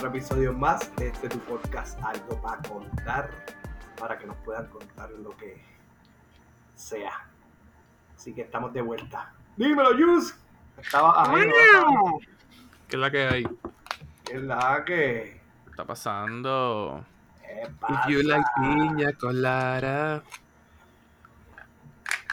otro 0.00 0.16
episodio 0.16 0.54
más 0.54 0.96
de 0.96 1.08
este 1.08 1.28
tu 1.28 1.38
podcast 1.40 2.02
Algo 2.02 2.40
para 2.40 2.62
contar, 2.62 3.30
para 3.98 4.16
que 4.16 4.26
nos 4.26 4.36
puedan 4.38 4.66
contar 4.68 5.10
lo 5.10 5.36
que 5.36 5.62
sea. 6.74 7.28
Así 8.16 8.32
que 8.32 8.40
estamos 8.40 8.72
de 8.72 8.80
vuelta. 8.80 9.30
Dímelo, 9.58 9.90
Jus. 9.98 10.34
Estaba 10.78 11.22
ajeno. 11.22 12.18
¿Qué 12.88 12.96
es 12.96 12.98
la 12.98 13.10
que 13.10 13.24
hay? 13.24 13.44
¿Qué 14.24 14.36
es 14.36 14.42
la 14.42 14.82
que? 14.86 15.42
¿Qué 15.64 15.70
está 15.70 15.84
pasando? 15.84 17.04
¿Qué 17.42 17.92
If 17.92 18.06
you 18.08 18.22
like 18.22 18.42
pasa? 18.56 18.68
piña 18.68 19.12
colada, 19.18 20.22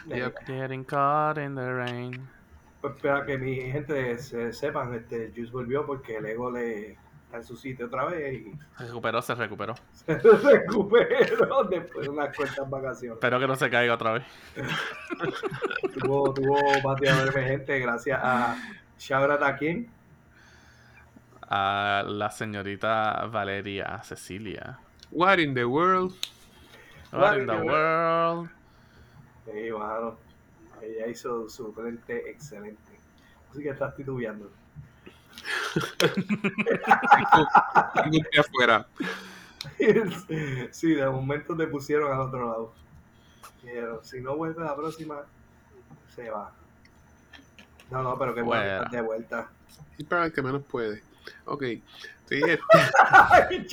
you're 0.05 0.33
getting 0.45 0.85
caught 0.85 1.37
in 1.37 1.53
the 1.53 1.69
rain. 1.69 2.29
Pues 2.79 2.95
espera 2.95 3.25
que 3.25 3.37
mi 3.37 3.59
gente 3.59 4.17
se 4.19 4.53
sepan, 4.53 4.93
este 4.93 5.33
Juice 5.35 5.51
volvió 5.51 5.85
porque 5.85 6.15
el 6.15 6.27
ego 6.27 6.49
le 6.49 6.97
está 7.37 7.39
en 7.39 7.43
su 7.43 7.55
sitio 7.55 7.85
otra 7.87 8.05
vez 8.05 8.33
y 8.33 8.51
Se 8.77 8.85
recuperó, 8.85 9.21
se 9.21 9.35
recuperó. 9.35 9.75
se 10.05 10.15
recuperó 10.15 11.63
después 11.65 12.05
de 12.05 12.09
unas 12.09 12.35
cuantas 12.35 12.69
vacaciones. 12.69 13.17
Espero 13.17 13.39
que 13.39 13.47
no 13.47 13.55
se 13.55 13.69
caiga 13.69 13.93
otra 13.93 14.13
vez. 14.13 14.23
Tuvo, 15.93 16.33
tuvo 16.33 16.59
bateador 16.83 17.29
emergente 17.29 17.79
gracias 17.79 18.19
a 18.21 18.57
Shabrat 18.97 19.41
Akin. 19.43 19.89
A 21.49 22.03
la 22.05 22.29
señorita 22.29 23.25
Valeria 23.27 24.01
Cecilia. 24.03 24.79
What 25.11 25.39
in 25.39 25.53
the 25.53 25.65
world? 25.65 26.13
What 27.13 27.37
in 27.37 27.45
the 27.47 27.53
Valeria. 27.53 27.71
world? 27.71 28.49
Sí, 29.45 29.71
mano. 29.71 30.17
Ella 30.81 31.07
hizo 31.07 31.47
su 31.49 31.71
frente 31.71 32.29
excelente. 32.29 32.81
Así 33.49 33.63
que 33.63 33.69
estás 33.69 33.95
titubeando. 33.95 34.51
Tengo 38.03 38.25
que 38.31 38.39
afuera. 38.39 38.85
sí, 40.71 40.93
de 40.93 41.09
momento 41.09 41.55
te 41.55 41.67
pusieron 41.67 42.11
al 42.13 42.21
otro 42.21 42.45
lado. 42.47 42.73
Pero 43.63 44.03
si 44.03 44.21
no 44.21 44.35
vuelve 44.35 44.63
la 44.63 44.75
próxima, 44.75 45.21
se 46.15 46.29
va. 46.29 46.51
No, 47.91 48.03
no, 48.03 48.17
pero 48.17 48.33
que 48.35 48.41
bueno, 48.41 48.83
de 48.89 49.01
vuelta. 49.01 49.49
Y 49.97 50.03
para 50.03 50.25
el 50.25 50.33
que 50.33 50.41
menos 50.41 50.63
puede. 50.63 51.01
Ok. 51.45 51.63
Sí, 52.29 52.41
este. 52.47 53.67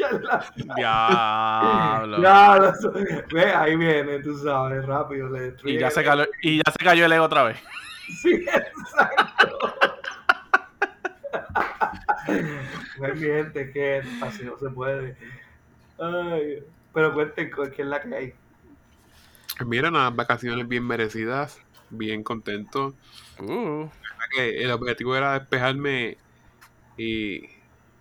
Diablo. 0.76 2.22
Ya, 2.22 2.56
lo- 2.56 2.92
ve, 3.32 3.52
ahí 3.52 3.76
viene, 3.76 4.20
tú 4.20 4.38
sabes, 4.38 4.84
rápido. 4.86 5.28
Le 5.28 5.38
Y 5.38 5.42
destruye 5.50 5.80
ya, 5.80 5.90
se 5.90 6.04
cayó, 6.04 6.24
y 6.42 6.58
ya 6.58 6.72
se 6.72 6.84
cayó 6.84 7.04
el 7.06 7.12
ego 7.12 7.24
otra 7.24 7.42
vez. 7.44 7.58
Sí, 8.22 8.32
exacto. 8.46 9.53
Ven, 13.00 13.14
mi 13.14 13.20
gente, 13.20 13.70
que 13.72 14.02
así 14.22 14.44
no 14.44 14.58
se 14.58 14.70
puede. 14.70 15.16
Ay, 15.98 16.62
pero 16.92 17.12
cuenten 17.12 17.50
con 17.50 17.70
qué 17.70 17.82
es 17.82 17.88
la 17.88 18.00
que 18.00 18.14
hay. 18.14 18.34
mira, 19.66 19.88
unas 19.88 20.14
vacaciones 20.14 20.66
bien 20.66 20.86
merecidas. 20.86 21.60
Bien 21.90 22.24
contento. 22.24 22.94
Uh, 23.38 23.88
El 24.36 24.70
objetivo 24.70 25.14
era 25.14 25.38
despejarme 25.38 26.16
y 26.96 27.48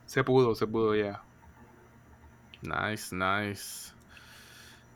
se 0.05 0.23
pudo, 0.23 0.55
se 0.55 0.65
pudo 0.67 0.95
ya. 0.95 1.21
nice, 2.61 3.13
nice. 3.15 3.93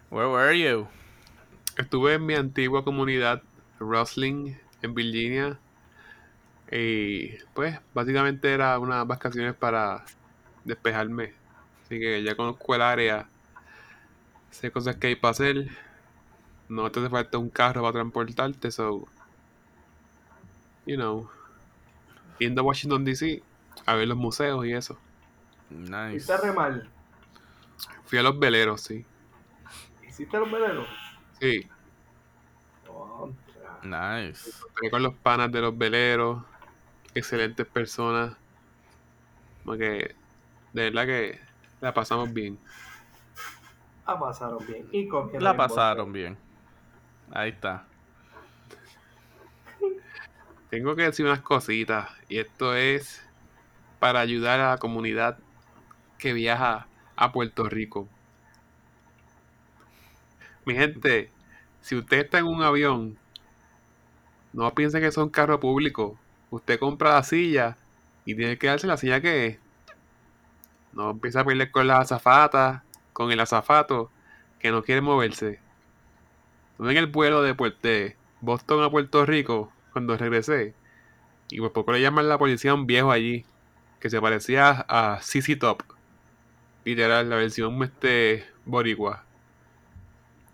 Where 0.09 0.29
were 0.29 0.57
you? 0.57 0.87
Estuve 1.77 2.15
en 2.15 2.25
mi 2.25 2.33
antigua 2.33 2.83
comunidad, 2.83 3.43
Rustling, 3.79 4.57
en 4.81 4.95
Virginia. 4.95 5.59
Y 6.71 7.37
pues 7.53 7.79
básicamente 7.93 8.53
era 8.53 8.77
unas 8.79 9.07
vacaciones 9.07 9.55
para 9.55 10.03
despejarme. 10.65 11.33
Así 11.83 11.99
que 11.99 12.23
ya 12.23 12.35
conozco 12.35 12.75
el 12.75 12.81
área. 12.81 13.29
Sé 14.51 14.71
cosas 14.71 14.97
que 14.97 15.07
hay 15.07 15.15
para 15.15 15.31
hacer. 15.31 15.69
No 16.69 16.91
te 16.91 16.99
hace 16.99 17.09
falta 17.09 17.37
un 17.37 17.49
carro 17.49 17.81
para 17.81 17.93
transportarte, 17.93 18.71
so. 18.71 19.07
You 20.85 20.95
know. 20.95 21.29
Yendo 22.39 22.61
a 22.61 22.65
Washington 22.65 23.05
DC 23.05 23.41
a 23.85 23.95
ver 23.95 24.07
los 24.07 24.17
museos 24.17 24.65
y 24.65 24.73
eso. 24.73 24.97
Nice. 25.69 26.15
Hiciste 26.15 26.37
re 26.37 26.53
mal. 26.53 26.89
Fui 28.05 28.17
a 28.17 28.23
los 28.23 28.37
veleros, 28.37 28.81
sí. 28.81 29.05
Hiciste 30.07 30.37
los 30.37 30.51
veleros. 30.51 30.87
Sí. 31.39 31.67
Nice. 33.83 34.49
Estuve 34.49 34.89
con 34.89 35.03
los 35.03 35.13
panas 35.15 35.51
de 35.51 35.61
los 35.61 35.77
veleros, 35.77 36.43
excelentes 37.17 37.65
personas. 37.65 38.35
Porque 39.65 40.15
de 40.73 40.83
verdad 40.83 41.05
que 41.05 41.39
la 41.81 41.93
pasamos 41.93 42.33
bien. 42.33 42.57
La 44.07 44.17
pasaron 44.19 44.65
bien. 44.65 44.87
Y 44.91 45.07
comieron 45.07 45.43
La 45.43 45.57
pasaron 45.57 46.13
bien. 46.13 46.37
Ahí 47.31 47.49
está. 47.49 47.85
Tengo 50.69 50.95
que 50.95 51.03
decir 51.03 51.25
unas 51.25 51.41
cositas, 51.41 52.09
y 52.27 52.39
esto 52.39 52.75
es 52.75 53.25
para 53.99 54.19
ayudar 54.19 54.59
a 54.59 54.71
la 54.71 54.77
comunidad 54.77 55.37
que 56.17 56.33
viaja 56.33 56.87
a 57.15 57.31
Puerto 57.31 57.63
Rico. 57.69 58.07
Mi 60.65 60.75
gente, 60.75 61.31
si 61.81 61.95
usted 61.95 62.19
está 62.19 62.39
en 62.39 62.45
un 62.45 62.63
avión, 62.63 63.17
no 64.51 64.73
piense 64.73 64.99
que 64.99 65.07
es 65.07 65.17
un 65.17 65.29
carro 65.29 65.59
público. 65.59 66.19
Usted 66.49 66.79
compra 66.79 67.15
la 67.15 67.23
silla 67.23 67.77
y 68.25 68.35
tiene 68.35 68.57
que 68.57 68.67
darse 68.67 68.87
la 68.87 68.97
silla 68.97 69.21
que 69.21 69.45
es. 69.47 69.59
No 70.93 71.11
empieza 71.11 71.41
a 71.41 71.45
pelear 71.45 71.71
con 71.71 71.87
la 71.87 71.99
azafata, 71.99 72.83
con 73.13 73.31
el 73.31 73.39
azafato, 73.39 74.09
que 74.59 74.71
no 74.71 74.83
quiere 74.83 75.01
moverse. 75.01 75.59
Estuve 76.71 76.91
en 76.91 76.97
el 76.97 77.07
vuelo 77.07 77.41
de, 77.41 77.53
de 77.81 78.15
Boston 78.41 78.83
a 78.83 78.89
Puerto 78.89 79.25
Rico 79.25 79.71
cuando 79.91 80.17
regresé. 80.17 80.73
Y 81.49 81.59
por 81.59 81.71
poco 81.73 81.91
le 81.91 82.01
llaman 82.01 82.27
la 82.27 82.37
policía 82.37 82.71
a 82.71 82.75
un 82.75 82.87
viejo 82.87 83.11
allí, 83.11 83.45
que 83.99 84.09
se 84.09 84.21
parecía 84.21 84.85
a 84.87 85.19
CC 85.21 85.55
Top. 85.55 85.83
Literal, 86.83 87.29
la 87.29 87.35
versión 87.35 87.81
este 87.83 88.45
boricua. 88.65 89.23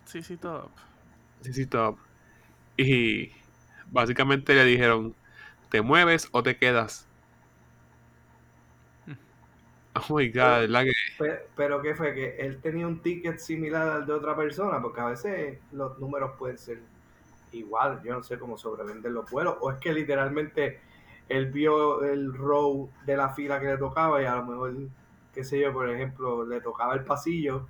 Sí, 0.05 0.21
top. 0.37 0.69
CC 1.41 1.65
Top. 1.65 1.97
Y 2.77 3.31
básicamente 3.91 4.53
le 4.53 4.65
dijeron, 4.65 5.15
¿te 5.73 5.81
mueves 5.81 6.29
o 6.31 6.41
te 6.41 6.57
quedas? 6.57 7.09
Oh 9.95 10.15
my 10.17 10.27
god, 10.31 10.61
¿verdad 10.61 10.83
que? 10.85 10.93
Pe- 11.17 11.47
Pero 11.55 11.81
¿qué 11.81 11.95
fue? 11.95 12.13
Que 12.13 12.37
él 12.37 12.61
tenía 12.61 12.87
un 12.87 13.01
ticket 13.01 13.37
similar 13.39 13.87
al 13.89 14.05
de 14.05 14.13
otra 14.13 14.35
persona, 14.35 14.81
porque 14.81 15.01
a 15.01 15.05
veces 15.05 15.59
los 15.71 15.97
números 15.99 16.31
pueden 16.37 16.57
ser 16.57 16.81
igual. 17.51 18.01
Yo 18.03 18.13
no 18.15 18.23
sé 18.23 18.39
cómo 18.39 18.57
sobrevenden 18.57 19.13
los 19.13 19.29
vuelos. 19.29 19.57
O 19.61 19.71
es 19.71 19.79
que 19.79 19.93
literalmente 19.93 20.81
él 21.29 21.51
vio 21.51 22.03
el 22.03 22.33
row 22.33 22.91
de 23.05 23.17
la 23.17 23.29
fila 23.31 23.59
que 23.59 23.67
le 23.67 23.77
tocaba 23.77 24.21
y 24.21 24.25
a 24.25 24.35
lo 24.37 24.45
mejor, 24.45 24.75
qué 25.33 25.43
sé 25.43 25.59
yo, 25.59 25.73
por 25.73 25.89
ejemplo, 25.89 26.45
le 26.45 26.61
tocaba 26.61 26.93
el 26.95 27.05
pasillo 27.05 27.69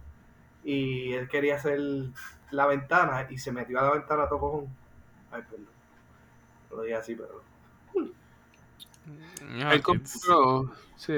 y 0.64 1.14
él 1.14 1.30
quería 1.30 1.56
hacer 1.58 1.80
la 2.52 2.68
ventana 2.68 3.28
y 3.32 3.38
se 3.40 3.52
metió 3.52 3.80
a 3.80 3.84
la 3.84 3.92
ventana 3.94 4.24
a 4.24 4.30
todo 4.30 4.40
cojón. 4.40 4.78
Ay, 5.32 5.44
perdón. 5.50 5.68
No 6.70 6.78
lo 6.78 6.84
dije 6.84 6.96
así, 6.98 7.16
pero... 7.16 7.46
Ah, 9.62 9.74
Él 9.74 9.82
compró, 9.82 10.74
sí, 10.96 11.14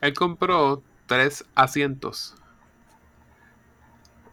él 0.00 0.14
compró 0.14 0.82
tres 1.06 1.44
asientos. 1.54 2.34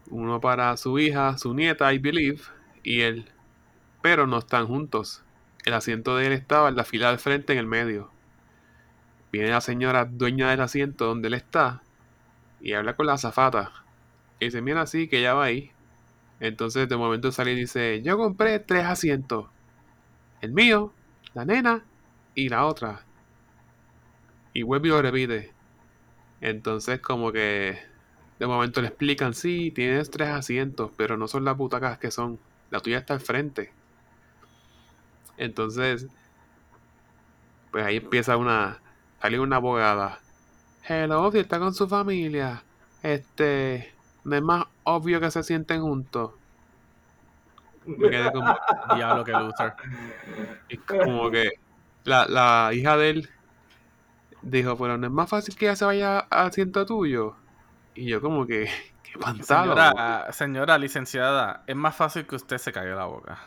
Uno 0.09 0.41
para 0.41 0.75
su 0.77 0.97
hija, 0.99 1.37
su 1.37 1.53
nieta, 1.53 1.93
I 1.93 1.99
believe, 1.99 2.41
y 2.83 3.01
él. 3.01 3.29
Pero 4.01 4.27
no 4.27 4.39
están 4.39 4.67
juntos. 4.67 5.23
El 5.65 5.73
asiento 5.73 6.17
de 6.17 6.27
él 6.27 6.33
estaba 6.33 6.69
en 6.69 6.75
la 6.75 6.85
fila 6.85 7.09
del 7.09 7.19
frente 7.19 7.53
en 7.53 7.59
el 7.59 7.67
medio. 7.67 8.11
Viene 9.31 9.49
la 9.49 9.61
señora 9.61 10.05
dueña 10.05 10.49
del 10.49 10.61
asiento 10.61 11.05
donde 11.05 11.27
él 11.27 11.35
está 11.35 11.83
y 12.61 12.73
habla 12.73 12.95
con 12.95 13.05
la 13.05 13.13
azafata. 13.13 13.71
Y 14.39 14.45
dice, 14.45 14.61
mira 14.61 14.81
así 14.81 15.07
que 15.07 15.19
ella 15.19 15.33
va 15.33 15.45
ahí. 15.45 15.71
Entonces 16.39 16.89
de 16.89 16.97
momento 16.97 17.31
sale 17.31 17.53
y 17.53 17.55
dice, 17.55 18.01
yo 18.03 18.17
compré 18.17 18.59
tres 18.59 18.85
asientos. 18.85 19.47
El 20.41 20.53
mío, 20.53 20.93
la 21.39 21.45
nena 21.45 21.83
y 22.35 22.49
la 22.49 22.65
otra. 22.65 23.05
Y 24.53 24.63
vuelve 24.63 24.89
y 24.89 24.91
lo 24.91 25.01
repite. 25.01 25.53
Entonces 26.41 26.99
como 26.99 27.31
que 27.31 27.79
de 28.39 28.47
momento 28.47 28.81
le 28.81 28.87
explican, 28.87 29.33
sí, 29.33 29.71
tienes 29.71 30.11
tres 30.11 30.29
asientos, 30.29 30.91
pero 30.97 31.17
no 31.17 31.27
son 31.27 31.45
las 31.45 31.55
butacas 31.55 31.97
que 31.97 32.11
son. 32.11 32.39
La 32.71 32.81
tuya 32.81 32.97
está 32.99 33.13
al 33.13 33.21
frente. 33.21 33.71
Entonces, 35.37 36.07
pues 37.71 37.85
ahí 37.85 37.97
empieza 37.97 38.35
una, 38.35 38.79
sale 39.21 39.39
una 39.39 39.57
abogada. 39.57 40.19
Hello, 40.87 41.31
si 41.31 41.39
está 41.39 41.57
con 41.59 41.73
su 41.73 41.87
familia. 41.87 42.63
Este, 43.01 43.93
no 44.25 44.35
es 44.35 44.41
más 44.41 44.65
obvio 44.83 45.21
que 45.21 45.31
se 45.31 45.43
sienten 45.43 45.81
juntos. 45.81 46.31
Me 47.85 48.09
quedé 48.09 48.31
como, 48.31 48.57
Diablo, 48.95 49.23
que 49.23 49.31
loser. 49.31 49.73
es 50.69 50.79
como 50.81 51.31
que 51.31 51.51
la, 52.03 52.25
la 52.27 52.71
hija 52.73 52.97
de 52.97 53.09
él 53.09 53.29
dijo, 54.41 54.77
pero 54.77 54.97
no 54.97 55.07
es 55.07 55.13
más 55.13 55.29
fácil 55.29 55.55
que 55.55 55.65
ella 55.65 55.75
se 55.75 55.85
vaya 55.85 56.19
al 56.19 56.47
asiento 56.47 56.85
tuyo. 56.85 57.35
Y 57.95 58.07
yo 58.07 58.21
como 58.21 58.45
que, 58.45 58.69
qué 59.03 59.17
pantalo. 59.19 59.73
Señora, 59.73 60.31
señora 60.31 60.77
licenciada, 60.77 61.63
es 61.67 61.75
más 61.75 61.95
fácil 61.95 62.25
que 62.25 62.35
usted 62.35 62.57
se 62.57 62.71
caiga 62.71 62.95
la 62.95 63.05
boca. 63.05 63.39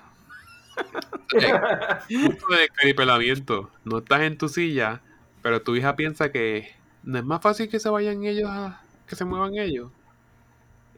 Punto 2.08 2.46
de 2.48 2.68
caripelamiento. 2.68 3.70
No 3.84 3.98
estás 3.98 4.22
en 4.22 4.38
tu 4.38 4.48
silla, 4.48 5.02
pero 5.42 5.62
tu 5.62 5.76
hija 5.76 5.96
piensa 5.96 6.32
que 6.32 6.74
no 7.02 7.18
es 7.18 7.24
más 7.24 7.40
fácil 7.40 7.68
que 7.68 7.80
se 7.80 7.88
vayan 7.88 8.24
ellos 8.24 8.48
a 8.50 8.80
que 9.06 9.16
se 9.16 9.24
muevan 9.24 9.54
ellos. 9.56 9.90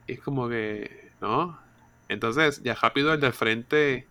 Y 0.07 0.13
es 0.15 0.21
como 0.21 0.49
que, 0.49 1.11
no. 1.21 1.59
Entonces, 2.15 2.63
ya 2.65 2.75
rápido 2.75 3.13
el 3.15 3.21
del 3.21 3.33
frente 3.35 4.09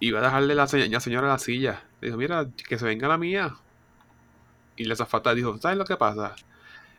iba 0.00 0.18
a 0.20 0.22
dejarle 0.22 0.54
la, 0.54 0.66
se- 0.66 0.88
la 0.88 1.00
señora 1.00 1.28
la 1.28 1.38
silla. 1.38 1.82
Dijo, 2.00 2.16
mira, 2.16 2.48
que 2.68 2.78
se 2.78 2.84
venga 2.86 3.08
la 3.08 3.18
mía. 3.18 3.54
Y 4.76 4.84
la 4.84 4.96
zafata 4.96 5.34
dijo, 5.34 5.58
¿sabes 5.58 5.78
lo 5.78 5.84
que 5.84 5.96
pasa? 5.96 6.34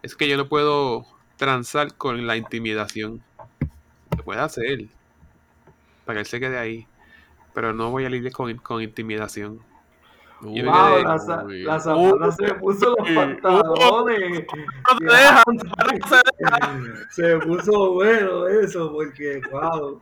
Es 0.03 0.15
que 0.15 0.29
yo 0.29 0.37
no 0.37 0.49
puedo 0.49 1.05
transar 1.37 1.95
con 1.97 2.27
la 2.27 2.37
intimidación. 2.37 3.23
Se 4.15 4.23
puede 4.23 4.41
hacer. 4.41 4.87
Para 6.05 6.17
que 6.17 6.19
él 6.21 6.25
se 6.25 6.39
quede 6.39 6.57
ahí. 6.59 6.87
Pero 7.53 7.73
no 7.73 7.91
voy 7.91 8.05
a 8.05 8.09
lidiar 8.11 8.33
con, 8.33 8.55
con 8.57 8.81
intimidación. 8.83 9.61
Me 10.41 10.63
Wow, 10.63 11.03
la, 11.03 11.43
Uy. 11.45 11.61
la 11.63 11.79
zapata 11.79 12.31
se 12.31 12.53
puso 12.55 12.95
los 12.97 13.09
pantalones. 13.11 14.45
Se 17.09 17.37
puso 17.39 17.93
bueno 17.93 18.47
eso, 18.47 18.91
porque, 18.91 19.41
wow. 19.51 20.01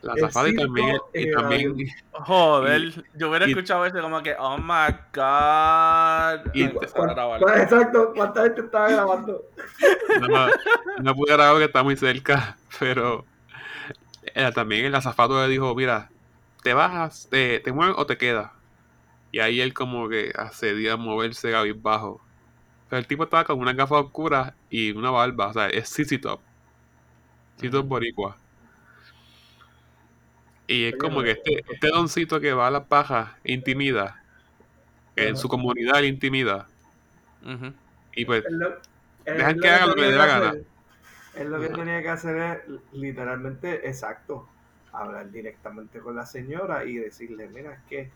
La 0.00 0.12
El 0.14 0.20
zafata 0.20 0.48
y 0.48 0.54
también, 0.56 0.96
y 1.12 1.32
avión. 1.34 1.76
Joder, 2.12 3.04
yo 3.14 3.30
hubiera 3.30 3.46
y- 3.46 3.50
escuchado 3.50 3.84
eso 3.84 4.00
como 4.00 4.22
que, 4.22 4.32
oh 4.38 4.56
my 4.56 4.94
god. 5.12 6.54
Y-. 6.54 6.68
¿Cuál- 6.68 7.60
Exacto, 7.60 8.12
¿cuánta 8.14 8.44
gente 8.44 8.60
estaba 8.60 8.88
grabando? 8.90 9.42
no, 10.28 10.46
no 11.02 11.14
pude 11.16 11.32
grabar 11.32 11.54
porque 11.54 11.64
está 11.64 11.82
muy 11.82 11.96
cerca, 11.96 12.56
pero 12.78 13.24
eh, 14.34 14.52
también 14.54 14.84
el 14.84 14.94
azafato 14.94 15.42
le 15.42 15.48
dijo, 15.48 15.74
mira, 15.74 16.10
te 16.62 16.74
bajas, 16.74 17.26
te, 17.28 17.58
te 17.58 17.72
mueves 17.72 17.96
o 17.98 18.06
te 18.06 18.16
quedas. 18.16 18.52
Y 19.32 19.40
ahí 19.40 19.60
él 19.60 19.74
como 19.74 20.08
que 20.08 20.32
accedía 20.34 20.94
a 20.94 20.96
moverse 20.96 21.52
bajo. 21.74 22.20
Pero 22.88 23.00
el 23.00 23.06
tipo 23.06 23.24
estaba 23.24 23.44
con 23.44 23.58
una 23.58 23.74
gafa 23.74 23.96
oscura 23.98 24.54
y 24.70 24.92
una 24.92 25.10
barba, 25.10 25.48
o 25.48 25.52
sea, 25.52 25.68
es 25.68 25.88
CC 25.90 26.18
Top. 26.18 26.40
CC 27.56 27.70
Top 27.70 27.86
boricua. 27.86 28.36
Y 30.66 30.84
es 30.84 30.96
como 30.96 31.22
que 31.22 31.32
este, 31.32 31.64
este 31.68 31.88
doncito 31.88 32.40
que 32.40 32.52
va 32.52 32.66
a 32.66 32.70
las 32.70 32.84
pajas 32.84 33.30
intimida, 33.44 34.22
en 35.16 35.36
su 35.36 35.48
comunidad 35.48 36.00
le 36.00 36.06
intimida. 36.08 36.66
Y 38.14 38.24
pues 38.24 38.44
lo- 38.50 38.76
Dejan 39.24 39.60
que 39.60 39.68
haga 39.68 39.86
lo 39.86 39.94
que 39.94 40.00
le 40.02 40.10
dé 40.12 40.16
la 40.16 40.26
gana. 40.26 40.54
Él 41.34 41.50
lo 41.50 41.60
que 41.60 41.68
tenía 41.68 42.02
que 42.02 42.08
hacer 42.08 42.36
es 42.36 42.58
literalmente 42.92 43.86
exacto, 43.88 44.48
hablar 44.92 45.30
directamente 45.30 46.00
con 46.00 46.16
la 46.16 46.24
señora 46.26 46.84
y 46.84 46.96
decirle, 46.96 47.48
mira, 47.48 47.74
es 47.74 47.80
que 47.88 48.10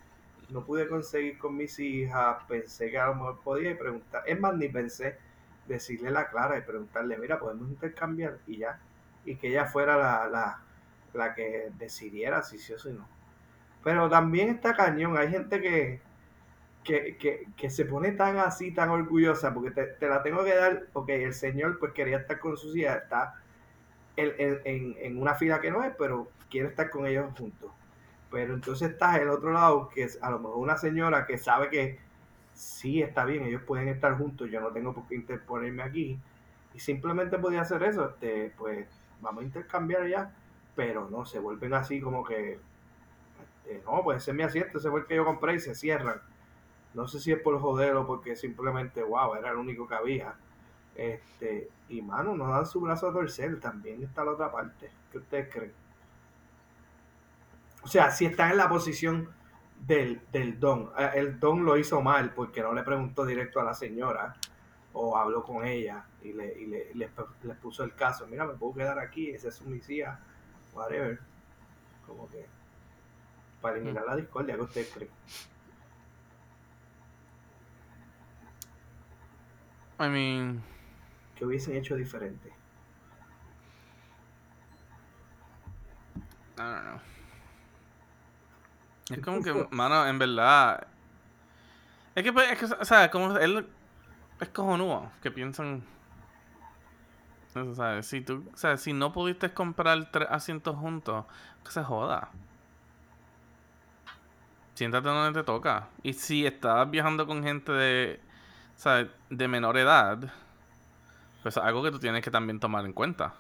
no 0.53 0.65
pude 0.65 0.89
conseguir 0.89 1.39
con 1.39 1.57
mis 1.57 1.79
hijas, 1.79 2.39
pensé 2.49 2.91
que 2.91 2.99
a 2.99 3.07
lo 3.09 3.15
mejor 3.17 3.41
podía 3.43 3.73
y 3.73 3.75
preguntar, 3.75 4.23
es 4.27 4.39
más, 4.41 4.55
ni 4.57 4.69
pensé 4.69 5.19
decirle 5.67 6.11
la 6.11 6.29
clara 6.29 6.59
y 6.59 6.63
preguntarle, 6.63 7.17
mira, 7.19 7.39
podemos 7.39 7.69
intercambiar 7.71 8.39
y 8.47 8.59
ya, 8.59 8.81
y 9.25 9.37
que 9.37 9.49
ella 9.49 9.67
fuera 9.67 9.97
la, 9.97 10.29
la, 10.29 10.61
la 11.15 11.35
que 11.35 11.71
decidiera 11.79 12.43
si 12.43 12.59
sí 12.59 12.73
o 12.75 12.79
si 12.79 12.91
no. 12.93 13.09
Pero 13.85 14.09
también 14.11 14.51
está 14.51 14.75
cañón, 14.77 15.17
hay 15.19 15.29
gente 15.31 15.61
que, 15.61 16.01
que, 16.85 17.17
que, 17.19 17.47
que 17.57 17.71
se 17.71 17.85
pone 17.85 18.13
tan 18.13 18.39
así, 18.39 18.73
tan 18.73 18.91
orgullosa, 18.91 19.55
porque 19.55 19.71
te, 19.71 19.85
te 19.87 20.09
la 20.09 20.23
tengo 20.23 20.45
que 20.45 20.55
dar, 20.55 20.87
ok, 20.93 21.09
el 21.11 21.35
señor 21.35 21.79
pues 21.79 21.93
quería 21.93 22.19
estar 22.19 22.39
con 22.41 22.57
sus 22.57 22.77
hijas, 22.77 23.03
está 23.03 23.35
en, 24.17 24.33
en- 24.39 24.61
en- 24.65 24.97
en 25.01 25.23
una 25.23 25.35
fila 25.35 25.61
que 25.61 25.71
no 25.71 25.85
es, 25.85 25.93
pero 25.99 26.31
quiere 26.51 26.69
estar 26.69 26.91
con 26.91 27.07
ellos 27.07 27.27
juntos. 27.39 27.73
Pero 28.33 28.55
entonces 28.55 28.91
estás 28.91 29.19
el 29.19 29.29
otro 29.29 29.53
lado, 29.53 29.91
que 29.91 30.05
es 30.05 30.19
a 30.23 30.31
lo 30.31 30.39
mejor 30.39 30.57
una 30.57 30.79
señora 30.79 31.27
que 31.27 31.37
sabe 31.37 31.69
que 31.69 31.99
sí 32.55 33.03
está 33.03 33.27
bien, 33.27 33.45
ellos 33.45 33.63
pueden 33.63 33.89
estar 33.89 34.17
juntos, 34.17 34.51
yo 34.51 34.61
no 34.61 34.71
tengo 34.71 34.95
por 34.95 35.07
qué 35.07 35.17
interponerme 35.17 35.83
aquí. 35.83 36.19
Y 36.75 36.81
simplemente 36.81 37.39
podía 37.39 37.61
hacer 37.61 37.83
eso, 37.83 38.09
este, 38.09 38.53
pues 38.57 38.89
vamos 39.21 39.43
a 39.43 39.47
intercambiar 39.47 40.09
ya, 40.09 40.35
pero 40.75 41.11
no, 41.11 41.27
se 41.27 41.39
vuelven 41.39 41.75
así 41.75 42.01
como 42.01 42.25
que, 42.25 42.59
este, 43.65 43.83
no, 43.85 44.03
pues 44.03 44.23
ese 44.23 44.31
es 44.31 44.37
mi 44.37 44.43
asiento, 44.43 44.79
ese 44.79 44.89
fue 44.89 45.01
el 45.01 45.07
que 45.07 45.17
yo 45.17 45.27
compré 45.27 45.55
y 45.55 45.61
se 45.61 45.75
cierran. 45.75 46.21
No 46.95 47.09
sé 47.09 47.21
si 47.21 47.33
es 47.33 47.41
por 47.41 47.61
joder 47.61 47.95
o 47.97 48.07
porque 48.07 48.35
simplemente, 48.35 49.03
wow, 49.03 49.35
era 49.35 49.51
el 49.51 49.59
único 49.59 49.87
que 49.87 49.95
había. 49.95 50.35
Este, 50.95 51.69
y 51.91 52.01
mano, 52.01 52.35
no 52.35 52.49
dan 52.49 52.65
su 52.65 52.81
brazo 52.81 53.09
a 53.09 53.13
torcer, 53.13 53.61
también 53.61 54.03
está 54.03 54.25
la 54.25 54.33
otra 54.33 54.51
parte. 54.51 54.91
¿Qué 55.11 55.19
ustedes 55.19 55.49
creen? 55.53 55.82
O 57.83 57.89
sea, 57.89 58.11
si 58.11 58.25
están 58.27 58.53
en 58.53 58.57
la 58.59 58.69
posición 58.69 59.29
del, 59.87 60.21
del 60.33 60.59
don, 60.61 60.93
eh, 60.99 61.11
el 61.15 61.41
don 61.41 61.65
lo 61.65 61.77
hizo 61.77 62.01
mal 62.01 62.33
porque 62.35 62.63
no 62.63 62.73
le 62.73 62.83
preguntó 62.83 63.25
directo 63.27 63.61
a 63.61 63.65
la 63.65 63.75
señora 63.75 64.35
o 64.93 65.17
habló 65.17 65.43
con 65.43 65.65
ella 65.67 66.05
y 66.23 66.33
le, 66.33 66.59
y 66.61 66.67
le, 66.67 66.95
le- 66.95 67.11
le 67.43 67.55
puso 67.55 67.83
el 67.85 67.95
caso. 67.95 68.27
Mira, 68.27 68.45
me 68.47 68.55
puedo 68.55 68.75
quedar 68.75 68.99
aquí, 68.99 69.31
esa 69.31 69.49
es 69.49 69.57
su 69.57 69.65
misión, 69.65 70.17
whatever. 70.73 71.21
Como 72.07 72.29
que 72.29 72.47
para 73.61 73.77
eliminar 73.77 74.05
la 74.07 74.17
discordia, 74.17 74.55
¿qué 74.57 74.61
ustedes 74.63 74.91
creen? 74.93 75.11
I 79.99 80.09
mean, 80.09 80.63
¿Qué 81.35 81.45
hubiesen 81.45 81.77
hecho 81.77 81.97
diferente? 81.97 82.53
I 86.59 86.63
don't 86.63 86.85
know. 86.85 87.01
Es 89.13 89.19
como 89.25 89.43
que, 89.43 89.69
mano, 89.71 90.07
en 90.07 90.19
verdad. 90.19 90.87
Es 92.15 92.23
que, 92.23 92.33
pues, 92.33 92.51
es 92.51 92.59
que, 92.59 92.65
o 92.67 92.85
sea, 92.85 93.11
como 93.11 93.37
él 93.37 93.67
es 94.41 94.49
cojonudo 94.49 95.11
que 95.23 95.31
piensan. 95.31 95.85
Eso, 97.49 97.75
¿sabes? 97.75 98.07
Si 98.07 98.23
tú, 98.23 98.49
o 98.53 98.57
sea, 98.57 98.77
si 98.77 98.93
no 98.93 99.13
pudiste 99.13 99.53
comprar 99.53 100.11
tres 100.11 100.29
asientos 100.31 100.77
juntos, 100.77 101.27
que 101.65 101.71
se 101.71 101.83
joda. 101.83 102.31
Siéntate 104.75 105.09
donde 105.09 105.39
te 105.39 105.45
toca. 105.45 105.89
Y 106.03 106.15
si 106.15 106.47
estás 106.47 106.91
viajando 106.91 107.27
con 107.27 107.43
gente 107.43 107.73
de, 107.73 108.21
¿sabes? 108.75 109.09
de 109.29 109.49
menor 109.49 109.77
edad, 109.77 110.33
pues 111.43 111.57
es 111.57 111.63
algo 111.63 111.83
que 111.83 111.91
tú 111.91 111.99
tienes 111.99 112.23
que 112.25 112.31
también 112.31 112.59
tomar 112.59 112.85
en 112.87 112.95
cuenta. 112.95 113.35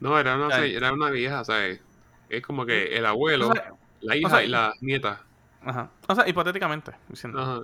No, 0.00 0.18
era 0.18 0.34
una, 0.34 0.58
era 0.64 0.92
una 0.92 1.10
vieja, 1.10 1.44
sea, 1.44 1.78
es 2.36 2.42
como 2.42 2.64
que 2.66 2.96
el 2.96 3.06
abuelo, 3.06 3.48
O 3.48 3.52
sea, 3.52 3.72
la 4.00 4.16
hija 4.16 4.28
sea, 4.30 4.42
y 4.44 4.48
la 4.48 4.72
nieta. 4.80 5.20
Ajá. 5.64 5.90
O 6.08 6.14
sea, 6.14 6.28
hipotéticamente, 6.28 6.92
diciendo. 7.08 7.40
Ajá. 7.40 7.60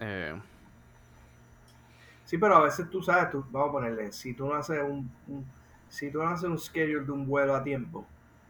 Eh, 0.00 0.40
Sí, 2.24 2.38
pero 2.38 2.56
a 2.56 2.60
veces 2.64 2.90
tú 2.90 3.00
sabes, 3.00 3.30
tú, 3.30 3.44
vamos 3.50 3.68
a 3.68 3.72
ponerle, 3.72 4.10
si 4.10 4.34
tú 4.34 4.48
no 4.48 4.54
haces 4.54 4.82
un, 4.82 5.08
un- 5.28 5.46
si 5.88 6.10
tú 6.10 6.20
no 6.20 6.28
haces 6.28 6.48
un 6.50 6.58
schedule 6.58 7.04
de 7.04 7.12
un 7.12 7.24
vuelo 7.24 7.54
a 7.54 7.62
tiempo, 7.62 8.04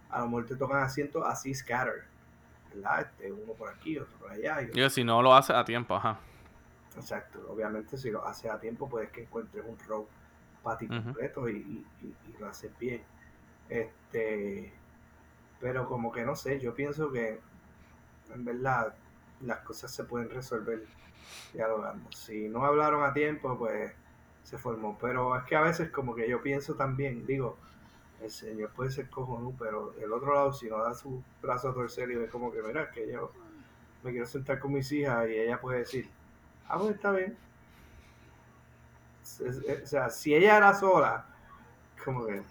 a 0.09 0.21
lo 0.21 0.27
mejor 0.29 0.47
te 0.47 0.57
tocan 0.57 0.83
asientos 0.83 1.23
así 1.27 1.53
scatter, 1.55 2.05
¿verdad? 2.75 3.03
Este, 3.03 3.31
uno 3.31 3.53
por 3.53 3.69
aquí, 3.69 3.99
otro 3.99 4.17
por 4.19 4.31
allá. 4.33 4.63
y 4.63 4.65
otro- 4.67 4.77
yo, 4.81 4.89
si 4.89 5.05
no 5.05 5.21
lo 5.21 5.35
haces 5.35 5.55
a 5.55 5.63
tiempo, 5.67 5.95
ajá. 5.95 6.19
Exacto, 6.97 7.39
obviamente 7.51 7.99
si 7.99 8.11
lo 8.11 8.27
haces 8.27 8.51
a 8.51 8.59
tiempo 8.59 8.89
puedes 8.89 9.11
que 9.11 9.25
encuentres 9.25 9.63
un 9.67 9.79
row 9.87 10.09
para 10.63 10.79
ti 10.79 10.89
completo 10.89 11.47
y, 11.47 11.57
y- 11.57 11.87
y- 12.03 12.15
y 12.31 12.41
lo 12.41 12.49
haces 12.49 12.71
bien. 12.79 13.03
Este, 13.69 14.73
pero 15.61 15.89
como 15.89 16.13
que 16.13 16.25
no 16.25 16.37
sé, 16.37 16.61
yo 16.61 16.75
pienso 16.75 17.11
que 17.11 17.41
en 18.35 18.45
verdad 18.45 18.95
las 19.41 19.59
cosas 19.61 19.93
se 19.93 20.05
pueden 20.05 20.31
resolver 20.31 20.85
dialogando. 21.53 22.11
Si 22.13 22.49
no 22.49 22.65
hablaron 22.65 23.05
a 23.05 23.13
tiempo, 23.13 23.57
pues 23.59 23.93
se 24.45 24.59
formó. 24.59 24.97
Pero 25.01 25.37
es 25.37 25.45
que 25.45 25.57
a 25.57 25.63
veces 25.63 25.91
como 25.91 26.15
que 26.15 26.29
yo 26.29 26.43
pienso 26.43 26.75
también, 26.75 27.27
digo, 27.27 27.57
el 28.23 28.31
señor 28.31 28.71
puede 28.71 28.91
ser 28.91 29.11
cojonú, 29.11 29.55
pero 29.59 29.95
el 30.01 30.13
otro 30.13 30.35
lado, 30.35 30.53
si 30.53 30.69
no 30.69 30.79
da 30.79 30.95
su 30.95 31.23
brazo 31.43 31.69
a 31.71 31.75
torcer 31.75 32.11
y 32.11 32.17
ve 32.17 32.29
como 32.29 32.53
que, 32.53 32.63
mira, 32.63 32.91
que 32.91 33.11
yo 33.11 33.33
me 34.03 34.11
quiero 34.13 34.27
sentar 34.27 34.61
con 34.61 34.73
mis 34.73 34.91
hijas 34.93 35.29
y 35.29 35.33
ella 35.33 35.61
puede 35.61 35.81
decir, 35.81 36.09
ah, 36.69 36.79
pues 36.79 36.95
está 36.95 37.13
bien. 37.13 37.37
O 39.83 39.87
sea, 39.87 40.09
si 40.11 40.35
ella 40.35 40.57
era 40.57 40.73
sola, 40.73 41.27
como 42.05 42.25
que, 42.27 42.43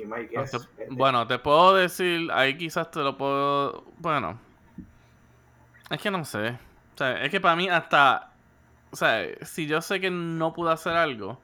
be 0.00 0.06
my 0.06 0.28
No 0.34 0.42
guess. 0.42 0.52
te- 0.52 0.58
bueno, 0.90 1.26
te 1.26 1.38
puedo 1.38 1.74
decir, 1.74 2.30
ahí 2.32 2.56
quizás 2.56 2.90
te 2.90 3.00
lo 3.00 3.16
puedo. 3.16 3.84
Bueno, 3.98 4.38
es 5.90 6.00
que 6.00 6.10
no 6.10 6.24
sé. 6.24 6.50
O 6.94 6.98
sea, 6.98 7.22
es 7.22 7.30
que 7.30 7.40
para 7.40 7.56
mí, 7.56 7.68
hasta. 7.68 8.32
O 8.90 8.96
sea, 8.96 9.24
si 9.42 9.66
yo 9.66 9.80
sé 9.82 10.00
que 10.00 10.10
no 10.10 10.52
pude 10.52 10.72
hacer 10.72 10.94
algo, 10.94 11.40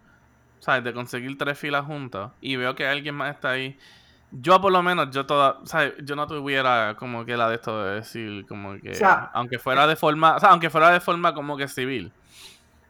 ¿sabes? 0.61 0.85
De 0.85 0.95
conseguir 0.95 1.37
tres 1.39 1.59
filas 1.59 1.85
juntas 1.85 2.33
y 2.41 2.57
veo 2.57 2.75
que 2.75 2.87
alguien 2.87 3.15
más 3.15 3.35
está 3.35 3.51
ahí, 3.51 3.79
Yo 4.31 4.61
por 4.61 4.73
lo 4.73 4.83
menos, 4.83 5.11
yo 5.13 5.27
toda, 5.27 5.61
¿sabes? 5.67 5.95
Yo 6.05 6.17
no 6.17 6.27
tuviera 6.27 6.97
como 6.99 7.25
que 7.25 7.37
la 7.37 7.49
de 7.51 7.57
esto 7.57 7.83
de 7.85 7.97
decir, 7.97 8.47
como 8.47 8.81
que, 8.81 8.91
O 8.91 8.95
sea, 8.95 9.31
aunque 9.35 9.59
fuera 9.59 9.87
de 9.87 9.97
forma, 9.97 10.37
o 10.37 10.41
sea, 10.41 10.51
aunque 10.51 10.71
fuera 10.71 10.91
de 10.91 11.01
forma 11.01 11.35
como 11.35 11.57
que 11.57 11.69
civil, 11.69 12.13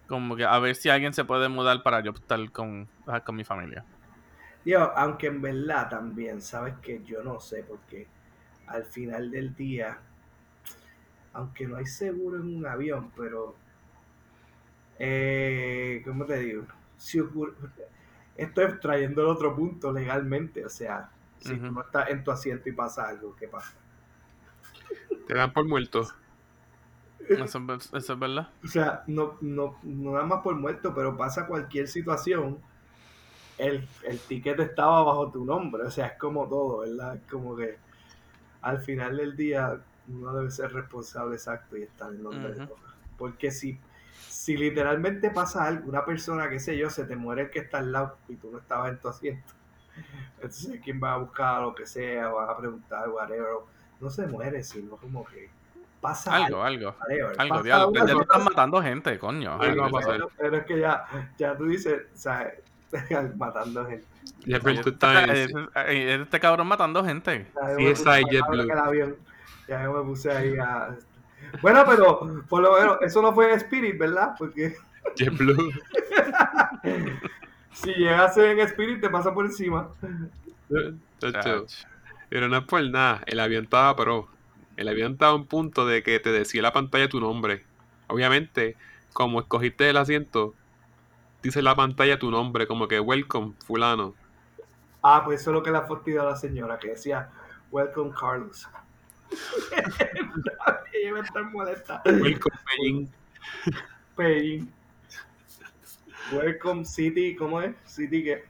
como 0.08 0.36
que 0.36 0.44
a 0.44 0.58
ver 0.60 0.76
si 0.76 0.88
alguien 0.90 1.12
se 1.14 1.24
puede 1.24 1.48
mudar 1.48 1.82
para 1.82 2.00
yo 2.02 2.12
estar 2.12 2.50
con, 2.52 2.88
con 3.24 3.36
mi 3.36 3.44
familia. 3.44 3.84
Yo, 4.64 4.80
aunque 4.96 5.28
en 5.28 5.40
verdad 5.42 5.88
también, 5.90 6.40
sabes 6.40 6.74
que 6.82 7.02
yo 7.04 7.22
no 7.22 7.38
sé, 7.40 7.62
porque 7.64 8.08
al 8.66 8.84
final 8.84 9.30
del 9.30 9.54
día, 9.54 9.98
aunque 11.34 11.66
no 11.66 11.76
hay 11.76 11.86
seguro 11.86 12.36
en 12.38 12.56
un 12.56 12.66
avión, 12.66 13.10
pero, 13.16 13.54
eh, 14.98 16.02
¿cómo 16.04 16.24
te 16.24 16.38
digo? 16.38 16.66
Si 16.96 17.20
ocurre, 17.20 17.54
estoy 18.36 18.78
trayendo 18.80 19.22
el 19.22 19.28
otro 19.28 19.54
punto 19.56 19.92
legalmente, 19.92 20.64
o 20.64 20.68
sea, 20.68 21.10
si 21.38 21.58
tú 21.58 21.64
Ujú. 21.66 21.74
no 21.74 21.82
estás 21.82 22.10
en 22.10 22.24
tu 22.24 22.30
asiento 22.30 22.68
y 22.68 22.72
pasa 22.72 23.08
algo, 23.08 23.34
¿qué 23.36 23.48
pasa? 23.48 23.74
Te 25.26 25.34
dan 25.34 25.52
por 25.52 25.66
muerto. 25.66 26.08
Es 27.28 27.54
eso 27.92 28.12
es 28.14 28.18
verdad. 28.18 28.48
O 28.62 28.66
sea, 28.66 29.04
no, 29.06 29.36
no, 29.42 29.78
no 29.82 30.12
nada 30.12 30.24
más 30.24 30.42
por 30.42 30.56
muerto, 30.56 30.94
pero 30.94 31.16
pasa 31.16 31.46
cualquier 31.46 31.86
situación, 31.86 32.58
el, 33.58 33.88
el 34.02 34.20
ticket 34.22 34.58
estaba 34.60 35.02
bajo 35.02 35.30
tu 35.30 35.44
nombre, 35.44 35.84
o 35.84 35.90
sea, 35.90 36.06
es 36.08 36.18
como 36.18 36.48
todo, 36.48 36.78
¿verdad? 36.78 37.16
Es 37.16 37.22
como 37.30 37.56
que 37.56 37.78
al 38.62 38.80
final 38.80 39.16
del 39.16 39.36
día 39.36 39.78
uno 40.08 40.34
debe 40.34 40.50
ser 40.50 40.72
responsable 40.72 41.36
exacto 41.36 41.76
y 41.76 41.82
estar 41.82 42.10
en 42.10 42.22
donde 42.22 42.48
le 42.50 42.54
Ujú. 42.56 42.66
toca. 42.68 42.94
Porque 43.18 43.50
si, 43.50 43.78
si 44.26 44.56
literalmente 44.56 45.30
pasa 45.30 45.64
algo, 45.64 45.88
una 45.88 46.04
persona, 46.04 46.48
qué 46.50 46.58
sé 46.58 46.76
yo, 46.76 46.90
se 46.90 47.04
te 47.04 47.16
muere 47.16 47.42
el 47.42 47.50
que 47.50 47.60
está 47.60 47.78
al 47.78 47.92
lado 47.92 48.18
y 48.28 48.36
tú 48.36 48.50
no 48.50 48.58
estabas 48.58 48.90
en 48.90 48.98
tu 48.98 49.08
asiento, 49.08 49.52
entonces 50.36 50.80
quién 50.82 51.00
va 51.02 51.14
a 51.14 51.18
buscar 51.18 51.62
lo 51.62 51.74
que 51.74 51.86
sea, 51.86 52.28
va 52.28 52.50
a 52.50 52.56
preguntar, 52.58 53.08
whatever, 53.08 53.48
no 54.00 54.10
se 54.10 54.26
muere, 54.26 54.62
sino 54.62 54.96
como 54.96 55.24
que 55.24 55.50
pasa 56.00 56.34
algo, 56.34 56.62
Algo, 56.62 56.90
algo. 56.90 56.94
whatever, 57.00 57.36
Algo, 57.38 57.54
pasa 57.54 57.62
diablo. 57.62 58.06
Ya 58.06 58.14
te 58.14 58.20
están 58.22 58.44
matando 58.44 58.82
gente, 58.82 59.18
coño. 59.18 59.52
Algo 59.54 59.84
Algo, 59.84 60.00
pero, 60.06 60.30
pero 60.36 60.56
es 60.58 60.64
que 60.66 60.80
ya, 60.80 61.04
ya 61.38 61.56
tú 61.56 61.66
dices, 61.66 62.02
o 62.12 62.16
sea, 62.16 62.52
matando 63.36 63.86
gente. 63.86 64.04
JetBlue, 64.46 64.74
tú 64.74 64.78
Este, 64.80 64.90
estás 64.90 65.28
en- 65.28 65.58
este- 65.58 66.14
este 66.22 66.40
cabrón 66.40 66.66
matando 66.66 67.04
gente. 67.04 67.46
Sí, 67.46 67.60
me 67.76 67.90
esa 67.90 68.04
puse 68.16 68.20
es 68.20 68.22
más 68.22 68.30
JetBlue. 68.30 69.16
Ya 69.68 69.82
yo 69.82 69.92
me 69.94 70.02
puse 70.02 70.30
ahí 70.30 70.56
a... 70.58 70.94
Bueno, 71.62 71.84
pero 71.86 72.42
por 72.48 72.62
lo 72.62 72.78
menos 72.78 72.98
eso 73.02 73.22
no 73.22 73.32
fue 73.32 73.50
en 73.52 73.56
Spirit, 73.58 73.98
¿verdad? 73.98 74.34
Porque 74.38 74.74
JetBlue. 75.16 75.72
si 77.72 77.92
llegase 77.94 78.50
en 78.50 78.60
Spirit 78.60 79.00
te 79.00 79.10
pasa 79.10 79.32
por 79.32 79.46
encima. 79.46 79.88
Pero 82.28 82.48
no 82.48 82.56
es 82.56 82.64
por 82.64 82.82
nada, 82.82 83.22
el 83.26 83.40
avión 83.40 83.64
estaba 83.64 83.94
pro. 83.96 84.28
El 84.76 84.88
avión 84.88 85.12
estaba 85.12 85.32
a 85.32 85.36
un 85.36 85.46
punto 85.46 85.86
de 85.86 86.02
que 86.02 86.18
te 86.18 86.32
decía 86.32 86.62
la 86.62 86.72
pantalla 86.72 87.08
tu 87.08 87.20
nombre. 87.20 87.62
Obviamente, 88.08 88.76
como 89.12 89.40
escogiste 89.40 89.88
el 89.88 89.96
asiento, 89.96 90.54
dice 91.44 91.60
en 91.60 91.64
la 91.66 91.76
pantalla 91.76 92.18
tu 92.18 92.30
nombre, 92.30 92.66
como 92.66 92.88
que 92.88 92.98
welcome, 92.98 93.54
fulano. 93.66 94.14
Ah, 95.02 95.22
pues 95.24 95.42
eso 95.42 95.50
es 95.50 95.54
lo 95.54 95.62
que 95.62 95.70
le 95.70 95.78
ha 95.78 95.82
fastidiado 95.82 96.28
a 96.28 96.30
la 96.32 96.36
señora, 96.36 96.78
que 96.78 96.88
decía, 96.88 97.30
Welcome 97.70 98.12
Carlos. 98.18 98.66
Ella 100.92 101.12
va 101.12 101.18
a 101.18 101.22
estar 101.22 101.44
molesta. 101.50 102.02
Welcome, 102.06 102.56
Pellín. 102.66 103.12
Paying. 104.16 104.72
Welcome 106.32 106.84
City, 106.84 107.36
¿cómo 107.36 107.60
es? 107.60 107.74
City 107.84 108.24
que... 108.24 108.44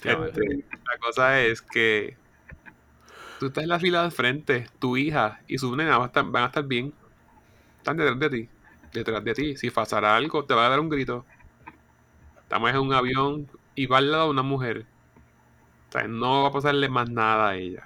Qué. 0.00 0.12
Este, 0.12 0.64
la 0.86 0.98
cosa 0.98 1.40
es 1.42 1.60
que 1.60 2.16
tú 3.38 3.46
estás 3.46 3.64
en 3.64 3.68
la 3.68 3.78
fila 3.78 4.02
del 4.02 4.12
frente, 4.12 4.66
tu 4.78 4.96
hija 4.96 5.40
y 5.46 5.58
su 5.58 5.76
nena 5.76 5.98
van 5.98 6.04
a 6.04 6.06
estar, 6.06 6.24
van 6.24 6.44
a 6.44 6.46
estar 6.46 6.64
bien. 6.64 6.94
Están 7.78 7.98
detrás 7.98 8.18
de 8.18 8.30
ti. 8.30 8.48
Detrás 8.92 9.24
de 9.24 9.34
ti. 9.34 9.56
Si 9.56 9.70
pasará 9.70 10.16
algo, 10.16 10.44
te 10.44 10.54
va 10.54 10.66
a 10.66 10.70
dar 10.70 10.80
un 10.80 10.88
grito. 10.88 11.24
Estamos 12.42 12.70
en 12.70 12.78
un 12.78 12.92
avión 12.92 13.48
y 13.74 13.86
va 13.86 13.98
al 13.98 14.10
lado 14.10 14.24
de 14.24 14.30
una 14.30 14.42
mujer. 14.42 14.86
O 15.88 15.92
sea, 15.92 16.08
no 16.08 16.42
va 16.42 16.48
a 16.48 16.52
pasarle 16.52 16.88
más 16.88 17.08
nada 17.10 17.50
a 17.50 17.56
ella. 17.56 17.84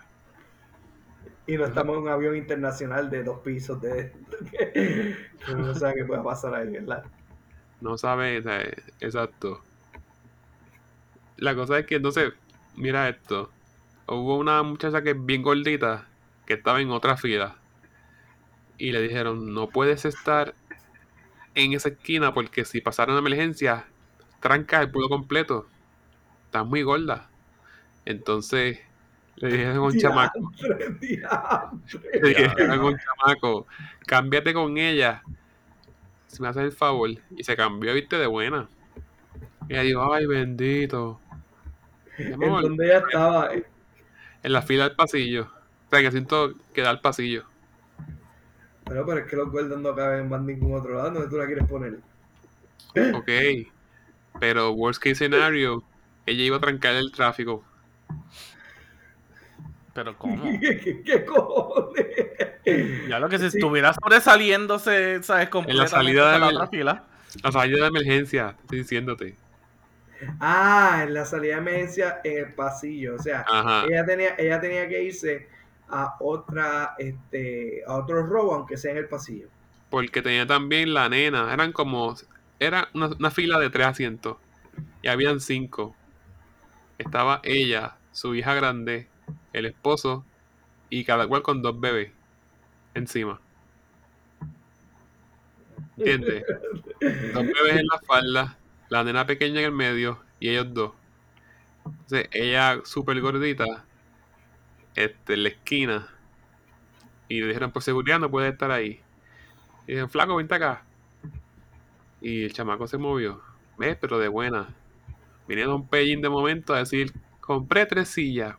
Y 1.47 1.57
no 1.57 1.67
estamos 1.67 1.97
en 1.97 2.03
un 2.05 2.09
avión 2.09 2.37
internacional 2.37 3.11
de 3.11 3.23
dos 3.23 3.41
pisos 3.41 3.81
de... 3.81 4.13
que 4.53 5.55
no 5.55 5.75
sabe 5.75 5.97
qué 5.97 6.05
pueda 6.05 6.23
pasar 6.23 6.55
ahí, 6.55 6.71
¿verdad? 6.71 7.05
No 7.81 7.99
sabe, 7.99 8.43
exacto. 9.01 9.63
La 11.37 11.55
cosa 11.55 11.79
es 11.79 11.87
que 11.87 11.97
entonces, 11.97 12.33
mira 12.77 13.09
esto. 13.09 13.51
Hubo 14.07 14.39
una 14.39 14.63
muchacha 14.63 15.03
que 15.03 15.11
es 15.11 15.27
bien 15.27 15.43
gordita 15.43 16.07
que 16.47 16.55
estaba 16.55 16.81
en 16.81 16.91
otra 16.91 17.19
fila. 17.19 17.57
Y 18.79 18.93
le 18.93 19.03
dijeron, 19.03 19.53
no 19.53 19.69
puedes 19.69 20.07
estar 20.07 20.55
en 21.55 21.73
esa 21.73 21.91
esquina 21.91 22.35
porque 22.35 22.65
si 22.65 22.81
pasara 22.81 23.13
una 23.13 23.21
emergencia, 23.21 23.87
trancas 24.41 24.83
el 24.83 24.91
pueblo 24.91 25.09
completo. 25.09 25.67
Estás 26.47 26.67
muy 26.67 26.83
gorda. 26.83 27.29
Entonces, 28.05 28.81
le 29.37 29.49
dijeron 29.49 29.77
a 29.77 29.81
un 29.81 29.99
chamaco, 29.99 30.53
le 32.13 32.29
dijeron 32.29 32.71
a 32.71 32.85
un 32.85 32.97
chamaco, 32.97 33.67
cámbiate 34.07 34.53
con 34.53 34.77
ella. 34.79 35.23
Si 36.29 36.43
me 36.43 36.49
haces 36.49 36.65
el 36.65 36.73
favor. 36.73 37.11
Y 37.37 37.45
se 37.45 37.57
cambió, 37.57 37.95
viste, 37.95 38.19
de 38.19 38.27
buena. 38.27 38.69
Y 39.69 39.75
ella 39.75 39.83
dijo, 39.83 40.13
ay, 40.13 40.27
bendito. 40.27 41.21
En 42.19 42.39
donde 42.39 42.87
ella 42.87 42.99
estaba. 42.99 43.51
en 43.55 44.53
la 44.53 44.63
fila 44.63 44.89
del 44.89 44.97
pasillo. 44.97 45.51
O 45.87 45.91
sea, 45.91 46.01
que 46.03 46.11
siento 46.11 46.53
que 46.73 46.83
da 46.83 46.91
al 46.91 47.01
pasillo. 47.01 47.45
Bueno, 48.87 49.05
pero 49.07 49.19
es 49.21 49.27
que 49.27 49.37
los 49.37 49.51
gordos 49.51 49.81
no 49.81 49.95
caben 49.95 50.29
más 50.29 50.41
en 50.41 50.47
ningún 50.47 50.75
otro 50.79 50.95
lado. 50.95 51.11
¿Dónde 51.11 51.29
tú 51.29 51.37
la 51.37 51.47
quieres 51.47 51.67
poner? 51.67 51.99
Ok. 53.13 53.29
Pero, 54.41 54.73
worst 54.73 55.03
case 55.03 55.17
scenario, 55.17 55.83
ella 56.27 56.43
iba 56.45 56.57
a 56.57 56.61
trancar 56.61 56.95
el 56.97 57.13
tráfico. 57.13 57.65
Pero 59.95 60.17
¿cómo? 60.19 60.59
¿Qué, 60.61 60.79
qué- 60.81 61.03
qué 61.03 61.25
cojones? 61.25 62.07
Ya 63.07 63.19
lo 63.21 63.29
que 63.29 63.39
si 63.39 63.51
Sí. 63.51 63.59
estuviera 63.59 63.93
sobresaliéndose, 63.95 65.23
¿sabes? 65.23 65.49
Completamente 65.51 65.91
salida 65.91 66.33
de 66.33 66.39
la 66.39 66.49
otra 66.49 66.67
fila. 66.69 67.05
La 67.43 67.53
salida 67.53 67.83
de 67.83 67.89
emergencia, 67.89 68.57
estoy 68.63 68.79
diciéndote. 68.79 69.37
Ah, 70.41 71.03
en 71.07 71.15
la 71.15 71.25
salida 71.25 71.55
de 71.55 71.61
emergencia 71.61 72.21
en 72.25 72.39
el 72.47 72.55
pasillo. 72.55 73.17
O 73.17 73.19
sea, 73.19 73.45
Ajá. 73.49 73.85
ella 73.87 74.05
tenía, 74.07 74.35
ella 74.39 74.61
tenía 74.61 74.89
que 74.89 75.03
irse 75.05 75.49
a 75.89 76.17
otra, 76.21 76.95
este, 76.99 77.83
a 77.87 77.97
otro 77.97 78.27
robo, 78.27 78.55
aunque 78.55 78.77
sea 78.77 78.93
en 78.93 78.99
el 78.99 79.09
pasillo. 79.09 79.49
Porque 79.91 80.23
tenía 80.23 80.47
también 80.47 80.95
la 80.95 81.09
nena. 81.09 81.53
Eran 81.53 81.73
como. 81.73 82.15
Era 82.59 82.89
una, 82.95 83.09
una 83.09 83.31
fila 83.31 83.59
de 83.59 83.71
tres 83.71 83.87
asientos. 83.87 84.37
Y 85.03 85.09
habían 85.09 85.41
cinco. 85.41 85.95
Estaba 86.99 87.41
ella, 87.45 87.97
su 88.13 88.35
hija 88.35 88.55
grande, 88.55 89.09
el 89.53 89.67
esposo 89.67 90.25
y 90.91 91.05
cada 91.05 91.27
cual 91.27 91.43
con 91.43 91.63
dos 91.63 91.79
bebés 91.79 92.13
encima. 92.95 93.41
¿Entiendes? 95.97 96.45
Dos 97.01 97.45
bebés 97.47 97.81
en 97.81 97.87
la 97.87 97.99
falda, 98.07 98.59
la 98.89 99.05
nena 99.05 99.27
pequeña 99.27 99.61
en 99.61 99.67
el 99.67 99.73
medio 99.73 100.21
y 100.41 100.49
ellos 100.49 100.73
dos. 100.73 100.93
Entonces, 101.85 102.29
ella 102.33 102.81
súper 102.85 103.21
gordita, 103.21 103.85
este, 104.95 105.35
en 105.35 105.43
la 105.43 105.49
esquina. 105.51 106.09
Y 107.29 107.41
le 107.41 107.49
dijeron, 107.49 107.73
por 107.73 107.83
seguridad 107.83 108.19
no 108.19 108.31
puede 108.31 108.49
estar 108.49 108.71
ahí. 108.71 109.01
Y 109.87 109.93
dijeron, 109.93 110.11
flaco, 110.11 110.37
vente 110.37 110.55
acá. 110.55 110.83
Y 112.21 112.45
el 112.45 112.53
chamaco 112.53 112.87
se 112.87 112.99
movió. 112.99 113.41
¿Ves? 113.77 113.97
Pero 114.01 114.19
de 114.19 114.29
buena. 114.29 114.69
Vinieron 115.47 115.75
un 115.75 115.89
pellín 115.89 116.23
de 116.23 116.29
momento 116.29 116.75
a 116.75 116.79
decir, 116.79 117.13
compré 117.41 117.87
tres 117.87 118.09
sillas. 118.09 118.57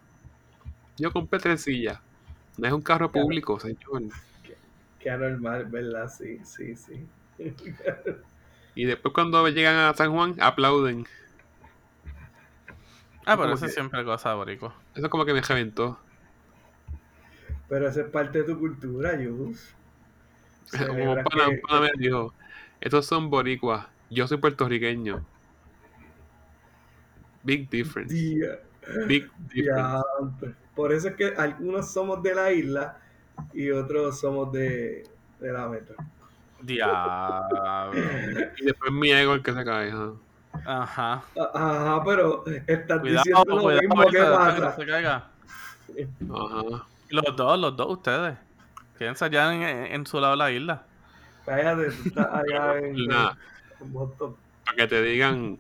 Yo 0.98 1.12
compré 1.12 1.40
tres 1.40 1.62
sillas. 1.62 2.00
No 2.58 2.68
es 2.68 2.74
un 2.74 2.82
carro 2.82 3.12
público, 3.12 3.60
señor. 3.60 4.04
Qué 5.00 5.10
anormal, 5.10 5.66
¿verdad? 5.66 6.10
Sí, 6.10 6.40
sí, 6.44 6.76
sí. 6.76 7.06
Y 8.76 8.86
después 8.86 9.14
cuando 9.14 9.48
llegan 9.50 9.76
a 9.78 9.94
San 9.94 10.12
Juan, 10.12 10.36
aplauden. 10.40 11.06
Ah, 13.26 13.38
pero 13.38 13.54
eso 13.54 13.66
es 13.66 13.74
siempre 13.74 14.04
cosa 14.04 14.30
de 14.30 14.36
boricua. 14.36 14.76
Eso 14.94 15.10
como 15.10 15.26
que 15.26 15.34
me 15.34 15.42
reventó. 15.42 15.98
Pero 17.70 17.88
eso 17.90 18.02
es 18.02 18.08
parte 18.10 18.40
de 18.40 18.44
tu 18.46 18.60
cultura. 18.60 19.18
Como 19.18 21.12
un 21.14 21.24
pana, 21.24 21.46
que- 21.48 21.80
me 21.80 21.92
dijo, 21.98 22.34
estos 22.82 23.06
son 23.06 23.30
boricuas, 23.30 23.88
yo 24.10 24.28
soy 24.28 24.38
puertorriqueño. 24.38 25.24
Big 27.44 27.70
difference. 27.70 28.14
Día, 28.14 28.60
Big 29.08 29.30
difference. 29.54 30.04
Por 30.76 30.92
eso 30.92 31.10
es 31.10 31.16
que 31.16 31.28
algunos 31.38 31.92
somos 31.92 32.22
de 32.22 32.36
la 32.36 32.52
isla 32.52 32.98
y 33.54 33.72
otros 33.72 34.20
somos 34.20 34.52
de, 34.52 35.04
de 35.40 35.52
la 35.54 35.68
metro. 35.68 35.96
Diablo. 36.62 37.94
Y 38.58 38.66
después 38.66 38.92
mi 38.92 39.12
ego 39.12 39.34
el 39.34 39.44
que 39.44 39.54
se 39.54 39.64
cae. 39.64 39.92
ajá. 39.92 40.14
Ajá. 40.66 41.24
Ajá, 41.36 42.04
pero 42.04 42.44
estás 42.68 43.00
Cuidado, 43.02 43.24
diciendo 43.24 43.44
lo 43.56 43.62
cuidado, 43.62 43.82
mismo 43.82 44.06
que 44.06 44.12
que 44.12 44.24
pasa. 44.24 44.76
se 44.76 44.86
caiga. 44.86 45.30
Ajá. 46.34 46.86
Los 47.10 47.36
dos, 47.36 47.60
los 47.60 47.76
dos 47.76 47.92
ustedes. 47.92 48.38
Quédense 48.98 49.26
allá 49.26 49.54
en, 49.54 49.62
en 49.94 50.06
su 50.06 50.20
lado 50.20 50.34
de 50.34 50.38
la 50.38 50.52
isla. 50.52 50.84
Cállate, 51.46 51.92
tú 51.92 52.08
estás 52.10 52.28
allá 52.34 52.78
en, 52.80 53.08
Nada. 53.08 53.38
en 53.80 53.94
Boston. 53.94 54.36
Para 54.66 54.78
que 54.78 54.88
te 54.88 55.02
digan, 55.02 55.60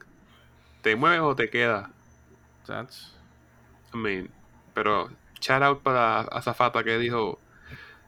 ¿te 0.81 0.95
mueves 0.95 1.19
o 1.21 1.35
te 1.35 1.49
quedas? 1.49 1.89
Chach. 2.65 2.91
I 3.93 3.97
mean, 3.97 4.29
pero 4.73 5.09
shout 5.39 5.61
out 5.61 5.83
para 5.83 6.21
Azafata 6.21 6.83
que 6.83 6.97
dijo, 6.97 7.39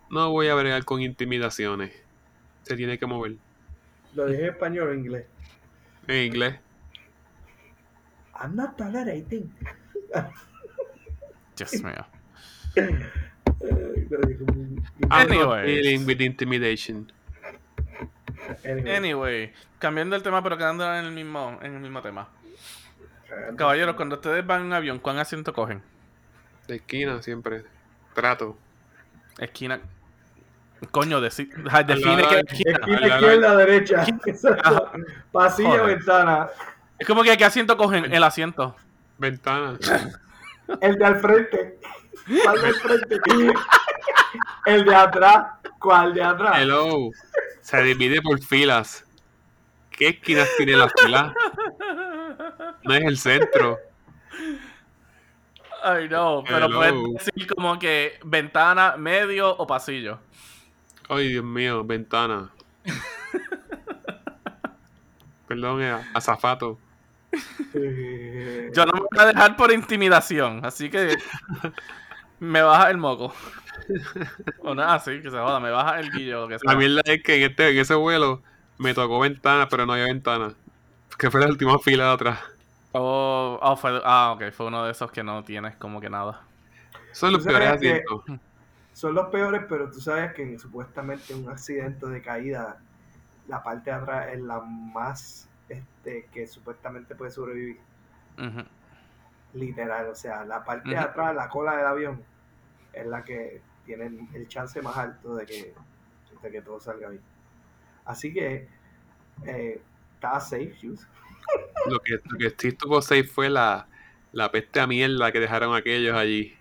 no 0.10 0.32
voy 0.32 0.48
a 0.48 0.56
bregar 0.56 0.84
con 0.86 1.02
intimidaciones. 1.02 1.94
Se 2.64 2.76
tiene 2.76 2.98
que 2.98 3.06
mover. 3.06 3.36
Lo 4.16 4.26
dije 4.26 4.44
en 4.46 4.50
español 4.50 4.90
o 4.90 4.92
en 4.94 5.00
inglés. 5.00 5.26
En 6.08 6.26
inglés. 6.26 6.60
I'm 8.40 8.56
not 8.56 8.76
tolerating. 8.76 9.54
Dios 11.56 11.74
mío. 11.84 12.06
Anyways. 15.10 15.66
dealing 15.66 16.06
with 16.06 16.22
intimidation. 16.22 17.12
Anyway. 18.64 18.96
Anyway, 18.96 19.54
cambiando 19.80 20.16
el 20.16 20.24
tema, 20.24 20.42
pero 20.44 20.58
quedando 20.58 20.84
en 20.96 21.06
el 21.06 21.12
mismo, 21.12 21.58
en 21.62 21.74
el 21.76 21.80
mismo 21.82 22.02
tema. 22.02 22.28
Eh, 23.30 23.56
Caballeros, 23.58 23.96
cuando 23.96 24.16
ustedes 24.16 24.46
van 24.46 24.62
en 24.62 24.68
un 24.68 24.74
avión, 24.74 25.00
¿cuán 25.00 25.18
asiento 25.18 25.54
cogen? 25.54 25.82
De 26.68 26.76
esquina 26.78 27.22
siempre. 27.22 27.64
Trato. 28.14 28.58
Esquina. 29.40 29.80
Coño, 30.92 31.20
deci- 31.22 31.50
define 31.86 32.16
de- 32.18 32.40
esquina. 32.48 32.72
Esquina 32.78 33.08
izquierda, 33.08 33.56
derecha. 33.58 34.06
Pasillo, 35.32 35.70
Joder. 35.70 35.86
ventana. 35.98 36.48
Es 37.00 37.08
como 37.08 37.24
que 37.24 37.36
qué 37.38 37.46
asiento 37.46 37.76
cogen 37.78 38.14
el 38.14 38.24
asiento. 38.24 38.76
Ventana. 39.18 39.78
El 40.82 40.96
de 40.96 41.06
al 41.06 41.20
frente. 41.20 41.80
¿Cuál 42.44 42.62
del 42.62 42.74
frente? 42.76 43.20
El 44.66 44.86
de 44.86 44.96
atrás. 44.96 45.46
¿Cuál 45.80 46.14
de 46.14 46.24
atrás? 46.24 46.60
Hello. 46.60 47.10
Se 47.62 47.82
divide 47.84 48.22
por 48.22 48.40
filas. 48.42 49.06
¿Qué 49.92 50.10
esquinas 50.10 50.50
tiene 50.58 50.74
la 50.74 50.90
fila? 50.90 51.34
No 52.84 52.94
es 52.94 53.04
el 53.04 53.18
centro. 53.18 53.80
Ay, 55.84 56.10
no, 56.10 56.44
pero 56.46 56.66
Hello. 56.66 56.78
puedes 56.78 57.26
decir 57.26 57.48
como 57.48 57.78
que 57.80 58.20
ventana, 58.24 58.96
medio 58.98 59.56
o 59.56 59.66
pasillo. 59.66 60.20
Ay, 61.10 61.30
Dios 61.30 61.44
mío, 61.46 61.84
ventana. 61.84 62.50
Perdón, 65.48 65.82
eh, 65.82 65.98
azafato. 66.14 66.78
Yo 67.74 68.86
no 68.86 68.94
me 68.94 69.00
voy 69.00 69.20
a 69.20 69.26
dejar 69.26 69.56
por 69.56 69.72
intimidación, 69.72 70.66
así 70.66 70.90
que 70.90 71.18
me 72.40 72.62
baja 72.62 72.90
el 72.92 72.98
moco. 72.98 73.34
O 74.60 74.76
nada, 74.76 74.96
así 74.96 75.22
que 75.22 75.30
se 75.30 75.38
joda, 75.38 75.60
me 75.60 75.72
baja 75.72 76.00
el 76.00 76.12
guillo, 76.12 76.42
lo 76.42 76.48
que 76.48 76.60
sea. 76.60 76.72
La 76.74 76.78
mierda 76.78 77.02
es 77.06 77.24
que 77.24 77.36
en, 77.36 77.52
este, 77.52 77.70
en 77.70 77.78
ese 77.78 77.96
vuelo 77.96 78.42
me 78.78 78.94
tocó 78.94 79.20
ventana, 79.20 79.68
pero 79.70 79.86
no 79.86 79.94
había 79.94 80.06
ventana. 80.06 80.54
Que 81.18 81.32
fue 81.32 81.42
la 81.42 81.48
última 81.48 81.80
fila 81.80 82.06
de 82.06 82.12
atrás. 82.12 82.40
Oh, 82.92 83.60
oh, 83.62 83.76
fue, 83.76 84.02
ah, 84.04 84.34
ok, 84.36 84.52
fue 84.52 84.68
uno 84.68 84.84
de 84.86 84.92
esos 84.92 85.12
que 85.12 85.24
no 85.24 85.44
tienes 85.44 85.76
como 85.76 86.02
que 86.02 86.10
nada. 86.10 86.42
Son 87.12 87.32
los 87.34 87.44
peores 87.44 87.70
asientos. 87.70 88.24
Son 88.94 89.14
los 89.14 89.28
peores, 89.30 89.62
pero 89.70 89.92
tú 89.92 90.00
sabes 90.02 90.34
que 90.34 90.42
en- 90.44 90.60
supuestamente 90.60 91.34
un 91.36 91.50
accidente 91.50 92.08
de 92.08 92.22
caída, 92.22 92.78
la 93.48 93.62
parte 93.64 93.92
de 93.92 93.96
atrás 93.96 94.28
es 94.34 94.42
la 94.42 94.60
más 94.60 95.48
este, 95.70 96.28
que 96.34 96.48
supuestamente 96.48 97.14
puede 97.16 97.32
sobrevivir. 97.32 97.80
Ujú. 98.38 98.64
Literal, 99.58 100.08
o 100.10 100.16
sea, 100.16 100.46
la 100.46 100.64
parte 100.64 100.90
de 100.92 100.98
atrás, 100.98 101.36
la 101.36 101.50
cola 101.50 101.76
del 101.76 101.86
avión, 101.88 102.24
es 102.94 103.08
la 103.08 103.24
que 103.24 103.62
tiene 103.86 104.28
el 104.34 104.48
chance 104.48 104.80
más 104.84 104.96
alto 104.98 105.36
de 105.36 105.46
que, 105.46 105.74
de 106.44 106.52
que 106.52 106.62
todo 106.62 106.80
salga 106.80 107.10
bien. 107.10 107.24
Así 108.06 108.32
que 108.32 108.68
eh, 109.46 109.82
está 110.14 110.40
safe, 110.40 110.76
Hughes. 110.82 111.08
Lo 111.88 112.00
que, 112.00 112.20
lo 112.24 112.38
que 112.38 112.56
sí 112.56 112.68
estuvo 112.68 113.02
safe 113.02 113.24
fue 113.24 113.50
la, 113.50 113.88
la 114.32 114.52
peste 114.52 114.80
a 114.80 114.86
mierda 114.86 115.32
que 115.32 115.40
dejaron 115.40 115.76
aquellos 115.76 116.16
allí. 116.16 116.56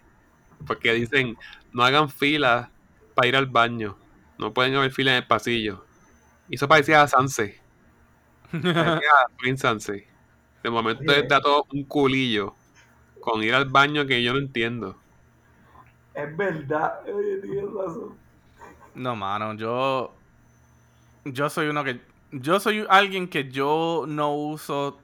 Porque 0.66 0.94
dicen, 0.94 1.36
no 1.72 1.82
hagan 1.84 2.08
filas 2.08 2.70
para 3.14 3.28
ir 3.28 3.36
al 3.36 3.46
baño. 3.46 3.98
No 4.38 4.54
pueden 4.54 4.74
haber 4.74 4.90
filas 4.90 5.12
en 5.12 5.22
el 5.22 5.26
pasillo. 5.26 5.84
Y 6.48 6.54
eso 6.54 6.66
parecía 6.66 7.02
a 7.02 7.08
Sanse. 7.08 7.60
Parecía 8.50 9.10
a 9.52 9.56
Sanse. 9.56 10.06
De 10.62 10.70
momento 10.70 11.12
da 11.28 11.40
todo 11.40 11.66
un 11.72 11.84
culillo 11.84 12.54
con 13.26 13.42
ir 13.42 13.56
al 13.56 13.64
baño 13.64 14.06
que 14.06 14.22
yo 14.22 14.32
no 14.32 14.38
entiendo. 14.38 14.96
Es 16.14 16.36
verdad, 16.36 17.00
oye, 17.12 17.38
tienes 17.38 17.72
razón. 17.72 18.14
No, 18.94 19.16
mano, 19.16 19.54
yo. 19.54 20.14
Yo 21.24 21.50
soy 21.50 21.66
uno 21.66 21.82
que. 21.82 22.00
Yo 22.30 22.60
soy 22.60 22.86
alguien 22.88 23.26
que 23.26 23.50
yo 23.50 24.04
no 24.06 24.32
uso 24.32 25.00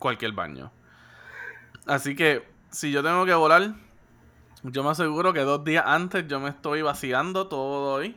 cualquier 0.00 0.32
baño. 0.32 0.72
Así 1.86 2.16
que, 2.16 2.44
si 2.70 2.90
yo 2.90 3.04
tengo 3.04 3.24
que 3.24 3.34
volar, 3.34 3.74
yo 4.64 4.82
me 4.82 4.90
aseguro 4.90 5.32
que 5.32 5.40
dos 5.40 5.64
días 5.64 5.84
antes 5.86 6.26
yo 6.26 6.40
me 6.40 6.48
estoy 6.48 6.82
vaciando 6.82 7.46
todo 7.46 7.94
hoy, 7.94 8.16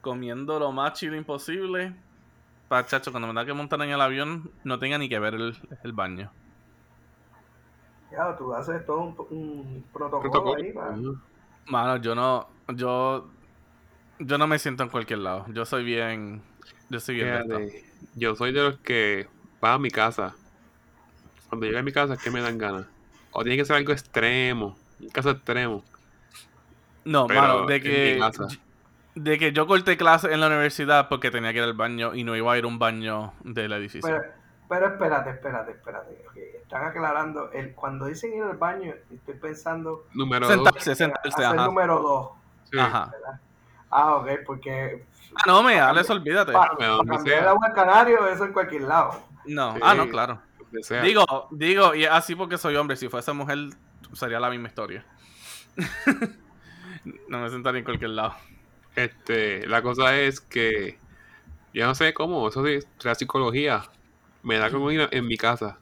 comiendo 0.00 0.58
lo 0.58 0.72
más 0.72 0.94
chido 0.94 1.14
imposible. 1.14 1.94
Para, 2.68 2.86
chacho, 2.86 3.10
cuando 3.10 3.28
me 3.28 3.34
da 3.34 3.44
que 3.44 3.52
montar 3.52 3.82
en 3.82 3.90
el 3.90 4.00
avión, 4.00 4.50
no 4.64 4.78
tenga 4.78 4.96
ni 4.96 5.10
que 5.10 5.18
ver 5.18 5.34
el, 5.34 5.56
el 5.82 5.92
baño. 5.92 6.32
Ya, 8.16 8.36
tú 8.36 8.54
haces 8.54 8.84
todo 8.86 9.00
un, 9.00 9.16
un 9.30 9.84
protocolo, 9.92 10.30
Protocolo. 10.30 10.62
ahí 10.62 10.72
para... 10.72 10.96
Mano, 11.66 11.96
yo 11.96 12.14
no. 12.14 12.48
Yo. 12.74 13.28
Yo 14.18 14.38
no 14.38 14.46
me 14.46 14.58
siento 14.58 14.82
en 14.82 14.88
cualquier 14.90 15.20
lado. 15.20 15.46
Yo 15.48 15.64
soy 15.64 15.84
bien. 15.84 16.42
Yo 16.88 17.00
soy 17.00 17.16
bien. 17.16 17.42
Fíjate, 17.42 17.84
yo 18.14 18.34
soy 18.36 18.52
de 18.52 18.62
los 18.62 18.78
que 18.78 19.28
va 19.62 19.74
a 19.74 19.78
mi 19.78 19.90
casa. 19.90 20.34
Cuando 21.48 21.66
llego 21.66 21.78
a 21.78 21.82
mi 21.82 21.92
casa 21.92 22.14
es 22.14 22.22
que 22.22 22.30
me 22.30 22.40
dan 22.40 22.58
ganas. 22.58 22.86
O 23.32 23.42
tiene 23.42 23.56
que 23.56 23.64
ser 23.64 23.76
algo 23.76 23.92
extremo. 23.92 24.76
Un 25.00 25.08
caso 25.08 25.30
extremo. 25.30 25.82
No, 27.04 27.26
Pero 27.26 27.40
mano, 27.40 27.66
de 27.66 27.80
que. 27.80 28.20
De 29.14 29.38
que 29.38 29.52
yo 29.52 29.66
corté 29.68 29.96
clase 29.96 30.32
en 30.32 30.40
la 30.40 30.48
universidad 30.48 31.08
porque 31.08 31.30
tenía 31.30 31.52
que 31.52 31.58
ir 31.58 31.64
al 31.64 31.74
baño 31.74 32.14
y 32.14 32.24
no 32.24 32.34
iba 32.36 32.52
a 32.52 32.58
ir 32.58 32.64
a 32.64 32.66
un 32.66 32.78
baño 32.80 33.32
del 33.44 33.72
edificio. 33.72 34.10
Pero, 34.10 34.24
pero 34.68 34.86
espérate, 34.88 35.30
espérate, 35.30 35.70
espérate. 35.72 36.24
ok, 36.28 36.36
Están 36.64 36.84
aclarando, 36.86 37.50
el, 37.52 37.72
cuando 37.74 38.06
dicen 38.06 38.34
ir 38.34 38.42
al 38.42 38.56
baño, 38.56 38.92
estoy 39.12 39.34
pensando 39.34 40.06
Número 40.14 40.46
dos. 40.46 40.54
sentarse, 40.56 40.94
sentarse, 40.94 41.28
hacer 41.28 41.44
ajá. 41.58 41.66
número 41.66 42.00
dos. 42.00 42.30
Sí. 42.70 42.78
Ajá. 42.78 43.12
Ah, 43.90 44.16
ok, 44.16 44.28
porque 44.44 45.04
Ah, 45.36 45.42
no, 45.46 45.62
me 45.62 45.78
hables, 45.80 46.08
olvídate. 46.10 46.52
para, 46.52 46.74
donde 46.86 47.14
cambiar 47.16 47.42
el 47.42 47.48
agua 47.48 47.72
canario, 47.74 48.26
eso 48.28 48.44
en 48.44 48.52
cualquier 48.52 48.82
lado. 48.82 49.20
No, 49.46 49.74
Sí. 49.74 49.80
ah, 49.84 49.94
no, 49.94 50.08
claro. 50.08 50.40
Sea. 50.82 51.02
Digo, 51.02 51.24
digo, 51.52 51.94
y 51.94 52.04
así 52.04 52.34
porque 52.34 52.58
soy 52.58 52.74
hombre. 52.76 52.96
Si 52.96 53.08
fuese 53.08 53.32
mujer, 53.32 53.58
sería 54.12 54.40
la 54.40 54.50
misma 54.50 54.66
historia. 54.68 55.04
no 57.28 57.38
me 57.40 57.50
sentaría 57.50 57.78
en 57.80 57.84
cualquier 57.84 58.10
lado. 58.10 58.34
Este, 58.96 59.66
la 59.66 59.82
cosa 59.82 60.16
es 60.16 60.40
que 60.40 60.98
yo 61.72 61.86
no 61.86 61.94
sé 61.94 62.14
cómo, 62.14 62.48
eso 62.48 62.64
sí, 62.64 62.78
la 63.02 63.14
psicología 63.14 63.82
me 64.42 64.58
da 64.58 64.70
como 64.70 64.90
ir 64.90 65.08
en 65.10 65.26
mi 65.26 65.36
casa. 65.36 65.78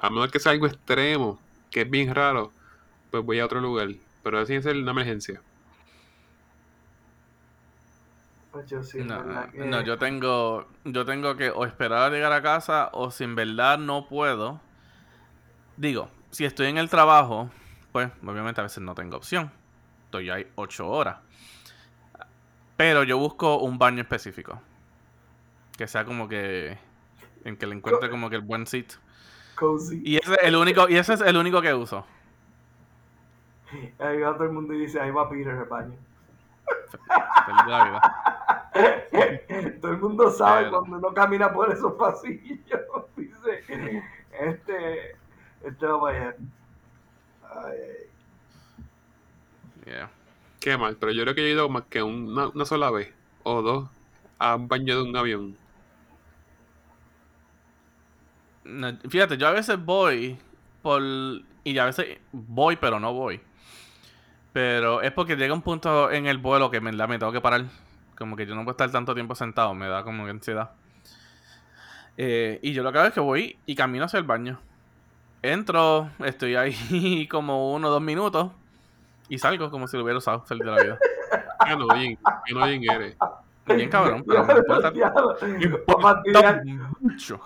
A 0.00 0.10
menos 0.10 0.30
que 0.30 0.40
sea 0.40 0.52
algo 0.52 0.66
extremo, 0.66 1.38
que 1.70 1.82
es 1.82 1.90
bien 1.90 2.14
raro, 2.14 2.52
pues 3.10 3.24
voy 3.24 3.38
a 3.38 3.44
otro 3.44 3.60
lugar. 3.60 3.88
Pero 4.22 4.38
así 4.38 4.54
es 4.54 4.66
una 4.66 4.90
emergencia. 4.90 5.40
Pues 8.52 8.66
yo 8.66 8.82
sí, 8.82 8.98
No, 8.98 9.50
que- 9.52 9.58
no, 9.58 9.80
yo 9.82 9.96
tengo, 9.98 10.66
yo 10.84 11.04
tengo 11.04 11.36
que 11.36 11.50
o 11.50 11.64
esperar 11.64 12.02
a 12.02 12.10
llegar 12.10 12.32
a 12.32 12.42
casa 12.42 12.90
o 12.92 13.10
si 13.10 13.24
en 13.24 13.36
verdad 13.36 13.78
no 13.78 14.08
puedo. 14.08 14.60
Digo, 15.76 16.10
si 16.30 16.44
estoy 16.44 16.66
en 16.66 16.78
el 16.78 16.90
trabajo, 16.90 17.48
pues 17.92 18.10
obviamente 18.26 18.60
a 18.60 18.64
veces 18.64 18.82
no 18.82 18.94
tengo 18.94 19.16
opción. 19.16 19.52
Estoy 20.06 20.30
ahí 20.30 20.46
ocho 20.56 20.88
horas. 20.88 21.18
Pero 22.76 23.04
yo 23.04 23.18
busco 23.18 23.58
un 23.58 23.78
baño 23.78 24.00
específico. 24.02 24.60
Que 25.76 25.86
sea 25.86 26.04
como 26.04 26.28
que. 26.28 26.76
En 27.44 27.56
que 27.56 27.66
le 27.66 27.74
encuentre 27.76 28.10
como 28.10 28.28
que 28.30 28.36
el 28.36 28.42
buen 28.42 28.66
sitio. 28.66 28.98
Cozy. 29.60 30.00
Y 30.04 30.16
ese 30.16 30.32
es 30.32 30.38
el 30.42 30.56
único, 30.56 30.88
y 30.88 30.96
ese 30.96 31.14
es 31.14 31.20
el 31.20 31.36
único 31.36 31.60
que 31.60 31.74
uso. 31.74 32.04
Ahí 33.98 34.18
va 34.18 34.34
todo 34.34 34.44
el 34.44 34.52
mundo 34.52 34.74
y 34.74 34.80
dice, 34.80 34.98
ahí 35.00 35.10
va 35.10 35.28
Peter 35.28 35.52
al 35.52 35.64
baño. 35.66 35.94
Todo 39.80 39.92
el 39.92 39.98
mundo 39.98 40.30
sabe 40.30 40.64
Pero- 40.64 40.78
cuando 40.78 40.98
uno 40.98 41.14
camina 41.14 41.52
por 41.52 41.72
esos 41.72 41.92
pasillos. 41.94 42.58
Dice, 43.16 44.02
este, 44.40 45.16
este 45.62 45.86
va 45.86 46.00
para 46.00 46.18
allá. 46.18 46.36
Ay. 47.42 47.76
Yeah. 49.84 50.10
Qué 50.60 50.76
mal, 50.76 50.96
pero 50.98 51.12
yo 51.12 51.22
creo 51.22 51.34
que 51.34 51.40
yo 51.42 51.46
he 51.48 51.52
ido 51.52 51.68
más 51.68 51.84
que 51.84 52.02
una, 52.02 52.48
una 52.48 52.64
sola 52.64 52.90
vez 52.90 53.12
o 53.42 53.62
dos 53.62 53.88
a 54.38 54.56
un 54.56 54.68
baño 54.68 54.96
de 55.02 55.08
un 55.08 55.16
avión. 55.16 55.56
No, 58.64 58.96
Fíjate, 59.08 59.36
yo 59.36 59.48
a 59.48 59.52
veces 59.52 59.82
voy 59.82 60.38
por. 60.82 61.02
Y 61.64 61.78
a 61.78 61.84
veces 61.84 62.18
voy, 62.32 62.76
pero 62.76 63.00
no 63.00 63.12
voy. 63.12 63.40
Pero 64.52 65.02
es 65.02 65.12
porque 65.12 65.36
llega 65.36 65.54
un 65.54 65.62
punto 65.62 66.10
en 66.10 66.26
el 66.26 66.38
vuelo 66.38 66.70
que 66.70 66.80
me, 66.80 66.92
me 66.92 67.18
tengo 67.18 67.32
que 67.32 67.40
parar. 67.40 67.64
Como 68.16 68.36
que 68.36 68.46
yo 68.46 68.54
no 68.54 68.62
puedo 68.64 68.72
estar 68.72 68.90
tanto 68.90 69.14
tiempo 69.14 69.34
sentado, 69.34 69.74
me 69.74 69.88
da 69.88 70.02
como 70.02 70.24
que 70.24 70.30
ansiedad. 70.30 70.70
Eh, 72.16 72.58
y 72.62 72.72
yo 72.72 72.82
lo 72.82 72.92
que 72.92 72.98
hago 72.98 73.08
es 73.08 73.14
que 73.14 73.20
voy 73.20 73.56
y 73.66 73.74
camino 73.74 74.04
hacia 74.04 74.18
el 74.18 74.24
baño. 74.24 74.60
Entro, 75.42 76.10
estoy 76.18 76.54
ahí 76.54 77.26
como 77.30 77.72
uno 77.72 77.88
o 77.88 77.90
dos 77.90 78.02
minutos 78.02 78.50
y 79.30 79.38
salgo 79.38 79.70
como 79.70 79.86
si 79.88 79.96
lo 79.96 80.02
hubiera 80.02 80.18
usado, 80.18 80.44
salir 80.46 80.64
de 80.64 80.70
la 80.70 80.82
vida. 80.82 80.98
Qué 81.64 81.72
annoying 82.52 82.90
eres. 82.90 83.16
Bien 83.66 83.88
cabrón, 83.88 84.24
pero 84.26 84.44
me 84.44 84.54
importa, 84.58 84.90
me 85.42 85.64
importa 85.64 86.62
mucho. 87.00 87.40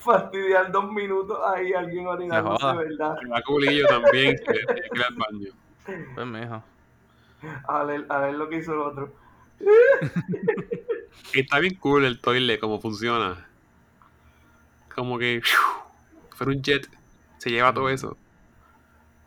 Fastidiar 0.00 0.72
dos 0.72 0.90
minutos 0.92 1.38
ahí 1.46 1.72
alguien 1.72 2.06
orinando 2.06 2.56
de 2.58 2.88
verdad. 2.88 3.16
Me 3.22 3.28
da 3.30 3.42
culillo 3.42 3.86
también, 3.86 4.36
que 4.36 5.00
baño. 5.16 5.52
Pues 6.14 6.26
mijo. 6.26 6.62
A 7.68 7.84
ver, 7.84 8.06
a 8.08 8.18
ver 8.18 8.34
lo 8.34 8.48
que 8.48 8.56
hizo 8.56 8.72
el 8.72 8.80
otro. 8.80 9.12
Está 11.34 11.58
bien 11.58 11.74
cool 11.76 12.04
el 12.04 12.20
toilet, 12.20 12.60
cómo 12.60 12.80
funciona. 12.80 13.46
Como 14.94 15.18
que 15.18 15.42
fuera 16.36 16.52
un 16.52 16.62
jet, 16.62 16.88
se 17.38 17.50
lleva 17.50 17.72
todo 17.72 17.88
eso. 17.88 18.16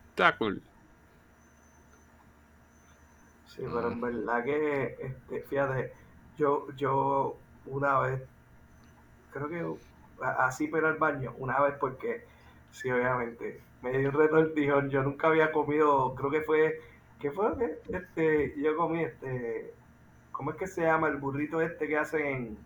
Está 0.10 0.36
cool. 0.38 0.62
Sí, 3.48 3.62
pero 3.62 3.92
en 3.92 4.02
verdad 4.02 4.44
que, 4.44 4.98
este, 5.00 5.42
fíjate, 5.44 5.94
yo, 6.38 6.68
yo 6.76 7.38
una 7.68 8.00
vez, 8.00 8.22
creo 9.32 9.50
que 9.50 9.93
así 10.22 10.68
para 10.68 10.84
ir 10.88 10.94
al 10.94 10.98
baño, 10.98 11.34
una 11.38 11.60
vez 11.62 11.76
porque, 11.80 12.26
sí, 12.72 12.92
obviamente, 12.92 13.62
me 13.82 13.98
dio 13.98 14.10
un 14.10 14.16
retortijón, 14.16 14.90
yo 14.90 15.04
nunca 15.04 15.28
había 15.28 15.52
comido, 15.52 16.16
creo 16.16 16.30
que 16.30 16.42
fue, 16.42 16.80
¿qué 17.20 17.32
fue 17.32 17.50
lo 17.50 17.58
que? 17.58 17.78
Este, 17.90 18.54
yo 18.58 18.76
comí, 18.76 19.04
este, 19.04 19.74
¿cómo 20.32 20.52
es 20.52 20.58
que 20.58 20.68
se 20.68 20.82
llama 20.84 21.08
el 21.08 21.18
burrito 21.18 21.62
este 21.62 21.88
que 21.88 21.98
hacen 21.98 22.58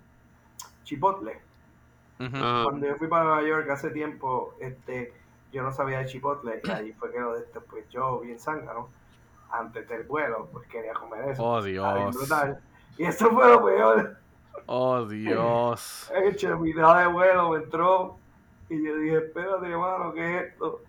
chipotle? 0.83 1.39
Ujú. 2.19 2.31
Ah, 2.35 2.61
Cuando 2.65 2.87
yo 2.87 2.95
fui 2.95 3.07
para 3.07 3.23
Nueva 3.23 3.43
York 3.43 3.69
hace 3.69 3.89
tiempo, 3.91 4.55
este, 4.59 5.13
yo 5.51 5.63
no 5.63 5.71
sabía 5.71 5.99
de 5.99 6.05
chipotle 6.05 6.61
y 6.63 6.69
ahí 6.69 6.93
fue 6.93 7.11
que 7.11 7.19
lo 7.19 7.33
de 7.33 7.41
esto, 7.41 7.63
pues 7.69 7.87
yo 7.89 8.19
bien 8.21 8.39
zángano, 8.39 8.89
antes 9.51 9.87
del 9.87 10.03
vuelo, 10.03 10.49
pues 10.51 10.67
quería 10.67 10.93
comer 10.93 11.29
eso. 11.29 11.43
Oh 11.43 11.61
Dios. 11.61 12.15
brutal. 12.15 12.59
Y 12.97 13.05
eso 13.05 13.29
fue 13.31 13.47
lo 13.47 13.63
peor. 13.63 14.17
Oh 14.65 15.05
Dios. 15.05 16.11
Hecho, 16.25 16.53
en 16.53 16.61
mitad 16.61 16.99
de 16.99 17.07
vuelo 17.07 17.51
me 17.51 17.57
entró 17.57 18.17
y 18.69 18.83
yo 18.83 18.97
dije, 18.97 19.17
espérate, 19.17 19.67
hermano, 19.67 20.13
¿qué 20.13 20.37
es 20.37 20.45
esto? 20.45 20.81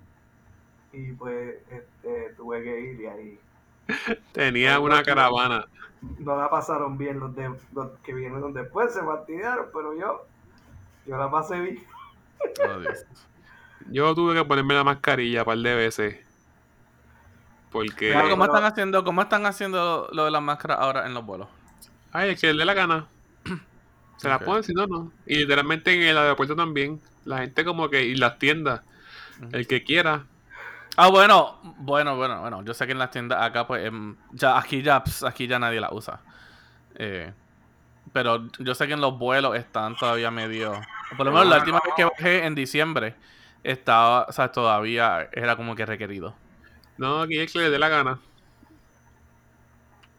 Y 0.92 1.12
pues 1.12 1.56
este, 1.70 2.34
tuve 2.36 2.62
que 2.62 2.80
ir 2.80 3.00
y 3.00 3.06
ahí 3.06 3.40
tenía 4.32 4.78
una 4.80 5.02
caravana. 5.02 5.66
no 6.18 6.36
la 6.36 6.48
pasaron 6.50 6.98
bien 6.98 7.18
los, 7.20 7.34
de, 7.34 7.50
los 7.72 7.90
que 8.02 8.14
vinieron 8.14 8.52
después, 8.52 8.92
se 8.92 9.02
fastidiaron, 9.02 9.66
pero 9.72 9.96
yo, 9.96 10.26
yo 11.06 11.16
la 11.16 11.30
pasé 11.30 11.60
bien. 11.60 11.84
Oh 12.68 12.78
Dios. 12.80 13.04
Yo 13.90 14.14
tuve 14.14 14.34
que 14.34 14.44
ponerme 14.44 14.74
la 14.74 14.84
mascarilla 14.84 15.40
un 15.40 15.46
par 15.46 15.58
de 15.58 15.74
veces. 15.74 16.16
Porque. 17.70 18.12
Claro, 18.12 18.30
¿Cómo 18.30 18.44
están 18.44 18.64
haciendo, 18.64 19.04
cómo 19.04 19.22
están 19.22 19.46
haciendo 19.46 20.08
lo 20.12 20.24
de 20.26 20.30
las 20.30 20.42
máscaras 20.42 20.78
ahora 20.80 21.06
en 21.06 21.14
los 21.14 21.24
vuelos? 21.24 21.48
Ay, 22.12 22.30
el 22.30 22.38
que 22.38 22.52
le 22.52 22.58
dé 22.58 22.64
la 22.64 22.74
gana. 22.74 23.06
Se 24.18 24.28
la 24.28 24.36
Ok. 24.36 24.44
ponen, 24.44 24.64
si 24.64 24.74
no, 24.74 24.86
no. 24.86 25.12
Y 25.26 25.36
literalmente 25.38 25.94
en 25.94 26.02
el 26.02 26.18
aeropuerto 26.18 26.54
también. 26.56 27.00
La 27.24 27.38
gente 27.38 27.64
como 27.64 27.88
que. 27.90 28.04
Y 28.04 28.16
las 28.16 28.38
tiendas. 28.38 28.82
El 29.52 29.66
que 29.66 29.84
quiera. 29.84 30.26
Ah, 30.96 31.08
bueno, 31.08 31.60
bueno, 31.78 32.16
bueno, 32.16 32.40
bueno. 32.40 32.64
Yo 32.64 32.74
sé 32.74 32.86
que 32.86 32.92
en 32.92 32.98
las 32.98 33.10
tiendas 33.12 33.40
acá, 33.42 33.66
pues, 33.66 33.86
em, 33.86 34.16
ya, 34.32 34.58
aquí 34.58 34.82
ya, 34.82 35.02
ps, 35.04 35.22
aquí 35.24 35.46
ya 35.46 35.58
nadie 35.60 35.80
la 35.80 35.90
usa. 35.92 36.20
Eh, 36.96 37.32
pero 38.12 38.48
yo 38.58 38.74
sé 38.74 38.86
que 38.88 38.94
en 38.94 39.00
los 39.00 39.18
vuelos 39.18 39.56
están 39.56 39.96
todavía 39.96 40.30
medio. 40.32 40.72
Por 41.16 41.26
lo 41.26 41.32
menos 41.32 41.48
la 41.48 41.58
última 41.58 41.80
vez 41.84 41.94
que 41.96 42.04
bajé 42.04 42.44
en 42.46 42.54
diciembre, 42.56 43.14
estaba, 43.62 44.24
o 44.28 44.32
sea, 44.32 44.50
todavía 44.52 45.28
era 45.32 45.56
como 45.56 45.76
que 45.76 45.86
requerido. 45.86 46.34
No, 46.98 47.22
aquí 47.22 47.38
el 47.38 47.50
que 47.52 47.58
le 47.60 47.70
dé 47.70 47.78
la 47.78 47.88
gana. 47.88 48.18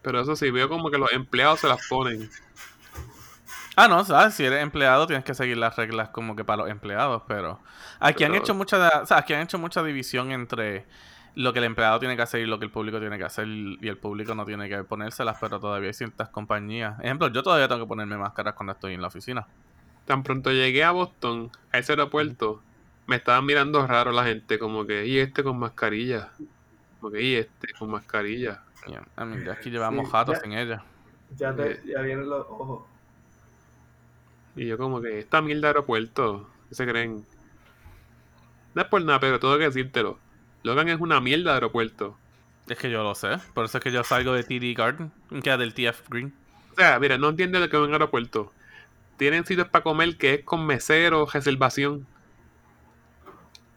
Pero 0.02 0.20
eso 0.20 0.34
sí, 0.36 0.50
veo 0.50 0.68
como 0.68 0.90
que 0.90 0.98
los 0.98 1.12
empleados 1.12 1.60
se 1.60 1.68
las 1.68 1.86
ponen. 1.88 2.30
Ah, 3.82 3.88
no, 3.88 4.04
sabes, 4.04 4.34
si 4.34 4.44
eres 4.44 4.62
empleado 4.62 5.06
tienes 5.06 5.24
que 5.24 5.32
seguir 5.32 5.56
las 5.56 5.74
reglas 5.74 6.10
como 6.10 6.36
que 6.36 6.44
para 6.44 6.58
los 6.58 6.70
empleados, 6.70 7.22
pero 7.26 7.58
aquí 7.98 8.24
han 8.24 8.34
hecho 8.34 8.54
mucha, 8.54 9.00
o 9.00 9.06
sea, 9.06 9.16
aquí 9.16 9.32
han 9.32 9.40
hecho 9.40 9.58
mucha 9.58 9.82
división 9.82 10.32
entre 10.32 10.84
lo 11.34 11.54
que 11.54 11.60
el 11.60 11.64
empleado 11.64 11.98
tiene 11.98 12.14
que 12.14 12.20
hacer 12.20 12.40
y 12.42 12.46
lo 12.46 12.58
que 12.58 12.66
el 12.66 12.70
público 12.70 13.00
tiene 13.00 13.16
que 13.16 13.24
hacer 13.24 13.48
y 13.48 13.88
el 13.88 13.96
público 13.96 14.34
no 14.34 14.44
tiene 14.44 14.68
que 14.68 14.84
ponérselas, 14.84 15.38
pero 15.40 15.60
todavía 15.60 15.88
hay 15.88 15.94
ciertas 15.94 16.28
compañías. 16.28 17.00
Ejemplo, 17.00 17.28
yo 17.28 17.42
todavía 17.42 17.68
tengo 17.68 17.80
que 17.80 17.88
ponerme 17.88 18.18
máscaras 18.18 18.52
cuando 18.52 18.74
estoy 18.74 18.92
en 18.92 19.00
la 19.00 19.08
oficina. 19.08 19.46
Tan 20.04 20.22
pronto 20.24 20.52
llegué 20.52 20.84
a 20.84 20.90
Boston, 20.90 21.50
a 21.72 21.78
ese 21.78 21.92
aeropuerto, 21.92 22.60
me 23.06 23.16
estaban 23.16 23.46
mirando 23.46 23.86
raro 23.86 24.12
la 24.12 24.24
gente, 24.24 24.58
como 24.58 24.86
que, 24.86 25.06
y 25.06 25.20
este 25.20 25.42
con 25.42 25.58
mascarilla. 25.58 26.28
Como 27.00 27.12
que, 27.12 27.22
y 27.22 27.34
este 27.36 27.68
con 27.78 27.90
mascarilla. 27.90 28.60
Yeah, 28.86 29.06
I 29.16 29.24
mean, 29.24 29.42
ya 29.42 29.52
aquí 29.52 29.70
llevamos 29.70 30.04
Sí, 30.04 30.12
jatos 30.12 30.34
ya- 30.34 30.40
sin 30.42 30.52
ella. 30.52 30.82
Ya, 31.38 31.54
te, 31.54 31.80
ya 31.86 32.02
vienen 32.02 32.28
los 32.28 32.44
ojos. 32.46 32.89
Y 34.56 34.66
yo 34.66 34.78
como 34.78 35.00
que, 35.00 35.18
esta 35.18 35.42
mierda 35.42 35.62
de 35.62 35.66
aeropuerto, 35.68 36.48
¿qué 36.68 36.74
se 36.74 36.86
creen? 36.86 37.24
No 38.74 38.82
es 38.82 38.88
por 38.88 39.02
nada, 39.02 39.20
pero 39.20 39.40
tengo 39.40 39.58
que 39.58 39.64
decírtelo. 39.64 40.18
Logan 40.62 40.88
es 40.88 41.00
una 41.00 41.20
mierda 41.20 41.50
de 41.50 41.54
aeropuerto. 41.54 42.16
Es 42.68 42.78
que 42.78 42.90
yo 42.90 43.02
lo 43.02 43.14
sé, 43.14 43.38
por 43.54 43.64
eso 43.64 43.78
es 43.78 43.84
que 43.84 43.90
yo 43.90 44.04
salgo 44.04 44.32
de 44.32 44.44
TD 44.44 44.76
Garden, 44.76 45.10
que 45.42 45.52
es 45.52 45.58
del 45.58 45.74
TF 45.74 46.08
Green. 46.08 46.32
O 46.72 46.74
sea, 46.76 46.98
mira, 47.00 47.18
no 47.18 47.30
entiende 47.30 47.58
lo 47.58 47.68
que 47.68 47.76
es 47.76 47.82
un 47.82 47.92
aeropuerto. 47.92 48.52
Tienen 49.16 49.44
sitios 49.44 49.68
para 49.68 49.82
comer 49.82 50.16
que 50.16 50.34
es 50.34 50.44
con 50.44 50.66
mesero, 50.66 51.26
reservación. 51.26 52.06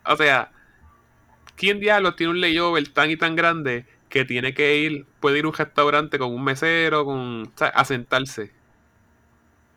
O 0.06 0.16
sea, 0.16 0.52
¿quién 1.56 1.80
diablos 1.80 2.16
tiene 2.16 2.32
un 2.34 2.42
layover 2.42 2.88
tan 2.90 3.10
y 3.10 3.18
tan 3.18 3.36
grande 3.36 3.86
que 4.10 4.26
tiene 4.26 4.54
que 4.54 4.78
ir, 4.78 5.06
puede 5.20 5.40
ir 5.40 5.46
a 5.46 5.48
un 5.48 5.54
restaurante 5.56 6.20
con 6.20 6.32
un 6.32 6.44
mesero, 6.44 7.06
con, 7.06 7.44
o 7.44 7.52
sea, 7.58 7.70
a 7.70 7.86
sentarse? 7.86 8.52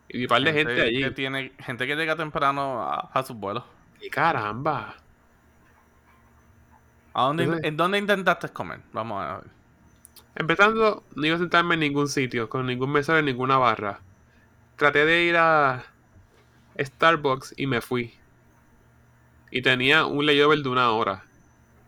Y 0.09 0.23
un 0.23 0.27
par 0.27 0.41
de 0.41 0.53
gente, 0.53 0.81
allí. 0.81 1.01
que 1.03 1.11
tiene, 1.11 1.51
gente 1.59 1.85
que 1.85 1.95
llega 1.95 2.15
temprano 2.15 2.81
a, 2.81 3.09
a 3.13 3.23
sus 3.23 3.35
vuelos. 3.35 3.63
Y 4.01 4.09
caramba. 4.09 4.95
¿A 7.13 7.23
dónde, 7.23 7.43
Entonces- 7.43 7.65
¿En 7.67 7.77
dónde 7.77 7.97
intentaste 7.97 8.49
comer? 8.49 8.79
Vamos 8.93 9.23
a 9.23 9.37
ver. 9.37 9.47
Empezando, 10.35 11.03
no 11.15 11.25
iba 11.25 11.35
a 11.35 11.39
sentarme 11.39 11.73
en 11.73 11.79
ningún 11.81 12.07
sitio, 12.07 12.47
con 12.47 12.65
ningún 12.67 12.91
mesero 12.91 13.17
en 13.17 13.25
ninguna 13.25 13.57
barra. 13.57 13.99
Traté 14.75 15.03
de 15.05 15.23
ir 15.23 15.35
a 15.35 15.83
Starbucks 16.79 17.55
y 17.57 17.65
me 17.65 17.81
fui. 17.81 18.13
Y 19.49 19.61
tenía 19.63 20.05
un 20.05 20.25
layover 20.27 20.59
de 20.59 20.69
una 20.69 20.91
hora. 20.91 21.23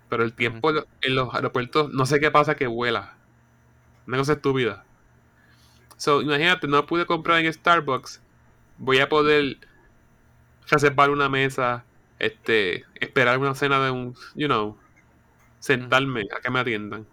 Pero 0.09 0.23
el 0.23 0.33
tiempo 0.33 0.71
en 0.71 1.15
los 1.15 1.33
aeropuertos, 1.35 1.91
no 1.93 2.07
sé 2.07 2.19
qué 2.19 2.31
pasa, 2.31 2.55
que 2.55 2.65
vuela. 2.65 3.13
Una 4.07 4.17
cosa 4.17 4.33
estúpida. 4.33 4.83
So, 5.99 6.21
imagínate, 6.21 6.65
no 6.65 6.85
pude 6.85 7.05
comprar 7.05 7.39
en 7.43 7.51
Starbucks. 7.53 8.21
Voy 8.77 8.99
a 8.99 9.09
poder 9.09 9.57
reservar 10.69 11.09
una 11.09 11.27
mesa, 11.27 11.83
este, 12.19 12.85
esperar 12.95 13.37
una 13.37 13.53
cena 13.53 13.81
de 13.83 13.91
un, 13.91 14.15
you 14.33 14.47
know, 14.47 14.77
sentarme 15.59 16.21
a 16.33 16.39
que 16.39 16.49
me 16.49 16.59
atiendan. 16.59 17.05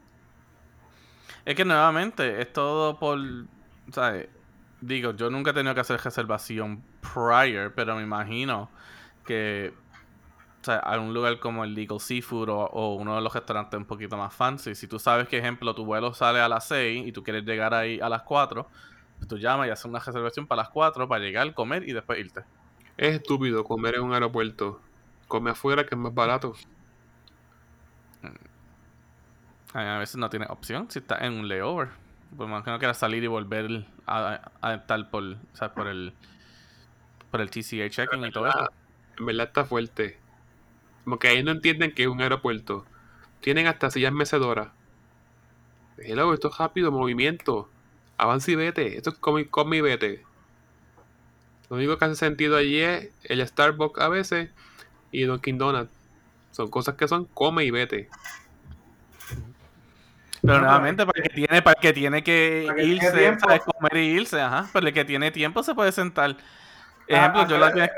Es 1.44 1.57
que 1.57 1.64
nuevamente 1.64 2.40
es 2.40 2.53
todo 2.53 2.96
por. 3.01 3.18
¿sabes? 3.92 4.29
Digo, 4.81 5.14
yo 5.16 5.31
nunca 5.31 5.51
he 5.51 5.55
tenido 5.55 5.75
que 5.75 5.81
hacer 5.81 6.01
reservación 6.01 6.85
prior, 7.01 7.72
pero 7.75 7.96
me 7.96 8.03
imagino 8.03 8.70
que. 9.25 9.75
O 10.66 10.68
sea, 10.68 10.79
a 10.79 10.98
un 10.98 11.14
lugar 11.14 11.38
como 11.38 11.62
el 11.62 11.74
Legal 11.74 12.00
Seafood 12.00 12.48
o, 12.48 12.59
o 12.59 12.96
uno 12.96 13.14
de 13.14 13.20
los 13.20 13.33
restaurantes 13.33 13.79
un 13.79 13.85
poquito 13.85 14.16
más 14.16 14.35
fancy, 14.35 14.74
si 14.74 14.88
tú 14.88 14.98
sabes 14.98 15.29
que, 15.29 15.38
ejemplo, 15.38 15.72
tu 15.76 15.85
vuelo 15.85 16.12
sale 16.12 16.40
a 16.40 16.48
las 16.48 16.66
6 16.66 17.07
y 17.07 17.12
tú 17.12 17.22
quieres 17.22 17.44
llegar 17.44 17.72
ahí 17.72 18.00
a 18.00 18.09
las 18.09 18.22
4, 18.22 18.68
pues 19.16 19.29
tú 19.29 19.38
llamas 19.38 19.68
y 19.68 19.70
haces 19.70 19.85
una 19.85 20.00
reservación 20.00 20.48
para 20.48 20.62
las 20.62 20.70
4 20.70 21.07
para 21.07 21.22
llegar, 21.22 21.55
comer 21.55 21.88
y 21.88 21.92
después 21.92 22.18
irte. 22.18 22.40
Es 22.96 23.14
estúpido 23.14 23.62
comer 23.62 23.94
en 23.94 24.02
un 24.02 24.12
aeropuerto. 24.12 24.81
Come 25.29 25.50
afuera 25.52 25.87
que 25.87 25.94
es 25.94 26.00
más 26.00 26.12
barato. 26.12 26.55
A 29.72 29.98
veces 29.98 30.16
no 30.16 30.29
tienes 30.29 30.50
opción 30.50 30.90
si 30.90 30.98
estás 30.98 31.22
en 31.22 31.35
un 31.35 31.46
layover. 31.46 31.90
Pues 32.37 32.48
más 32.48 32.64
que 32.64 32.72
no 32.72 32.79
quieras 32.81 32.98
salir 32.98 33.22
y 33.22 33.29
volver 33.29 33.87
a, 34.05 34.50
a 34.61 34.74
estar 34.74 35.11
por, 35.11 35.22
o 35.22 35.37
sea, 35.57 35.72
por 35.72 35.87
el 35.87 36.12
por 37.31 37.40
el 37.40 37.50
TCA 37.50 37.88
checking 37.88 38.24
y 38.24 38.33
todo 38.33 38.48
eso. 38.48 38.68
En 39.16 39.26
verdad 39.26 39.46
está 39.46 39.64
fuerte. 39.64 40.25
Como 41.06 41.20
que 41.20 41.28
ahí 41.28 41.44
no 41.44 41.52
entienden 41.52 41.92
que 41.94 42.02
es 42.02 42.08
un 42.08 42.20
aeropuerto. 42.20 42.84
Tienen 43.40 43.68
hasta 43.68 43.92
sillas 43.92 44.12
mecedoras. 44.12 44.70
Hello, 45.98 46.34
esto 46.34 46.48
es 46.48 46.58
rápido, 46.58 46.90
movimiento. 46.90 47.70
Avanza 48.18 48.50
y 48.50 48.56
vete. 48.56 48.96
Esto 48.96 49.10
es 49.10 49.16
come, 49.16 49.46
come 49.46 49.76
y 49.76 49.80
vete. 49.82 50.24
Lo 51.70 51.76
único 51.76 51.96
que 51.96 52.06
hace 52.06 52.16
sentido 52.16 52.56
allí 52.56 52.80
es 52.80 53.10
el 53.22 53.46
Starbucks 53.46 54.00
a 54.00 54.08
veces 54.08 54.50
y 55.12 55.22
Dunkin' 55.22 55.58
Donuts. 55.58 55.92
Son 56.50 56.68
cosas 56.70 56.96
que 56.96 57.06
son 57.06 57.26
come 57.26 57.62
y 57.64 57.70
vete. 57.70 58.08
Pero 60.42 60.58
nuevamente, 60.58 61.06
para 61.06 61.20
el 61.20 61.28
que 61.28 61.34
tiene, 61.36 61.62
para 61.62 61.78
el 61.78 61.82
que 61.82 61.92
tiene 61.92 62.24
que 62.24 62.64
Para 62.66 62.82
irse. 62.82 63.36
¿sabes? 63.38 63.62
comer 63.62 63.96
y 63.96 64.06
irse, 64.08 64.40
ajá. 64.40 64.68
Pero 64.72 64.88
el 64.88 64.92
que 64.92 65.04
tiene 65.04 65.30
tiempo 65.30 65.62
se 65.62 65.72
puede 65.72 65.92
sentar. 65.92 66.36
Ejemplo, 67.08 67.40
ah, 67.42 67.46
yo 67.48 67.58
la 67.58 67.66
ah, 67.68 67.72
que 67.72 67.88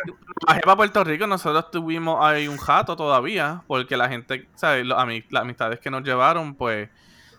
bajé 0.46 0.60
para 0.60 0.76
Puerto 0.76 1.04
Rico, 1.04 1.26
nosotros 1.26 1.70
tuvimos 1.70 2.22
ahí 2.24 2.46
un 2.48 2.58
jato 2.58 2.94
todavía, 2.96 3.62
porque 3.66 3.96
la 3.96 4.08
gente, 4.08 4.48
¿sabes? 4.54 4.84
Los 4.86 4.98
ami- 4.98 5.24
las 5.30 5.42
amistades 5.42 5.80
que 5.80 5.90
nos 5.90 6.02
llevaron, 6.02 6.54
pues, 6.54 6.90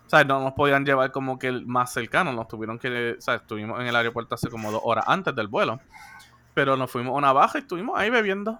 ¿sabes? 0.07 0.25
No 0.25 0.41
nos 0.41 0.53
podían 0.53 0.83
llevar 0.85 1.11
como 1.11 1.37
que 1.37 1.47
el 1.47 1.65
más 1.67 1.93
cercano, 1.93 2.33
nos 2.33 2.47
tuvieron 2.47 2.79
que, 2.79 3.17
¿sabes? 3.19 3.41
Estuvimos 3.41 3.79
en 3.79 3.87
el 3.87 3.95
aeropuerto 3.95 4.33
hace 4.35 4.49
como 4.49 4.71
dos 4.71 4.81
horas 4.83 5.05
antes 5.07 5.35
del 5.35 5.47
vuelo. 5.47 5.79
Pero 6.55 6.75
nos 6.75 6.89
fuimos 6.91 7.11
a 7.11 7.17
una 7.17 7.31
baja 7.33 7.59
y 7.59 7.61
estuvimos 7.61 7.97
ahí 7.99 8.09
bebiendo, 8.09 8.59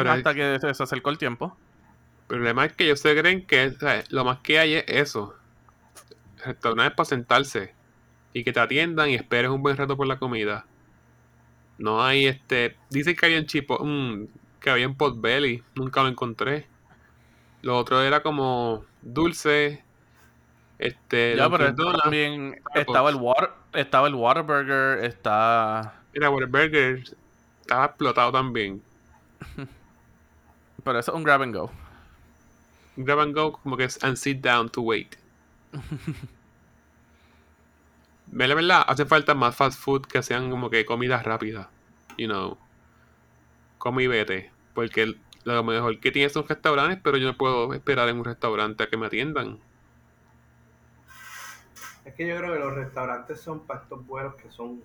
hay- 0.00 0.06
hasta 0.18 0.34
que 0.34 0.58
se 0.60 0.74
se 0.74 0.82
acercó 0.82 1.10
el 1.10 1.18
tiempo. 1.18 1.56
El 2.22 2.26
problema 2.26 2.64
es 2.66 2.72
que 2.74 2.84
ellos 2.84 3.00
se 3.00 3.16
creen 3.18 3.46
que 3.46 3.70
sea, 3.70 4.02
lo 4.10 4.24
más 4.24 4.38
que 4.40 4.58
hay 4.58 4.74
es 4.74 4.84
eso. 4.88 5.34
Restaurantes 6.44 6.94
para 6.96 7.04
sentarse 7.06 7.74
y 8.32 8.44
que 8.44 8.52
te 8.52 8.60
atiendan 8.60 9.08
y 9.10 9.14
esperes 9.14 9.50
un 9.50 9.62
buen 9.62 9.76
rato 9.76 9.96
por 9.96 10.06
la 10.06 10.18
comida. 10.18 10.66
No 11.78 12.04
hay 12.04 12.26
este. 12.26 12.76
Dicen 12.90 13.16
que 13.16 13.26
había 13.26 13.38
en 13.38 13.46
Chipo, 13.46 13.78
mm, 13.82 14.26
que 14.60 14.70
había 14.70 14.84
en 14.84 14.94
Potbelly, 14.94 15.62
nunca 15.74 16.02
lo 16.02 16.08
encontré. 16.08 16.66
Lo 17.62 17.76
otro 17.78 18.02
era 18.02 18.22
como 18.22 18.84
dulce. 19.02 19.82
Este. 20.78 21.36
Ya, 21.36 21.48
pero 21.48 21.74
también 21.74 22.56
Starbucks. 22.60 22.80
estaba 22.80 23.10
el 23.10 23.16
water, 23.16 23.50
estaba 23.72 24.08
el 24.08 24.14
Waterburger, 24.14 25.04
está 25.04 25.94
Mira, 26.12 26.30
Whataburger 26.30 27.04
estaba 27.60 27.86
explotado 27.86 28.32
también. 28.32 28.82
pero 30.84 30.98
eso 30.98 31.12
es 31.12 31.16
un 31.16 31.22
grab 31.22 31.42
and 31.42 31.54
go. 31.54 31.70
Grab 32.96 33.20
and 33.20 33.34
go, 33.34 33.52
como 33.52 33.76
que 33.76 33.84
es 33.84 34.02
and 34.02 34.16
sit 34.16 34.40
down 34.40 34.68
to 34.70 34.80
wait. 34.82 35.16
La 38.32 38.54
verdad, 38.54 38.84
hace 38.86 39.06
falta 39.06 39.34
más 39.34 39.56
fast 39.56 39.80
food 39.80 40.06
que 40.06 40.22
sean 40.22 40.50
como 40.50 40.70
que 40.70 40.84
comidas 40.84 41.24
rápidas. 41.24 41.68
You 42.16 42.26
know. 42.26 42.58
Come 43.78 44.04
y 44.04 44.06
vete. 44.06 44.50
Porque 44.74 45.14
lo 45.44 45.64
mejor 45.64 45.98
que 46.00 46.10
tiene 46.10 46.28
son 46.28 46.46
restaurantes, 46.46 47.00
pero 47.02 47.16
yo 47.16 47.26
no 47.26 47.36
puedo 47.36 47.72
esperar 47.74 48.08
en 48.08 48.18
un 48.18 48.24
restaurante 48.24 48.84
a 48.84 48.88
que 48.88 48.96
me 48.96 49.06
atiendan. 49.06 49.58
Es 52.04 52.14
que 52.14 52.26
yo 52.26 52.36
creo 52.38 52.54
que 52.54 52.58
los 52.58 52.74
restaurantes 52.74 53.40
son 53.40 53.60
para 53.60 53.80
estos 53.82 54.06
vuelos 54.06 54.34
que 54.36 54.50
son 54.50 54.82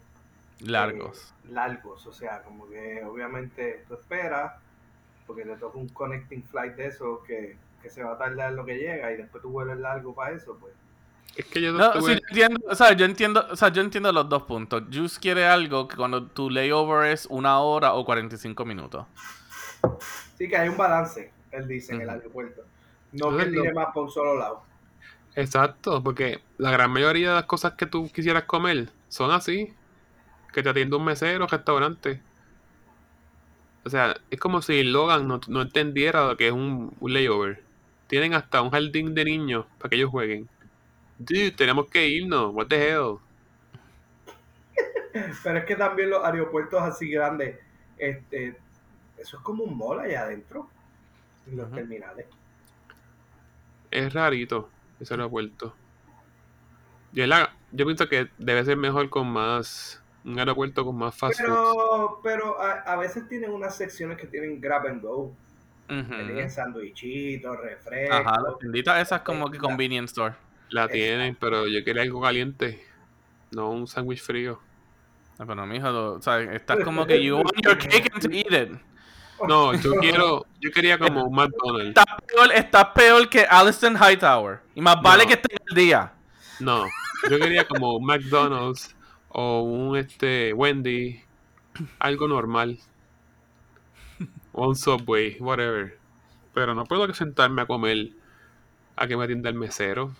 Largos. 0.59 1.33
eh, 1.45 1.51
largos, 1.51 2.05
o 2.07 2.13
sea, 2.13 2.41
como 2.43 2.69
que 2.69 3.03
obviamente 3.05 3.83
tú 3.87 3.95
esperas, 3.95 4.53
porque 5.25 5.43
te 5.43 5.55
toca 5.57 5.77
un 5.77 5.89
connecting 5.89 6.43
flight 6.43 6.75
de 6.75 6.87
esos 6.87 7.23
que, 7.23 7.57
que 7.81 7.89
se 7.89 8.03
va 8.03 8.13
a 8.13 8.17
tardar 8.17 8.53
lo 8.53 8.65
que 8.65 8.77
llega 8.77 9.11
y 9.11 9.17
después 9.17 9.41
tu 9.41 9.49
vuelo 9.49 9.73
es 9.73 9.79
largo 9.79 10.13
para 10.13 10.35
eso, 10.35 10.57
pues. 10.59 10.73
Es 11.35 11.45
que 11.45 11.61
yo 11.61 11.71
no, 11.71 11.79
No, 11.79 11.93
estuve- 11.93 12.15
sí, 12.15 12.21
yo 12.35 12.45
entiendo, 12.45 12.67
o 12.69 12.75
sea, 12.75 12.93
yo 12.93 13.05
entiendo, 13.05 13.47
o 13.49 13.55
sea, 13.55 13.69
yo 13.69 13.81
entiendo 13.81 14.11
los 14.11 14.29
dos 14.29 14.43
puntos. 14.43 14.83
Juice 14.91 15.19
quiere 15.19 15.45
algo 15.45 15.87
que 15.87 15.95
cuando 15.95 16.27
tu 16.27 16.49
layover 16.49 17.11
es 17.11 17.25
una 17.25 17.59
hora 17.59 17.93
o 17.93 18.05
45 18.05 18.65
minutos. 18.65 19.05
Sí 20.37 20.47
que 20.47 20.57
hay 20.57 20.69
un 20.69 20.77
balance, 20.77 21.31
él 21.51 21.67
dice, 21.67 21.93
en 21.95 22.01
el 22.01 22.09
aeropuerto. 22.09 22.61
No 23.13 23.29
que 23.29 23.43
Entonces, 23.43 23.61
tire 23.61 23.73
más 23.73 23.87
por 23.93 24.03
un 24.03 24.11
solo 24.11 24.37
lado. 24.37 24.63
Exacto, 25.35 26.03
porque 26.03 26.41
la 26.59 26.69
gran 26.71 26.91
mayoría 26.91 27.29
de 27.29 27.35
las 27.35 27.45
cosas 27.45 27.73
que 27.73 27.87
tú 27.87 28.09
quisieras 28.11 28.43
comer 28.43 28.89
son 29.09 29.31
así. 29.31 29.73
Que 30.51 30.61
te 30.61 30.69
atiende 30.69 30.95
un 30.95 31.03
mesero, 31.05 31.47
restaurante. 31.47 32.21
O 33.85 33.89
sea, 33.89 34.15
es 34.29 34.39
como 34.39 34.61
si 34.61 34.83
Logan 34.83 35.27
no, 35.27 35.41
no 35.47 35.61
entendiera 35.63 36.27
lo 36.27 36.37
que 36.37 36.47
es 36.47 36.53
un, 36.53 36.95
un 36.99 37.13
layover. 37.13 37.63
Tienen 38.07 38.35
hasta 38.35 38.61
un 38.61 38.69
jardín 38.69 39.15
de 39.15 39.25
niños 39.25 39.65
para 39.79 39.89
que 39.89 39.95
ellos 39.95 40.11
jueguen. 40.11 40.47
Dude, 41.17 41.51
tenemos 41.51 41.89
que 41.89 42.07
irnos. 42.07 42.53
What 42.53 42.67
the 42.67 42.89
hell? 42.89 43.17
Pero 45.43 45.59
es 45.59 45.65
que 45.65 45.75
también 45.75 46.09
los 46.09 46.23
aeropuertos 46.23 46.81
así 46.81 47.09
grandes, 47.09 47.59
este, 47.97 48.57
eso 49.17 49.37
es 49.37 49.43
como 49.43 49.63
un 49.63 49.77
mall 49.77 49.99
allá 49.99 50.23
adentro, 50.23 50.67
en 51.47 51.57
los 51.57 51.71
terminales. 51.71 52.25
Es 53.91 54.11
rarito 54.13 54.69
ese 54.99 55.13
aeropuerto. 55.13 55.75
Yo, 57.11 57.27
la- 57.27 57.53
yo 57.71 57.85
pienso 57.85 58.09
que 58.09 58.27
debe 58.37 58.65
ser 58.65 58.77
mejor 58.77 59.09
con 59.09 59.27
más. 59.27 59.99
Un 60.25 60.39
aeropuerto 60.39 60.85
con 60.85 60.95
más 60.97 61.13
fast 61.13 61.37
food. 61.37 61.45
Pero, 61.45 62.19
pero 62.23 62.61
a, 62.61 62.71
a 62.79 62.95
veces 62.95 63.27
tienen 63.27 63.51
unas 63.51 63.75
secciones 63.75 64.17
que 64.17 64.25
tienen 64.25 64.59
grab 64.61 64.87
and 64.87 65.01
go, 65.01 65.35
Ujú. 65.89 66.09
que 66.09 66.23
tienen 66.23 66.49
sandwichitos, 66.49 67.59
refrescos. 67.59 68.17
Ajá, 68.19 68.41
las 68.41 68.57
tienditas 68.57 69.01
esas 69.01 69.21
como 69.21 69.51
que 69.51 69.57
convenience 69.57 70.11
store. 70.11 70.33
La 70.73 70.87
tienen, 70.87 71.35
pero 71.39 71.67
yo 71.67 71.83
quería 71.83 72.01
algo 72.01 72.19
caliente. 72.19 72.83
No 73.51 73.69
un 73.69 73.87
sándwich 73.87 74.21
frío. 74.21 74.59
Ah, 75.37 75.45
Pero 75.47 75.65
mijo, 75.67 76.13
o 76.13 76.21
sea, 76.21 76.41
estás 76.41 76.83
como 76.83 77.05
que 77.05 77.23
you 77.23 77.35
want 77.35 77.51
your 77.63 77.77
cake 77.77 78.09
and 78.11 78.23
to 78.23 78.31
eat 78.31 78.51
it. 78.51 78.79
No, 79.47 79.73
yo 79.75 79.93
quiero, 79.99 80.45
yo 80.59 80.71
quería 80.71 80.97
como 80.97 81.25
un 81.25 81.35
McDonald's. 81.35 81.89
Estás 81.89 82.05
peor, 82.25 82.93
peor 82.95 83.29
que 83.29 83.45
Alliston 83.47 83.95
Hightower. 83.95 84.61
Y 84.73 84.81
más 84.81 84.99
vale 85.03 85.23
No. 85.23 85.27
que 85.27 85.33
esté 85.35 85.55
el 85.69 85.75
día. 85.75 86.13
No, 86.59 86.85
yo 87.29 87.39
quería 87.39 87.67
como 87.67 87.97
un 87.97 88.05
McDonald's 88.05 88.95
o 89.29 89.61
un 89.61 89.95
este 89.97 90.53
Wendy, 90.53 91.21
algo 91.99 92.27
normal. 92.27 92.79
O 94.53 94.67
un 94.69 94.75
Subway, 94.75 95.37
whatever. 95.39 95.99
Pero 96.53 96.73
no 96.73 96.85
puedo 96.85 97.11
sentarme 97.13 97.61
a 97.61 97.65
comer 97.67 98.09
a 98.95 99.07
que 99.07 99.17
me 99.17 99.23
atienda 99.25 99.49
el 99.49 99.55
mesero. 99.55 100.15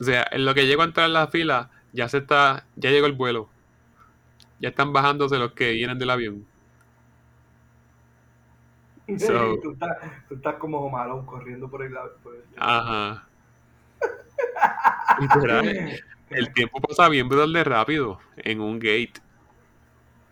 O 0.00 0.04
sea, 0.04 0.26
en 0.30 0.44
lo 0.44 0.54
que 0.54 0.66
llego 0.66 0.82
a 0.82 0.84
entrar 0.86 1.06
en 1.06 1.12
la 1.14 1.26
fila, 1.28 1.70
ya 1.92 2.08
se 2.08 2.18
está, 2.18 2.64
ya 2.76 2.90
llegó 2.90 3.06
el 3.06 3.12
vuelo. 3.12 3.48
Ya 4.60 4.68
están 4.70 4.92
bajándose 4.92 5.38
los 5.38 5.52
que 5.52 5.72
vienen 5.72 5.98
del 5.98 6.10
avión. 6.10 6.44
So- 9.18 9.58
tú, 9.62 9.72
estás, 9.72 9.96
tú 10.28 10.34
estás 10.34 10.56
como 10.56 10.78
Omarón 10.80 11.24
corriendo 11.24 11.68
por 11.68 11.82
el 11.82 11.94
lado. 11.94 12.14
por 12.22 12.34
el- 12.34 12.42
Ajá. 12.58 13.26
El 16.30 16.52
tiempo 16.52 16.78
pasa 16.80 17.08
bien 17.08 17.26
de 17.28 17.64
rápido 17.64 18.20
en 18.36 18.60
un 18.60 18.78
gate. 18.78 19.14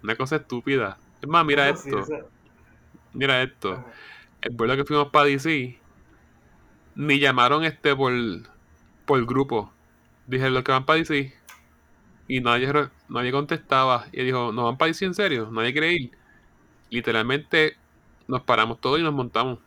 Una 0.02 0.14
cosa 0.14 0.36
estúpida. 0.36 0.98
Es 1.22 1.28
más, 1.28 1.44
mira 1.44 1.70
No, 1.70 1.76
sí, 1.76 1.88
esto. 1.88 2.00
esa- 2.00 2.26
Mira 3.14 3.42
esto. 3.42 3.72
ajá. 3.72 3.86
El 4.42 4.54
vuelo 4.54 4.76
que 4.76 4.84
fuimos 4.84 5.08
para 5.08 5.24
DC, 5.24 5.78
ni 6.96 7.18
llamaron 7.18 7.64
este 7.64 7.96
por, 7.96 8.12
por 9.06 9.24
grupo. 9.26 9.72
Dije, 10.26 10.50
los 10.50 10.64
que 10.64 10.72
van 10.72 10.86
para 10.86 10.98
DC. 11.00 11.34
Y 12.28 12.40
nadie, 12.40 12.72
nadie 13.08 13.32
contestaba. 13.32 14.06
Y 14.12 14.24
dijo, 14.24 14.52
¿no 14.52 14.64
van 14.66 14.78
para 14.78 14.88
DC 14.88 15.04
en 15.06 15.14
serio? 15.14 15.50
¿Nadie 15.52 15.72
quiere 15.72 15.92
ir? 15.94 16.12
Literalmente 16.90 17.78
nos 18.28 18.42
paramos 18.42 18.80
todos 18.80 19.00
y 19.00 19.04
nos 19.04 19.14
montamos. 19.14 19.60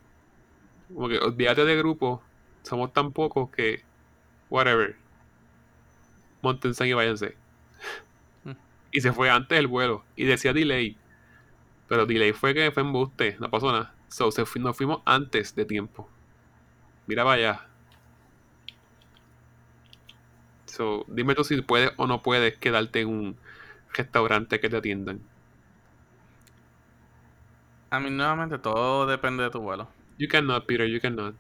Como 0.93 1.09
que 1.09 1.19
olvídate 1.19 1.65
de 1.65 1.77
grupo. 1.77 2.23
Somos 2.63 2.93
tan 2.93 3.13
pocos 3.13 3.49
que... 3.51 3.83
Whatever. 4.49 4.97
Montense 6.41 6.85
y 6.87 6.93
váyanse. 6.93 7.37
Mm. 8.43 8.51
Y 8.91 9.01
se 9.01 9.13
fue 9.13 9.29
antes 9.29 9.57
del 9.57 9.67
vuelo. 9.67 10.05
Y 10.15 10.25
decía 10.25 10.53
delay. 10.53 10.97
Pero 11.87 12.05
delay 12.05 12.33
fue 12.33 12.53
que 12.55 12.71
fue 12.71 12.83
embuste. 12.83 13.37
No 13.39 13.49
pasó 13.51 13.71
nada. 13.71 13.95
So, 14.09 14.31
se 14.31 14.45
fu- 14.45 14.59
nos 14.59 14.77
fuimos 14.77 15.01
antes 15.05 15.55
de 15.55 15.65
tiempo. 15.65 16.09
Mira 17.07 17.23
para 17.25 17.35
allá. 17.37 17.68
So, 20.79 21.03
dime 21.09 21.35
tú 21.35 21.43
si 21.43 21.61
puedes 21.61 21.91
o 21.97 22.07
no 22.07 22.23
puedes 22.23 22.55
quedarte 22.55 23.01
en 23.01 23.09
un 23.09 23.37
restaurante 23.93 24.61
que 24.61 24.69
te 24.69 24.77
atiendan. 24.77 25.19
A 27.89 27.99
mí 27.99 28.09
nuevamente 28.09 28.57
todo 28.59 29.05
depende 29.05 29.43
de 29.43 29.49
tu 29.49 29.59
vuelo. 29.59 29.89
You 30.17 30.29
cannot, 30.29 30.65
Peter, 30.65 30.87
you 30.87 31.01
cannot. 31.01 31.35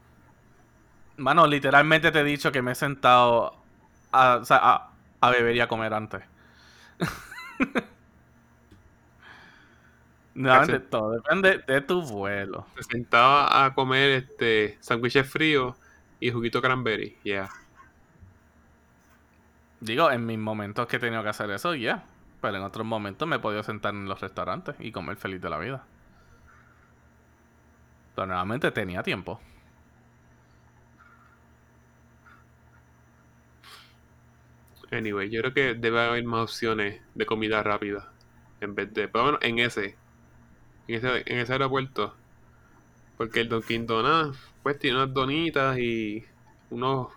Mano, 1.15 1.47
literalmente 1.47 2.11
te 2.11 2.19
he 2.19 2.23
dicho 2.25 2.51
que 2.51 2.61
me 2.61 2.73
he 2.73 2.75
sentado 2.75 3.55
a, 4.11 4.39
o 4.41 4.43
sea, 4.43 4.59
a, 4.61 4.91
a 5.21 5.29
beber 5.29 5.55
y 5.55 5.61
a 5.61 5.69
comer 5.69 5.93
antes. 5.93 6.21
Nuevamente, 10.33 10.81
todo 10.81 11.11
depende 11.11 11.63
de 11.65 11.79
tu 11.79 12.01
vuelo. 12.01 12.65
Se 12.75 12.83
sentaba 12.83 13.65
a 13.65 13.73
comer 13.73 14.09
este 14.09 14.77
sándwiches 14.81 15.31
fríos 15.31 15.77
y 16.19 16.29
juguito 16.29 16.61
cranberry. 16.61 17.17
Yeah. 17.23 17.49
Digo, 19.81 20.09
en 20.11 20.25
mis 20.25 20.37
momentos 20.39 20.87
que 20.87 20.95
he 20.97 20.99
tenido 20.99 21.21
que 21.23 21.29
hacer 21.29 21.49
eso, 21.51 21.75
ya. 21.75 22.05
Pero 22.41 22.57
en 22.57 22.63
otros 22.63 22.85
momentos 22.85 23.27
me 23.27 23.37
he 23.37 23.39
podido 23.39 23.63
sentar 23.63 23.93
en 23.93 24.07
los 24.07 24.21
restaurantes 24.21 24.75
y 24.79 24.91
comer 24.93 25.17
feliz 25.17 25.41
de 25.41 25.49
la 25.49 25.57
vida. 25.57 25.85
Pero 28.13 28.27
nuevamente 28.27 28.71
tenía 28.71 29.01
tiempo. 29.03 29.41
Anyway, 34.91 35.29
yo 35.29 35.41
creo 35.41 35.53
que 35.53 35.73
debe 35.75 35.99
haber 36.01 36.23
más 36.25 36.43
opciones 36.43 37.01
de 37.15 37.25
comida 37.25 37.63
rápida. 37.63 38.13
En 38.59 38.75
vez 38.75 38.93
de, 38.93 39.07
por 39.07 39.21
lo 39.21 39.25
menos 39.27 39.41
en 39.43 39.59
ese, 39.59 39.97
en 40.87 40.95
ese, 40.97 41.23
en 41.27 41.39
ese 41.39 41.53
aeropuerto, 41.53 42.17
Porque 43.17 43.41
el 43.41 43.49
Dunkin' 43.49 43.85
Donuts, 43.85 44.39
pues 44.63 44.79
tiene 44.79 44.97
unas 44.97 45.13
donitas 45.13 45.77
y 45.77 46.25
unos 46.69 47.09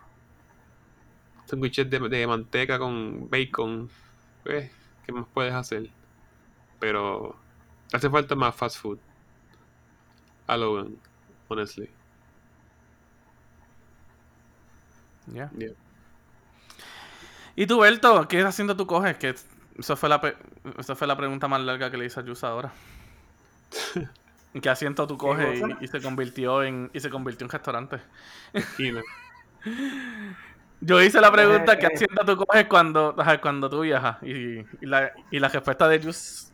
sándwiches 1.53 1.91
de, 1.91 1.99
de 2.09 2.27
manteca 2.27 2.79
con 2.79 3.29
bacon. 3.29 3.91
Pues, 4.43 4.71
¿qué 5.05 5.13
más 5.13 5.27
puedes 5.35 5.53
hacer? 5.53 5.91
Pero 6.81 7.37
hace 7.93 8.09
falta 8.09 8.35
más 8.35 8.55
fast 8.55 8.79
food. 8.79 8.99
A 10.47 10.57
Logan, 10.57 10.97
honestly. 11.49 11.91
Ya. 15.27 15.51
Yeah. 15.57 15.73
¿Y 17.55 17.67
tú, 17.67 17.81
Berto? 17.81 18.27
¿Qué 18.29 18.43
haciendo 18.43 18.75
tú 18.77 18.87
coges? 18.87 19.19
Que 19.19 19.35
eso 19.79 19.97
fue 19.97 20.09
la 20.09 20.23
pe- 20.23 20.37
esa 20.79 20.97
fue 20.97 21.07
la 21.07 21.19
pregunta 21.19 21.49
más 21.49 21.61
larga 21.61 21.91
que 21.91 21.99
le 21.99 22.07
hice 22.07 22.19
a 22.19 22.25
Yusa 22.25 22.49
ahora. 22.49 22.73
¿Qué 24.63 24.69
asiento 24.71 25.07
tú 25.07 25.19
coges 25.19 25.63
y 25.81 25.87
se 25.89 26.01
convirtió 26.01 26.63
en 26.63 26.91
y 26.95 27.01
se 27.01 27.11
convirtió 27.11 27.45
en 27.45 27.51
restaurante? 27.51 27.99
Esquina. 28.55 29.03
Yo 30.85 31.01
hice 31.01 31.21
la 31.21 31.31
pregunta, 31.31 31.79
¿qué 31.79 31.87
Eh, 31.87 31.91
eh. 31.91 31.95
asiento 31.95 32.25
tú 32.25 32.45
coges 32.45 32.67
cuando, 32.67 33.15
cuando 33.41 33.71
tú 33.71 33.83
viajas? 33.83 34.21
Y, 34.23 34.59
y 34.59 34.87
la, 34.87 35.13
y 35.31 35.39
la 35.39 35.49
respuesta 35.49 35.87
de 35.87 36.01
Yus... 36.01 36.53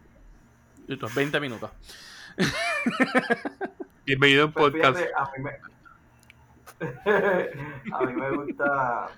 y 0.87 0.97
los 0.97 1.14
20 1.14 1.41
minutos. 1.41 1.71
Bienvenido 4.05 4.43
a 4.43 4.47
un 4.47 4.53
Pues 4.53 4.73
podcast. 4.75 4.99
fíjate, 4.99 5.14
a 5.17 5.31
mí 5.35 5.45
me, 5.45 5.51
a 7.95 8.01
mí 8.05 8.12
me 8.12 8.31
gusta 8.37 9.09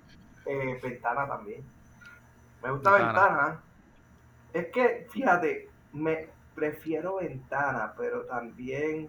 eh, 0.46 0.79
Ventana 0.81 1.27
también. 1.27 1.64
Me 2.62 2.70
gusta 2.70 2.92
Ventana. 2.92 3.20
Ventana. 3.20 3.61
Es 4.53 4.66
que, 4.73 5.09
fíjate, 5.11 5.68
me 5.92 6.29
prefiero 6.55 7.16
Ventana, 7.16 7.94
pero 7.99 8.27
también 8.27 9.09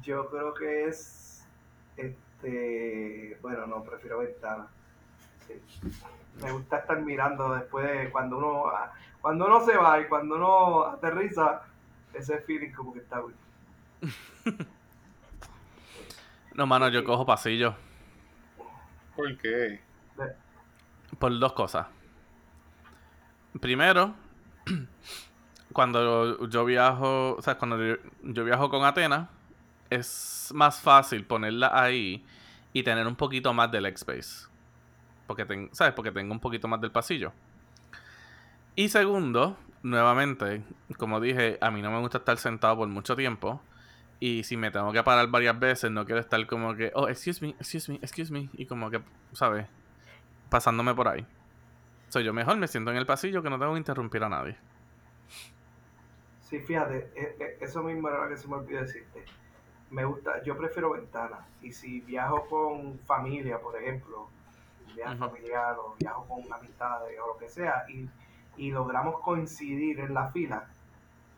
yo 0.00 0.30
creo 0.30 0.54
que 0.54 0.86
es, 0.86 1.44
este, 1.96 3.36
bueno, 3.42 3.66
no, 3.66 3.82
prefiero 3.82 4.20
Ventana. 4.20 4.68
Me 6.42 6.50
gusta 6.50 6.78
estar 6.78 7.00
mirando 7.00 7.54
después 7.54 7.86
de 7.86 8.10
cuando 8.10 8.38
uno, 8.38 8.64
cuando 9.20 9.46
uno 9.46 9.64
se 9.64 9.76
va 9.76 10.00
y 10.00 10.06
cuando 10.06 10.36
uno 10.36 10.84
aterriza, 10.86 11.62
ese 12.12 12.38
feeling 12.40 12.72
como 12.72 12.92
que 12.92 13.00
está 13.00 13.20
bueno. 13.20 13.36
No, 16.54 16.66
mano, 16.66 16.90
yo 16.90 17.02
cojo 17.02 17.24
pasillo 17.24 17.74
¿Por 19.16 19.38
qué? 19.38 19.80
por 21.18 21.38
dos 21.38 21.52
cosas. 21.52 21.86
Primero, 23.60 24.14
cuando 25.72 26.46
yo 26.48 26.64
viajo, 26.64 27.36
o 27.36 27.42
sea, 27.42 27.56
cuando 27.56 27.78
yo, 27.82 27.96
yo 28.22 28.44
viajo 28.44 28.70
con 28.70 28.84
Atenas, 28.84 29.28
es 29.90 30.50
más 30.54 30.80
fácil 30.80 31.24
ponerla 31.24 31.70
ahí 31.72 32.24
y 32.72 32.82
tener 32.82 33.06
un 33.06 33.16
poquito 33.16 33.52
más 33.52 33.70
del 33.70 33.86
X-Space. 33.86 34.51
Porque, 35.26 35.44
ten- 35.44 35.68
¿sabes? 35.72 35.94
Porque 35.94 36.12
tengo 36.12 36.32
un 36.32 36.40
poquito 36.40 36.68
más 36.68 36.80
del 36.80 36.90
pasillo. 36.92 37.32
Y 38.74 38.88
segundo, 38.88 39.56
nuevamente, 39.82 40.62
como 40.98 41.20
dije, 41.20 41.58
a 41.60 41.70
mí 41.70 41.82
no 41.82 41.90
me 41.90 42.00
gusta 42.00 42.18
estar 42.18 42.38
sentado 42.38 42.76
por 42.76 42.88
mucho 42.88 43.14
tiempo. 43.16 43.60
Y 44.20 44.44
si 44.44 44.56
me 44.56 44.70
tengo 44.70 44.92
que 44.92 45.02
parar 45.02 45.26
varias 45.28 45.58
veces, 45.58 45.90
no 45.90 46.04
quiero 46.04 46.20
estar 46.20 46.46
como 46.46 46.74
que, 46.76 46.92
oh, 46.94 47.08
excuse 47.08 47.44
me, 47.44 47.50
excuse 47.58 47.90
me, 47.90 47.98
excuse 47.98 48.32
me. 48.32 48.48
Y 48.54 48.66
como 48.66 48.88
que, 48.90 49.02
¿sabes? 49.32 49.66
Pasándome 50.48 50.94
por 50.94 51.08
ahí. 51.08 51.26
Soy 52.08 52.24
yo 52.24 52.32
mejor 52.32 52.56
me 52.58 52.68
siento 52.68 52.90
en 52.90 52.98
el 52.98 53.06
pasillo 53.06 53.42
que 53.42 53.50
no 53.50 53.58
tengo 53.58 53.72
que 53.72 53.78
interrumpir 53.78 54.22
a 54.22 54.28
nadie. 54.28 54.56
Sí, 56.42 56.58
fíjate, 56.60 57.10
e- 57.16 57.36
e- 57.40 57.56
eso 57.64 57.82
mismo 57.82 58.08
era 58.08 58.22
lo 58.24 58.28
que 58.28 58.36
se 58.36 58.46
me 58.48 58.56
olvidó 58.56 58.82
decirte. 58.82 59.24
Me 59.90 60.04
gusta, 60.04 60.42
yo 60.44 60.56
prefiero 60.56 60.90
ventana. 60.92 61.38
Y 61.62 61.72
si 61.72 62.00
viajo 62.00 62.46
con 62.48 62.98
familia, 63.00 63.58
por 63.58 63.80
ejemplo, 63.80 64.28
viaje 64.94 65.16
familiar 65.16 65.76
o 65.78 65.94
viajo 65.98 66.26
con 66.28 66.52
amistades 66.52 67.18
o 67.20 67.28
lo 67.28 67.38
que 67.38 67.48
sea, 67.48 67.84
y, 67.88 68.08
y 68.56 68.70
logramos 68.70 69.20
coincidir 69.20 70.00
en 70.00 70.14
la 70.14 70.28
fila, 70.30 70.66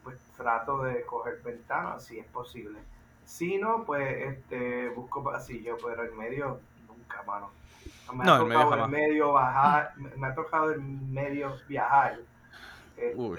pues 0.03 0.19
trato 0.37 0.83
de 0.85 1.05
coger 1.07 1.41
ventana 1.43 1.99
si 2.01 2.19
es 2.19 2.27
posible. 2.27 2.79
Si 3.25 3.59
no, 3.59 3.85
pues 3.85 4.35
este 4.35 4.89
busco 4.91 5.23
pasillo, 5.25 5.77
pero 5.85 6.05
en 6.05 6.17
medio 6.17 6.61
nunca, 6.89 7.23
mano. 7.25 7.51
Me 8.13 8.25
ha 8.25 8.27
No, 8.27 8.41
en 8.43 8.49
medio 8.49 8.67
tocado 8.67 8.75
en 8.75 8.83
jamás. 8.83 8.91
medio 8.91 9.33
bajar, 9.33 9.93
me 9.97 10.11
me 10.17 10.27
ha 10.29 10.35
tocado 10.35 10.73
en 10.75 11.13
medio 11.13 11.57
viajar. 11.69 12.19
este, 12.97 13.17
Uy. 13.17 13.39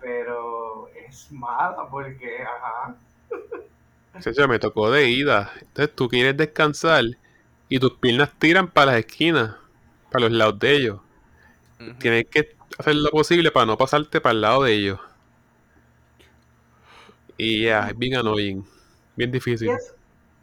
pero 0.00 0.88
es 0.88 1.30
mala 1.32 1.88
porque, 1.90 2.42
ajá. 2.42 2.96
Chacho, 4.20 4.48
me 4.48 4.58
tocó 4.58 4.90
de 4.90 5.08
ida. 5.10 5.52
Entonces 5.60 5.94
tú 5.94 6.08
quieres 6.08 6.36
descansar 6.36 7.04
y 7.68 7.78
tus 7.78 7.92
piernas 7.94 8.30
tiran 8.38 8.68
para 8.68 8.92
las 8.92 9.00
esquinas, 9.00 9.56
para 10.10 10.24
los 10.26 10.32
lados 10.32 10.58
de 10.58 10.72
ellos. 10.76 11.00
Tienes 11.98 12.26
que 12.26 12.56
hacer 12.78 12.96
lo 12.96 13.10
posible 13.10 13.50
para 13.50 13.66
no 13.66 13.78
pasarte 13.78 14.20
para 14.20 14.32
el 14.34 14.40
lado 14.40 14.64
de 14.64 14.72
ellos. 14.74 15.00
Y 17.36 17.64
ya, 17.64 17.88
es 17.88 17.98
bien 17.98 18.16
annoying. 18.16 18.64
Bien 19.16 19.30
Y, 19.30 19.32
difícil. 19.32 19.68
es- 19.70 19.94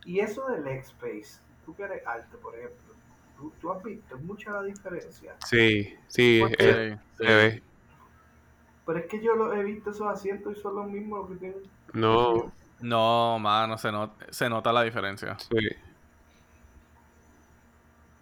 y 0.05 0.19
eso 0.19 0.47
del 0.47 0.63
leg 0.63 0.79
space, 0.81 1.39
tú 1.65 1.75
que 1.75 1.83
eres 1.83 2.05
alto, 2.05 2.37
por 2.39 2.55
ejemplo, 2.55 2.93
tú, 3.37 3.51
tú 3.59 3.71
has 3.71 3.83
visto 3.83 4.17
mucha 4.19 4.51
la 4.51 4.63
diferencia. 4.63 5.35
Sí, 5.45 5.93
sí, 6.07 6.41
eh, 6.59 6.97
se 7.17 7.23
ve. 7.23 7.63
Pero 8.85 8.99
es 8.99 9.05
que 9.07 9.21
yo 9.21 9.35
lo 9.35 9.51
he 9.53 9.63
visto 9.63 9.89
esos 9.89 10.07
asientos 10.07 10.57
y 10.57 10.61
son 10.61 10.75
los 10.75 10.87
mismos 10.87 11.21
los 11.21 11.29
que 11.29 11.35
tienen. 11.37 11.59
No, 11.93 12.51
No, 12.81 13.39
mano, 13.39 13.77
se, 13.77 13.91
not- 13.91 14.29
se 14.29 14.49
nota 14.49 14.71
la 14.71 14.83
diferencia. 14.83 15.37
sí. 15.37 15.57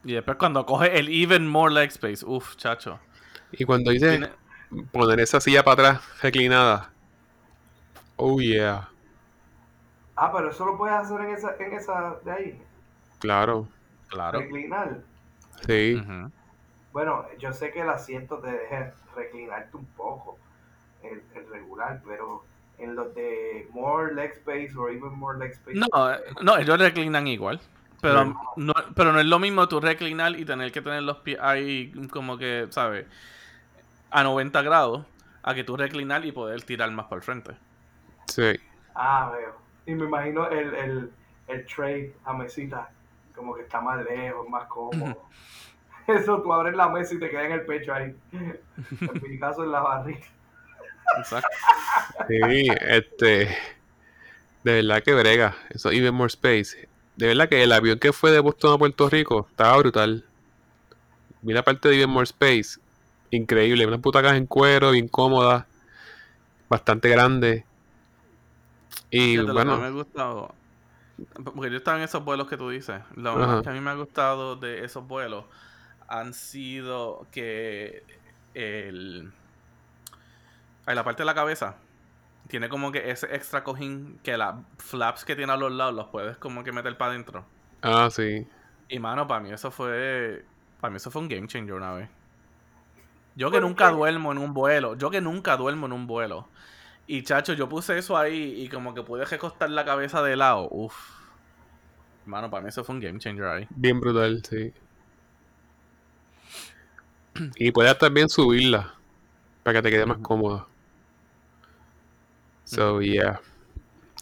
Y 0.03 0.13
después 0.13 0.37
cuando 0.37 0.65
coge 0.65 0.97
el 0.99 1.07
even 1.09 1.47
more 1.47 1.73
leg 1.73 1.89
space, 1.89 2.25
uff, 2.25 2.55
chacho. 2.57 2.99
Y 3.51 3.63
cuando 3.65 3.91
dice 3.91 4.09
Tiene- 4.17 4.85
poner 4.91 5.19
esa 5.19 5.39
silla 5.39 5.63
para 5.63 5.73
atrás, 5.91 6.21
reclinada. 6.21 6.89
Oh 8.15 8.39
yeah, 8.39 8.89
Ah, 10.15 10.31
pero 10.31 10.51
eso 10.51 10.65
lo 10.65 10.77
puedes 10.77 10.95
hacer 10.95 11.21
en 11.21 11.29
esa, 11.33 11.55
en 11.59 11.73
esa 11.73 12.15
de 12.23 12.31
ahí, 12.31 12.61
claro. 13.19 13.67
Claro. 14.09 14.39
reclinar. 14.41 14.99
Sí. 15.65 15.99
Bueno, 16.91 17.25
yo 17.39 17.51
sé 17.51 17.71
que 17.71 17.81
el 17.81 17.89
asiento 17.89 18.37
te 18.37 18.51
deja 18.51 18.93
reclinarte 19.15 19.75
un 19.75 19.85
poco, 19.87 20.37
el, 21.01 21.23
el 21.33 21.49
regular, 21.49 22.01
pero 22.05 22.45
en 22.77 22.95
los 22.95 23.15
de 23.15 23.67
more 23.71 24.13
leg 24.13 24.33
space 24.33 24.77
o 24.77 24.87
even 24.89 25.17
more 25.17 25.39
leg 25.39 25.51
space. 25.53 25.79
No, 25.79 26.11
eh, 26.13 26.19
no, 26.43 26.57
ellos 26.57 26.77
reclinan 26.77 27.25
igual. 27.27 27.59
Pero 28.03 28.35
no, 28.57 28.73
pero 28.97 29.13
no 29.13 29.19
es 29.21 29.25
lo 29.25 29.39
mismo 29.39 29.65
tú 29.69 29.79
reclinar 29.79 30.37
y 30.37 30.43
tener 30.43 30.73
que 30.73 30.81
tener 30.81 31.03
los 31.03 31.19
pies 31.19 31.39
ahí 31.39 31.89
como 32.11 32.37
que, 32.37 32.67
¿sabes? 32.69 33.05
A 34.11 34.23
90 34.23 34.61
grados, 34.61 35.05
a 35.41 35.53
que 35.53 35.63
tú 35.63 35.77
reclinar 35.77 36.25
y 36.25 36.33
poder 36.33 36.61
tirar 36.63 36.91
más 36.91 37.05
por 37.05 37.19
el 37.19 37.23
frente. 37.23 37.53
Sí. 38.27 38.59
Ah, 38.93 39.31
veo. 39.33 39.55
Y 39.85 39.95
me 39.95 40.03
imagino 40.03 40.49
el, 40.49 40.73
el, 40.75 41.11
el 41.47 41.65
tray, 41.65 42.13
la 42.25 42.33
mesita, 42.33 42.89
como 43.33 43.55
que 43.55 43.61
está 43.61 43.79
más 43.79 44.03
lejos, 44.03 44.49
más 44.49 44.67
cómodo. 44.67 45.23
Eso, 46.07 46.41
tú 46.41 46.51
abres 46.51 46.75
la 46.75 46.89
mesa 46.89 47.15
y 47.15 47.19
te 47.19 47.29
queda 47.29 47.45
en 47.45 47.51
el 47.53 47.65
pecho 47.65 47.93
ahí. 47.93 48.13
En 48.33 49.21
mi 49.21 49.39
caso, 49.39 49.63
en 49.63 49.71
la 49.71 49.79
barriga. 49.79 50.27
Exacto. 51.19 51.47
Sí, 52.27 52.67
este. 52.81 53.57
De 54.65 54.73
verdad 54.81 55.01
que 55.01 55.13
brega. 55.13 55.55
Eso, 55.69 55.89
Even 55.89 56.15
More 56.15 56.27
Space. 56.27 56.89
De 57.15 57.27
verdad 57.27 57.47
que 57.47 57.63
el 57.63 57.71
avión 57.71 57.99
que 57.99 58.13
fue 58.13 58.31
de 58.31 58.39
Boston 58.39 58.73
a 58.73 58.77
Puerto 58.77 59.09
Rico 59.09 59.47
estaba 59.49 59.77
brutal. 59.77 60.25
Vi 61.41 61.53
la 61.53 61.63
parte 61.63 61.89
de 61.89 61.95
Even 61.95 62.09
More 62.09 62.23
Space. 62.23 62.79
Increíble. 63.29 63.85
Unas 63.85 64.01
butacas 64.01 64.33
en 64.33 64.47
cuero, 64.47 64.91
bien 64.91 65.07
cómodas. 65.07 65.65
Bastante 66.69 67.09
grande. 67.09 67.65
Y 69.11 69.37
Fíjate, 69.37 69.37
lo 69.41 69.45
que 69.47 69.53
bueno, 69.53 69.77
me 69.77 69.85
ha 69.85 69.89
gustado, 69.89 70.55
porque 71.55 71.69
yo 71.69 71.77
estaba 71.77 71.97
en 71.97 72.03
esos 72.03 72.23
vuelos 72.25 72.47
que 72.47 72.57
tú 72.57 72.69
dices, 72.69 73.01
lo 73.15 73.31
Ajá. 73.31 73.39
más 73.39 73.63
que 73.63 73.69
a 73.69 73.73
mí 73.73 73.79
me 73.79 73.91
ha 73.91 73.95
gustado 73.95 74.55
de 74.55 74.83
esos 74.83 75.07
vuelos 75.07 75.45
han 76.07 76.33
sido 76.33 77.25
que 77.31 78.03
el, 78.53 79.31
en 80.85 80.95
la 80.95 81.03
parte 81.03 81.23
de 81.23 81.25
la 81.25 81.33
cabeza 81.33 81.75
tiene 82.47 82.69
como 82.69 82.91
que 82.91 83.11
ese 83.11 83.33
extra 83.35 83.63
cojín 83.63 84.19
que 84.23 84.37
las 84.37 84.55
flaps 84.77 85.25
que 85.25 85.35
tiene 85.35 85.53
a 85.53 85.57
los 85.57 85.71
lados 85.71 85.93
los 85.95 86.07
puedes 86.07 86.37
como 86.37 86.63
que 86.63 86.71
meter 86.71 86.97
para 86.97 87.11
adentro. 87.11 87.45
ah, 87.81 88.09
sí. 88.09 88.47
Y 88.87 88.99
mano, 88.99 89.27
para 89.27 89.39
mí 89.41 89.51
eso 89.51 89.71
fue, 89.71 90.45
para 90.79 90.91
mí 90.91 90.97
eso 90.97 91.11
fue 91.11 91.21
un 91.21 91.27
game 91.29 91.47
changer 91.47 91.73
una 91.75 91.93
vez. 91.93 92.09
Yo 93.35 93.51
que 93.51 93.59
¿Por 93.59 93.61
nunca 93.61 93.89
qué? 93.89 93.91
duermo 93.91 94.31
en 94.31 94.37
un 94.37 94.53
vuelo, 94.53 94.95
yo 94.95 95.09
que 95.09 95.21
nunca 95.21 95.57
duermo 95.57 95.85
en 95.87 95.93
un 95.93 96.07
vuelo. 96.07 96.47
Y 97.07 97.23
chacho, 97.23 97.53
yo 97.53 97.69
puse 97.69 97.97
eso 97.97 98.17
ahí 98.17 98.61
y 98.63 98.69
como 98.69 98.93
que 98.93 99.03
pude 99.03 99.25
recostar 99.25 99.69
la 99.69 99.85
cabeza 99.85 100.21
de 100.23 100.35
lado. 100.37 100.67
Uf. 100.71 100.95
Mano, 102.25 102.49
para 102.49 102.63
mí 102.63 102.69
eso 102.69 102.83
fue 102.83 102.95
un 102.95 103.01
game 103.01 103.19
changer 103.19 103.45
ahí. 103.45 103.69
Bien 103.69 103.99
brutal, 103.99 104.41
sí. 104.49 104.73
Y 107.55 107.71
puedes 107.71 107.97
también 107.97 108.29
subirla 108.29 108.93
para 109.63 109.79
que 109.79 109.83
te 109.83 109.91
quede 109.91 110.05
más 110.05 110.19
cómoda. 110.19 110.67
So, 112.65 113.01
yeah. 113.01 113.39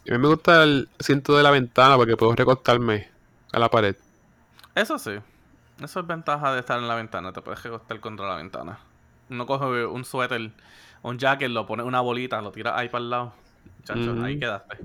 A 0.09 0.11
mí 0.11 0.17
me 0.17 0.27
gusta 0.27 0.63
el 0.63 0.89
asiento 0.99 1.37
de 1.37 1.43
la 1.43 1.51
ventana 1.51 1.95
porque 1.95 2.17
puedo 2.17 2.35
recostarme 2.35 3.09
a 3.51 3.59
la 3.59 3.69
pared. 3.69 3.95
Eso 4.75 4.97
sí. 4.97 5.11
Eso 5.81 5.99
es 5.99 6.07
ventaja 6.07 6.53
de 6.53 6.59
estar 6.59 6.79
en 6.79 6.87
la 6.87 6.95
ventana. 6.95 7.31
Te 7.33 7.41
puedes 7.41 7.61
recostar 7.63 7.99
contra 7.99 8.27
la 8.27 8.35
ventana. 8.35 8.79
Uno 9.29 9.45
coge 9.45 9.85
un 9.85 10.03
suéter, 10.05 10.51
un 11.01 11.17
jacket, 11.17 11.49
lo 11.49 11.65
pone 11.65 11.83
una 11.83 12.01
bolita, 12.01 12.41
lo 12.41 12.51
tira 12.51 12.77
ahí 12.77 12.89
para 12.89 13.03
el 13.03 13.09
lado. 13.09 13.33
Chacho, 13.83 14.23
ahí 14.23 14.37
quedaste. 14.39 14.77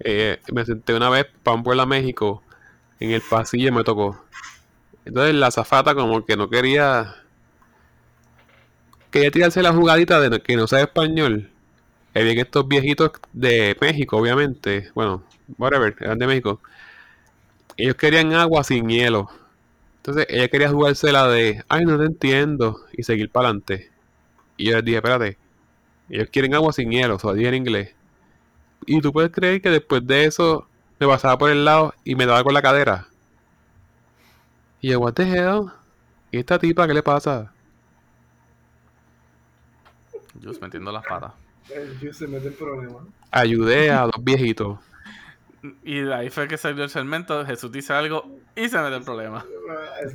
Eh, 0.00 0.40
me 0.52 0.64
senté 0.64 0.94
una 0.94 1.10
vez 1.10 1.26
para 1.42 1.56
un 1.56 1.62
vuelo 1.62 1.82
a 1.82 1.86
México 1.86 2.42
en 3.00 3.10
el 3.12 3.22
pasillo 3.22 3.72
me 3.72 3.82
tocó. 3.82 4.22
Entonces 5.06 5.34
la 5.34 5.50
zafata 5.50 5.94
como 5.94 6.24
que 6.24 6.36
no 6.36 6.48
quería... 6.48 7.16
Quería 9.10 9.30
tirarse 9.30 9.62
la 9.62 9.72
jugadita 9.72 10.20
de 10.20 10.40
que 10.40 10.54
no 10.54 10.68
sabe 10.68 10.82
español. 10.82 11.50
Y 12.14 12.22
bien 12.24 12.38
estos 12.38 12.66
viejitos 12.66 13.12
de 13.32 13.76
México, 13.80 14.16
obviamente. 14.16 14.90
Bueno, 14.94 15.22
whatever, 15.58 15.94
eran 16.00 16.18
de 16.18 16.26
México. 16.26 16.60
Ellos 17.76 17.94
querían 17.96 18.32
agua 18.34 18.64
sin 18.64 18.88
hielo. 18.88 19.28
Entonces 19.98 20.26
ella 20.28 20.48
quería 20.48 20.70
jugársela 20.70 21.28
de, 21.28 21.64
ay, 21.68 21.84
no 21.84 21.98
te 21.98 22.04
entiendo. 22.06 22.84
Y 22.92 23.04
seguir 23.04 23.30
para 23.30 23.48
adelante. 23.48 23.90
Y 24.56 24.66
yo 24.66 24.76
les 24.76 24.84
dije, 24.84 24.96
espérate. 24.96 25.38
Ellos 26.08 26.28
quieren 26.32 26.54
agua 26.54 26.72
sin 26.72 26.90
hielo, 26.90 27.18
se 27.18 27.26
lo 27.28 27.34
dije 27.34 27.48
en 27.48 27.54
inglés. 27.54 27.94
Y 28.86 29.00
tú 29.00 29.12
puedes 29.12 29.30
creer 29.30 29.62
que 29.62 29.70
después 29.70 30.04
de 30.06 30.24
eso 30.24 30.66
me 30.98 31.06
pasaba 31.06 31.38
por 31.38 31.50
el 31.50 31.64
lado 31.64 31.94
y 32.04 32.14
me 32.16 32.26
daba 32.26 32.42
con 32.42 32.54
la 32.54 32.62
cadera. 32.62 33.06
Y 34.80 34.90
yo, 34.90 35.00
what 35.00 35.12
the 35.14 35.22
hell? 35.22 35.70
¿Y 36.32 36.38
esta 36.38 36.58
tipa 36.58 36.86
qué 36.86 36.94
le 36.94 37.02
pasa? 37.02 37.52
Just 40.42 40.60
metiendo 40.62 40.90
las 40.90 41.04
patas. 41.04 41.32
Se 42.12 42.26
mete 42.26 42.48
en 42.48 42.54
problemas. 42.54 43.02
Ayudé 43.30 43.90
a 43.90 44.02
dos 44.02 44.22
viejitos. 44.22 44.78
Y 45.84 46.00
de 46.00 46.14
ahí 46.14 46.30
fue 46.30 46.48
que 46.48 46.56
salió 46.56 46.84
el 46.84 46.90
segmento. 46.90 47.44
Jesús 47.44 47.70
dice 47.70 47.92
algo 47.92 48.26
y 48.56 48.68
se 48.68 48.78
mete 48.78 48.96
el 48.96 49.02
problema. 49.02 49.44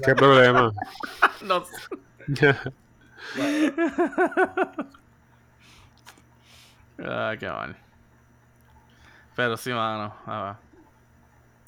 ¿Qué 0.03 0.15
problema? 0.15 0.71
No 1.43 1.63
sé. 1.63 2.55
Ah, 6.97 7.35
qué 7.39 7.47
mal. 7.47 7.75
Pero 9.35 9.57
sí, 9.57 9.71
mano. 9.71 10.15
a 10.25 10.57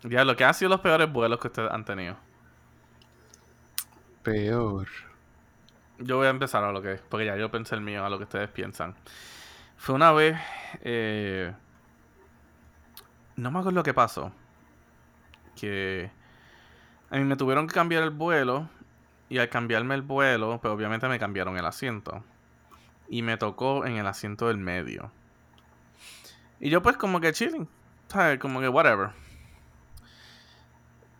ver. 0.03 0.11
Ya, 0.11 0.23
lo 0.23 0.35
que 0.35 0.45
han 0.45 0.53
sido 0.53 0.69
los 0.69 0.79
peores 0.79 1.11
vuelos 1.11 1.39
que 1.39 1.47
ustedes 1.47 1.71
han 1.71 1.83
tenido. 1.83 2.15
Peor. 4.23 4.87
Yo 5.99 6.17
voy 6.17 6.27
a 6.27 6.29
empezar 6.29 6.63
a 6.63 6.71
lo 6.71 6.81
que 6.81 6.99
porque 7.09 7.25
ya 7.25 7.35
yo 7.35 7.49
pensé 7.49 7.75
el 7.75 7.81
mío, 7.81 8.05
a 8.05 8.09
lo 8.09 8.17
que 8.17 8.23
ustedes 8.23 8.49
piensan. 8.49 8.95
Fue 9.77 9.95
una 9.95 10.11
vez. 10.11 10.37
eh, 10.81 11.53
no 13.35 13.51
me 13.51 13.59
acuerdo 13.59 13.77
lo 13.77 13.83
que 13.83 13.93
pasó. 13.93 14.31
Que. 15.55 16.11
A 17.09 17.17
mí 17.17 17.23
me 17.23 17.37
tuvieron 17.37 17.67
que 17.67 17.73
cambiar 17.73 18.03
el 18.03 18.09
vuelo. 18.09 18.69
Y 19.29 19.39
al 19.39 19.49
cambiarme 19.49 19.95
el 19.95 20.01
vuelo, 20.01 20.59
pues 20.61 20.73
obviamente 20.73 21.07
me 21.07 21.19
cambiaron 21.19 21.57
el 21.57 21.65
asiento. 21.65 22.23
Y 23.09 23.21
me 23.21 23.37
tocó 23.37 23.85
en 23.85 23.97
el 23.97 24.07
asiento 24.07 24.47
del 24.47 24.57
medio. 24.57 25.11
Y 26.59 26.69
yo, 26.69 26.81
pues, 26.81 26.97
como 26.97 27.19
que 27.19 27.33
chilling. 27.33 27.67
¿Sabes? 28.07 28.39
Como 28.39 28.59
que 28.59 28.69
whatever. 28.69 29.11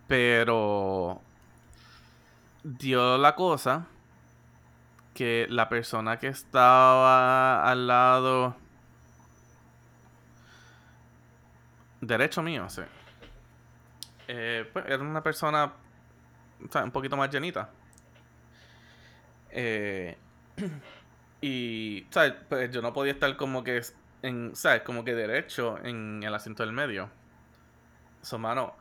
Pero. 0.06 1.22
Dio 2.64 3.16
la 3.18 3.34
cosa 3.34 3.86
que 5.18 5.48
la 5.50 5.68
persona 5.68 6.16
que 6.20 6.28
estaba 6.28 7.68
al 7.68 7.88
lado 7.88 8.54
derecho 12.00 12.40
mío, 12.40 12.70
sí. 12.70 12.82
Eh, 14.28 14.70
pues 14.72 14.84
era 14.86 15.02
una 15.02 15.20
persona 15.20 15.72
o 16.72 16.78
un 16.84 16.92
poquito 16.92 17.16
más 17.16 17.30
llenita. 17.30 17.68
Eh, 19.50 20.16
y, 21.40 22.06
¿sabes? 22.10 22.34
Pues 22.48 22.70
yo 22.70 22.80
no 22.80 22.92
podía 22.92 23.10
estar 23.10 23.36
como 23.36 23.64
que, 23.64 23.82
en, 24.22 24.54
¿sabes? 24.54 24.82
Como 24.82 25.04
que 25.04 25.16
derecho 25.16 25.78
en 25.82 26.22
el 26.22 26.32
asiento 26.32 26.62
del 26.62 26.72
medio. 26.72 27.10
So, 28.22 28.38
mano, 28.38 28.76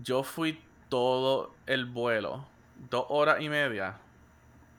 yo 0.00 0.22
fui 0.22 0.62
todo 0.88 1.56
el 1.66 1.86
vuelo, 1.86 2.46
dos 2.88 3.06
horas 3.08 3.40
y 3.40 3.48
media, 3.48 3.98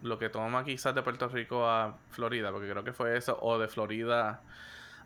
lo 0.02 0.20
que 0.20 0.30
toma 0.30 0.64
quizás 0.64 0.93
de 0.93 1.02
Puerto 1.02 1.28
Rico 1.30 1.68
a 1.68 1.98
Florida, 2.10 2.52
porque 2.52 2.70
creo 2.70 2.84
que 2.84 2.93
fue 2.93 3.18
eso, 3.18 3.38
o 3.41 3.58
de 3.58 3.68
Florida 3.68 4.41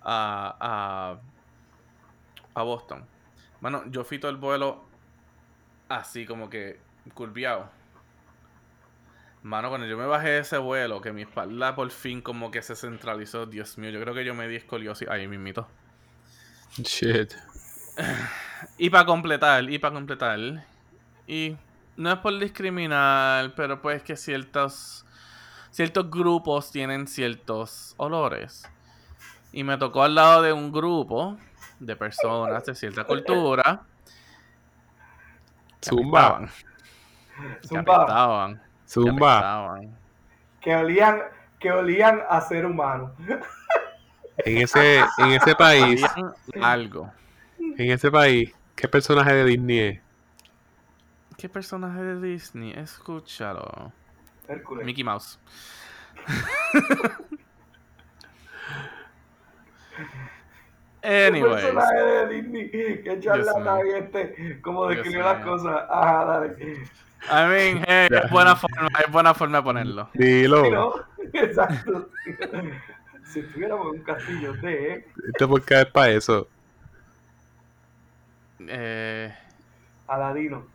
a, 0.02 0.58
a, 0.60 2.60
a 2.60 2.64
Boston. 2.64 3.06
Bueno, 3.62 3.84
yo 3.88 4.04
fui 4.04 4.20
todo 4.20 4.32
el 4.32 4.38
vuelo 4.38 4.84
así 5.90 6.26
como 6.26 6.50
que 6.50 6.80
curviado. 7.14 7.70
Mano, 9.44 9.70
cuando 9.70 9.88
yo 9.88 9.98
me 9.98 10.06
bajé 10.06 10.30
de 10.30 10.40
ese 10.40 10.58
vuelo, 10.58 11.02
que 11.02 11.12
mi 11.12 11.24
espalda 11.24 11.76
por 11.76 11.90
fin 11.90 12.22
como 12.22 12.52
que 12.52 12.62
se 12.62 12.76
centralizó, 12.76 13.48
Dios 13.48 13.78
mío, 13.78 13.90
yo 13.90 14.00
creo 14.00 14.14
que 14.14 14.24
yo 14.24 14.36
me 14.36 14.48
di 14.48 14.58
escoliosis 14.58 15.08
ahí 15.08 15.28
mismito. 15.28 15.68
Shit. 16.78 17.34
Y 18.78 18.90
para 18.90 19.06
completar, 19.06 19.70
y 19.70 19.80
para 19.80 19.96
completar, 19.96 20.40
y 21.28 21.58
no 22.02 22.12
es 22.12 22.20
por 22.20 22.38
discriminar, 22.40 23.54
pero 23.56 23.82
pues 23.82 24.02
que 24.04 24.16
ciertos 24.16 25.06
ciertos 25.70 26.10
grupos 26.12 26.72
tienen 26.72 27.08
ciertos 27.08 27.94
olores. 27.98 28.70
Y 29.54 29.64
me 29.64 29.78
tocó 29.78 30.04
al 30.04 30.16
lado 30.16 30.42
de 30.42 30.52
un 30.54 30.72
grupo 30.72 31.38
de 31.80 31.96
personas 31.96 32.66
de 32.66 32.76
cierta 32.76 33.04
cultura. 33.06 33.82
que 35.80 35.90
Zumba. 35.90 36.48
que 37.62 37.68
Zumba, 37.68 37.96
apestaban, 37.96 38.56
que 38.56 38.62
Zumba. 38.90 39.38
apestaban. 39.38 39.98
que 40.60 40.76
olían, 40.76 41.22
que 41.60 41.72
olían 41.72 42.22
a 42.30 42.42
ser 42.42 42.66
humano. 42.66 43.14
En 44.44 44.58
ese, 44.58 45.00
en 45.18 45.32
ese 45.32 45.56
país, 45.56 46.04
Olían 46.16 46.64
algo. 46.64 47.12
en 47.60 47.92
ese 47.92 48.10
país, 48.10 48.52
¿qué 48.76 48.88
personaje 48.88 49.34
de 49.34 49.46
Disney 49.46 49.80
es? 49.80 50.02
¿Qué 51.42 51.50
personaje 51.50 52.04
de 52.04 52.22
Disney? 52.22 52.72
Escúchalo. 52.74 53.92
Hércules. 54.48 54.86
Mickey 54.86 55.04
Mouse. 55.04 55.40
¿Qué 61.02 61.42
personaje 61.42 61.98
de 61.98 62.28
Disney? 62.28 62.70
Que 62.70 63.20
charlatán 63.20 63.88
este, 63.88 64.62
como 64.62 64.88
Dios 64.88 65.04
describe 65.04 65.24
las 65.24 65.44
cosas. 65.44 65.84
Ajá, 65.90 66.26
dale. 66.26 66.56
I 67.24 67.48
mean, 67.50 67.84
hey, 67.88 68.08
es 68.12 68.30
buena 68.30 68.56
forma, 68.56 68.88
es 69.04 69.12
buena 69.12 69.34
forma 69.34 69.58
de 69.58 69.64
ponerlo. 69.64 70.10
Dilo. 70.14 70.64
Sí, 70.64 70.70
¿no? 70.70 70.94
Exacto. 71.34 72.12
si 73.24 73.40
estuviéramos 73.40 73.88
en 73.88 74.00
un 74.00 74.06
castillo 74.06 74.54
de 74.62 75.08
Este 75.26 75.48
podcast 75.48 75.88
es 75.88 75.92
para 75.92 76.10
eso. 76.12 76.48
Eh, 78.60 79.34
Aladino. 80.08 80.71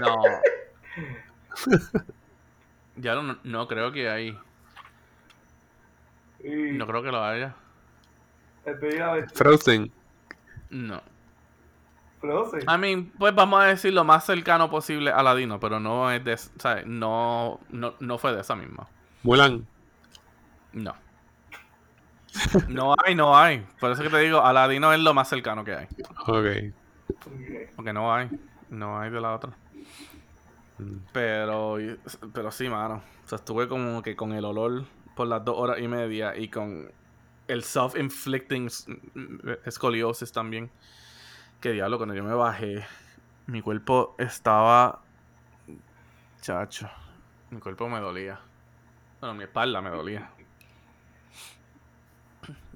No. 0.00 0.22
Ya 2.96 3.14
no, 3.14 3.38
no 3.42 3.68
creo 3.68 3.92
que 3.92 4.08
hay. 4.10 4.38
Y 6.42 6.72
No 6.72 6.86
creo 6.86 7.02
que 7.02 7.10
lo 7.10 7.22
haya. 7.22 7.54
Frozen. 9.34 9.90
No. 10.70 11.02
Frozen. 12.20 12.62
I 12.62 12.78
mean, 12.78 13.10
pues 13.18 13.34
vamos 13.34 13.62
a 13.62 13.66
decir 13.66 13.92
lo 13.92 14.04
más 14.04 14.24
cercano 14.24 14.70
posible 14.70 15.10
a 15.10 15.22
Ladino, 15.22 15.58
pero 15.58 15.80
no 15.80 16.10
es 16.10 16.22
de, 16.24 16.36
¿sabes? 16.36 16.86
No, 16.86 17.60
no, 17.70 17.94
no 17.98 18.18
fue 18.18 18.34
de 18.34 18.42
esa 18.42 18.54
misma. 18.54 18.86
Mulan. 19.22 19.66
No. 20.72 20.94
No 22.68 22.94
hay, 23.04 23.14
no 23.14 23.36
hay. 23.36 23.66
Por 23.78 23.90
eso 23.90 24.02
que 24.02 24.10
te 24.10 24.18
digo, 24.18 24.40
Aladino 24.44 24.92
es 24.92 25.00
lo 25.00 25.14
más 25.14 25.28
cercano 25.28 25.64
que 25.64 25.74
hay. 25.74 25.88
Ok. 26.26 26.74
Porque 27.76 27.92
no 27.92 28.14
hay. 28.14 28.28
No 28.68 29.00
hay 29.00 29.10
de 29.10 29.20
la 29.20 29.34
otra. 29.34 29.52
Pero, 31.12 31.76
pero 32.32 32.50
sí, 32.50 32.68
mano. 32.68 33.02
O 33.24 33.28
sea, 33.28 33.36
estuve 33.36 33.68
como 33.68 34.02
que 34.02 34.16
con 34.16 34.32
el 34.32 34.44
olor 34.44 34.84
por 35.14 35.26
las 35.26 35.44
dos 35.44 35.56
horas 35.58 35.78
y 35.80 35.88
media 35.88 36.36
y 36.36 36.48
con 36.48 36.90
el 37.48 37.62
self-inflicting 37.62 38.70
escoliosis 39.64 40.32
también. 40.32 40.70
Que 41.60 41.72
diablo, 41.72 41.98
cuando 41.98 42.14
yo 42.14 42.24
me 42.24 42.34
bajé, 42.34 42.84
mi 43.46 43.60
cuerpo 43.60 44.14
estaba. 44.18 45.00
Chacho. 46.40 46.88
Mi 47.50 47.60
cuerpo 47.60 47.88
me 47.88 48.00
dolía. 48.00 48.40
Bueno, 49.20 49.34
mi 49.34 49.44
espalda 49.44 49.82
me 49.82 49.90
dolía. 49.90 50.30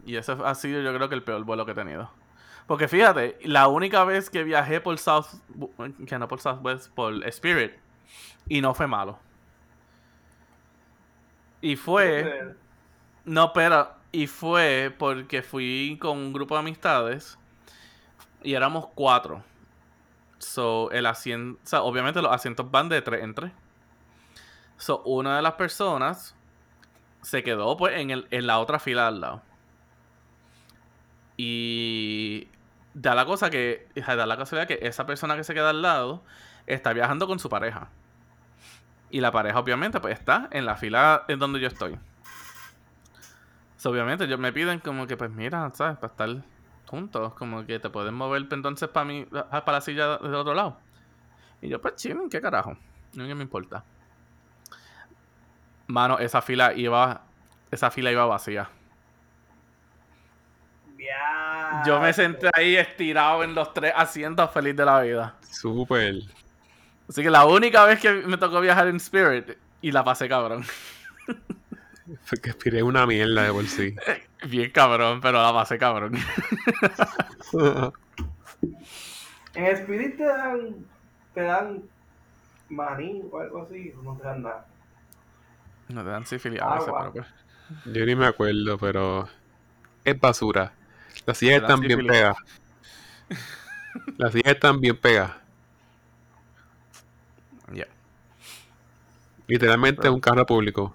Y 0.04 0.16
ese 0.16 0.32
ha 0.32 0.54
sido, 0.54 0.82
yo 0.82 0.94
creo 0.94 1.08
que 1.08 1.14
el 1.14 1.22
peor 1.22 1.44
vuelo 1.44 1.64
que 1.64 1.72
he 1.72 1.74
tenido. 1.74 2.10
Porque 2.66 2.88
fíjate, 2.88 3.38
la 3.44 3.68
única 3.68 4.04
vez 4.04 4.30
que 4.30 4.42
viajé 4.42 4.80
por 4.80 4.98
South. 4.98 5.26
Que 6.06 6.18
no 6.18 6.28
por 6.28 6.40
Southwest, 6.40 6.90
por 6.92 7.26
Spirit. 7.28 7.72
Y 8.48 8.60
no 8.60 8.74
fue 8.74 8.86
malo. 8.86 9.18
Y 11.60 11.76
fue 11.76 12.54
No, 13.24 13.52
pero. 13.52 13.88
Y 14.12 14.26
fue 14.26 14.94
porque 14.96 15.42
fui 15.42 15.98
con 16.00 16.18
un 16.18 16.32
grupo 16.32 16.54
de 16.54 16.60
amistades. 16.60 17.38
Y 18.42 18.54
éramos 18.54 18.86
cuatro. 18.94 19.42
So, 20.38 20.90
el 20.90 21.06
asiento. 21.06 21.60
O 21.64 21.66
sea, 21.66 21.82
obviamente 21.82 22.22
los 22.22 22.32
asientos 22.32 22.70
van 22.70 22.88
de 22.88 23.02
tres 23.02 23.22
en 23.22 23.34
tres. 23.34 23.52
So, 24.76 25.02
una 25.04 25.36
de 25.36 25.42
las 25.42 25.54
personas 25.54 26.34
se 27.22 27.42
quedó 27.42 27.76
pues 27.76 27.98
en, 27.98 28.10
el, 28.10 28.26
en 28.30 28.46
la 28.46 28.58
otra 28.58 28.78
fila 28.78 29.08
al 29.08 29.20
lado. 29.20 29.42
Y 31.36 32.48
da 32.94 33.14
la 33.14 33.24
cosa 33.24 33.50
que. 33.50 33.88
Da 33.94 34.26
la 34.26 34.36
casualidad 34.36 34.68
que 34.68 34.78
esa 34.86 35.06
persona 35.06 35.36
que 35.36 35.44
se 35.44 35.54
queda 35.54 35.70
al 35.70 35.82
lado 35.82 36.22
está 36.66 36.92
viajando 36.92 37.26
con 37.26 37.38
su 37.38 37.48
pareja. 37.48 37.88
Y 39.10 39.20
la 39.20 39.30
pareja, 39.30 39.58
obviamente, 39.58 40.00
pues 40.00 40.18
está 40.18 40.48
en 40.50 40.66
la 40.66 40.76
fila 40.76 41.24
en 41.28 41.38
donde 41.38 41.60
yo 41.60 41.68
estoy. 41.68 41.98
Obviamente, 43.84 44.24
ellos 44.24 44.38
me 44.38 44.52
piden 44.52 44.78
como 44.80 45.06
que, 45.06 45.16
pues 45.16 45.30
mira, 45.30 45.70
¿sabes? 45.74 45.98
Para 45.98 46.10
estar 46.10 46.44
juntos, 46.86 47.34
como 47.34 47.66
que 47.66 47.78
te 47.78 47.90
pueden 47.90 48.14
mover 48.14 48.46
entonces 48.50 48.88
para 48.88 49.04
mí, 49.04 49.26
para 49.26 49.72
la 49.72 49.80
silla 49.80 50.16
del 50.16 50.34
otro 50.34 50.54
lado. 50.54 50.78
Y 51.60 51.68
yo, 51.68 51.80
pues 51.80 51.96
chilling, 51.96 52.30
¿qué 52.30 52.40
carajo? 52.40 52.76
No 53.12 53.24
me 53.24 53.42
importa. 53.42 53.84
Mano, 55.86 56.18
esa 56.18 56.40
fila 56.40 56.72
iba. 56.72 57.22
Esa 57.70 57.90
fila 57.90 58.10
iba 58.10 58.24
vacía. 58.24 58.70
Yo 61.86 62.00
me 62.00 62.12
senté 62.12 62.50
ahí 62.52 62.76
estirado 62.76 63.44
en 63.44 63.54
los 63.54 63.74
tres 63.74 63.92
asientos 63.94 64.50
feliz 64.50 64.76
de 64.76 64.84
la 64.84 65.00
vida. 65.02 65.34
Súper. 65.50 66.16
Así 67.08 67.22
que 67.22 67.30
la 67.30 67.44
única 67.44 67.84
vez 67.84 68.00
que 68.00 68.12
me 68.12 68.38
tocó 68.38 68.60
viajar 68.60 68.88
en 68.88 68.96
Spirit 68.96 69.56
y 69.82 69.92
la 69.92 70.02
pasé 70.04 70.28
cabrón. 70.28 70.64
Fue 72.24 72.38
que 72.38 72.50
aspiré 72.50 72.82
una 72.82 73.06
mierda 73.06 73.44
de 73.44 73.52
por 73.52 73.66
sí. 73.66 73.94
Bien 74.48 74.70
cabrón, 74.70 75.20
pero 75.20 75.42
la 75.42 75.52
pasé 75.52 75.78
cabrón. 75.78 76.14
en 79.54 79.66
Spirit 79.66 80.16
te 80.16 80.24
dan, 80.24 80.86
te 81.34 81.42
dan 81.42 81.82
maní 82.68 83.22
o 83.30 83.38
algo 83.38 83.62
así, 83.62 83.92
o 83.98 84.02
no 84.02 84.16
te 84.16 84.24
dan 84.24 84.42
nada. 84.42 84.66
No 85.88 86.02
te 86.02 86.10
dan 86.10 86.26
sífilis 86.26 86.60
a 86.60 86.74
veces, 86.74 86.92
pero 86.96 87.12
pues. 87.12 87.26
Yo 87.86 88.04
ni 88.06 88.14
me 88.14 88.26
acuerdo, 88.26 88.78
pero 88.78 89.28
es 90.04 90.20
basura. 90.20 90.72
Las 91.26 91.38
sillas 91.38 91.62
están 91.62 91.80
bien 91.80 92.06
pegadas. 92.06 92.36
Las 94.18 94.32
sillas 94.32 94.54
están 94.54 94.80
bien 94.80 94.96
pegadas. 94.96 95.36
Ya. 97.72 97.86
Literalmente 99.46 100.06
es 100.06 100.12
un 100.12 100.20
carro 100.20 100.44
público. 100.44 100.94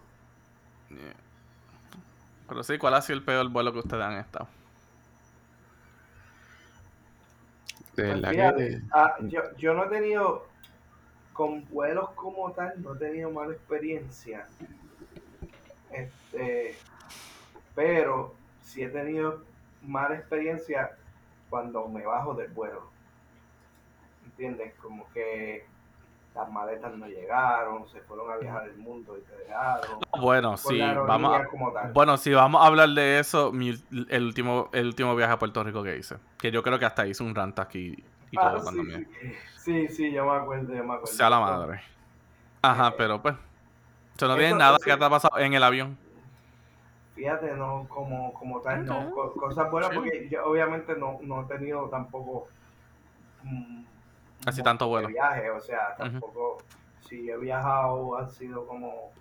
Pero 2.47 2.63
sí, 2.63 2.77
¿cuál 2.79 2.95
ha 2.95 3.01
sido 3.01 3.19
el 3.19 3.23
peor 3.23 3.47
vuelo 3.49 3.71
que 3.71 3.79
ustedes 3.79 4.03
han 4.03 4.17
estado? 4.17 4.47
De 7.95 8.17
pues 8.17 8.31
que... 8.31 8.81
ah, 8.91 9.15
yo, 9.21 9.41
yo 9.57 9.73
no 9.73 9.85
he 9.85 9.89
tenido 9.89 10.47
con 11.33 11.63
vuelos 11.69 12.09
como 12.15 12.51
tal, 12.51 12.81
no 12.81 12.95
he 12.95 12.97
tenido 12.97 13.29
mala 13.29 13.53
experiencia. 13.53 14.47
Este, 15.91 16.75
pero 17.75 18.35
sí 18.63 18.83
he 18.83 18.89
tenido 18.89 19.43
mala 19.83 20.15
experiencia 20.15 20.91
cuando 21.49 21.87
me 21.87 22.05
bajo 22.05 22.33
del 22.33 22.51
vuelo. 22.51 22.89
¿Entiendes? 24.25 24.73
Como 24.81 25.09
que 25.11 25.65
las 26.35 26.51
maletas 26.51 26.95
no 26.95 27.07
llegaron, 27.07 27.87
se 27.89 27.99
fueron 28.01 28.31
a 28.31 28.37
viajar 28.37 28.67
el 28.67 28.77
mundo 28.77 29.17
y 29.17 29.21
te 29.21 29.35
dejaron. 29.43 29.99
Bueno, 30.19 30.57
sí, 30.57 30.79
vamos 30.79 31.41
bueno, 31.93 32.17
sí, 32.17 32.33
vamos 32.33 32.61
a 32.61 32.67
hablar 32.67 32.89
de 32.89 33.19
eso, 33.19 33.51
el 33.51 34.23
último 34.23 34.69
el 34.71 34.87
último 34.87 35.15
viaje 35.15 35.33
a 35.33 35.39
Puerto 35.39 35.63
Rico 35.63 35.83
que 35.83 35.97
hice, 35.97 36.17
que 36.37 36.51
yo 36.51 36.63
creo 36.63 36.79
que 36.79 36.85
hasta 36.85 37.07
hice 37.07 37.23
un 37.23 37.35
rant 37.35 37.59
aquí 37.59 38.03
y 38.31 38.37
ah, 38.37 38.51
todo 38.51 38.63
cuando 38.63 38.83
sí, 38.83 39.07
sí, 39.57 39.87
sí, 39.89 40.11
yo 40.11 40.25
me 40.25 40.37
acuerdo, 40.37 40.73
yo 40.73 40.83
me 40.83 40.93
acuerdo. 40.93 41.07
Sea 41.07 41.29
la 41.29 41.39
madre. 41.39 41.81
Ajá, 42.61 42.93
pero 42.95 43.21
pues, 43.21 43.35
eso 44.15 44.27
no 44.27 44.35
tiene 44.35 44.55
nada 44.55 44.77
que 44.83 44.95
te 44.95 45.03
ha 45.03 45.09
pasado 45.09 45.39
en 45.39 45.53
el 45.53 45.63
avión. 45.63 45.97
Fíjate, 47.19 47.53
no 47.53 47.85
como, 47.89 48.33
como 48.33 48.61
tal, 48.61 48.85
no, 48.85 49.11
cosas 49.11 49.69
buenas, 49.69 49.91
porque 49.93 50.29
yo 50.29 50.45
obviamente 50.45 50.95
no, 50.95 51.19
no 51.21 51.41
he 51.41 51.45
tenido 51.47 51.89
tampoco... 51.89 52.47
Mm, 53.43 53.83
Así 54.45 54.63
tanto 54.63 54.87
vuelo. 54.87 55.09
Viaje, 55.09 55.49
o 55.49 55.59
sea, 55.59 55.97
tampoco. 55.97 56.63
Si 57.01 57.29
he 57.29 57.35
viajado, 57.35 58.17
han 58.17 58.29
sido 58.29 58.65
como 58.65 59.11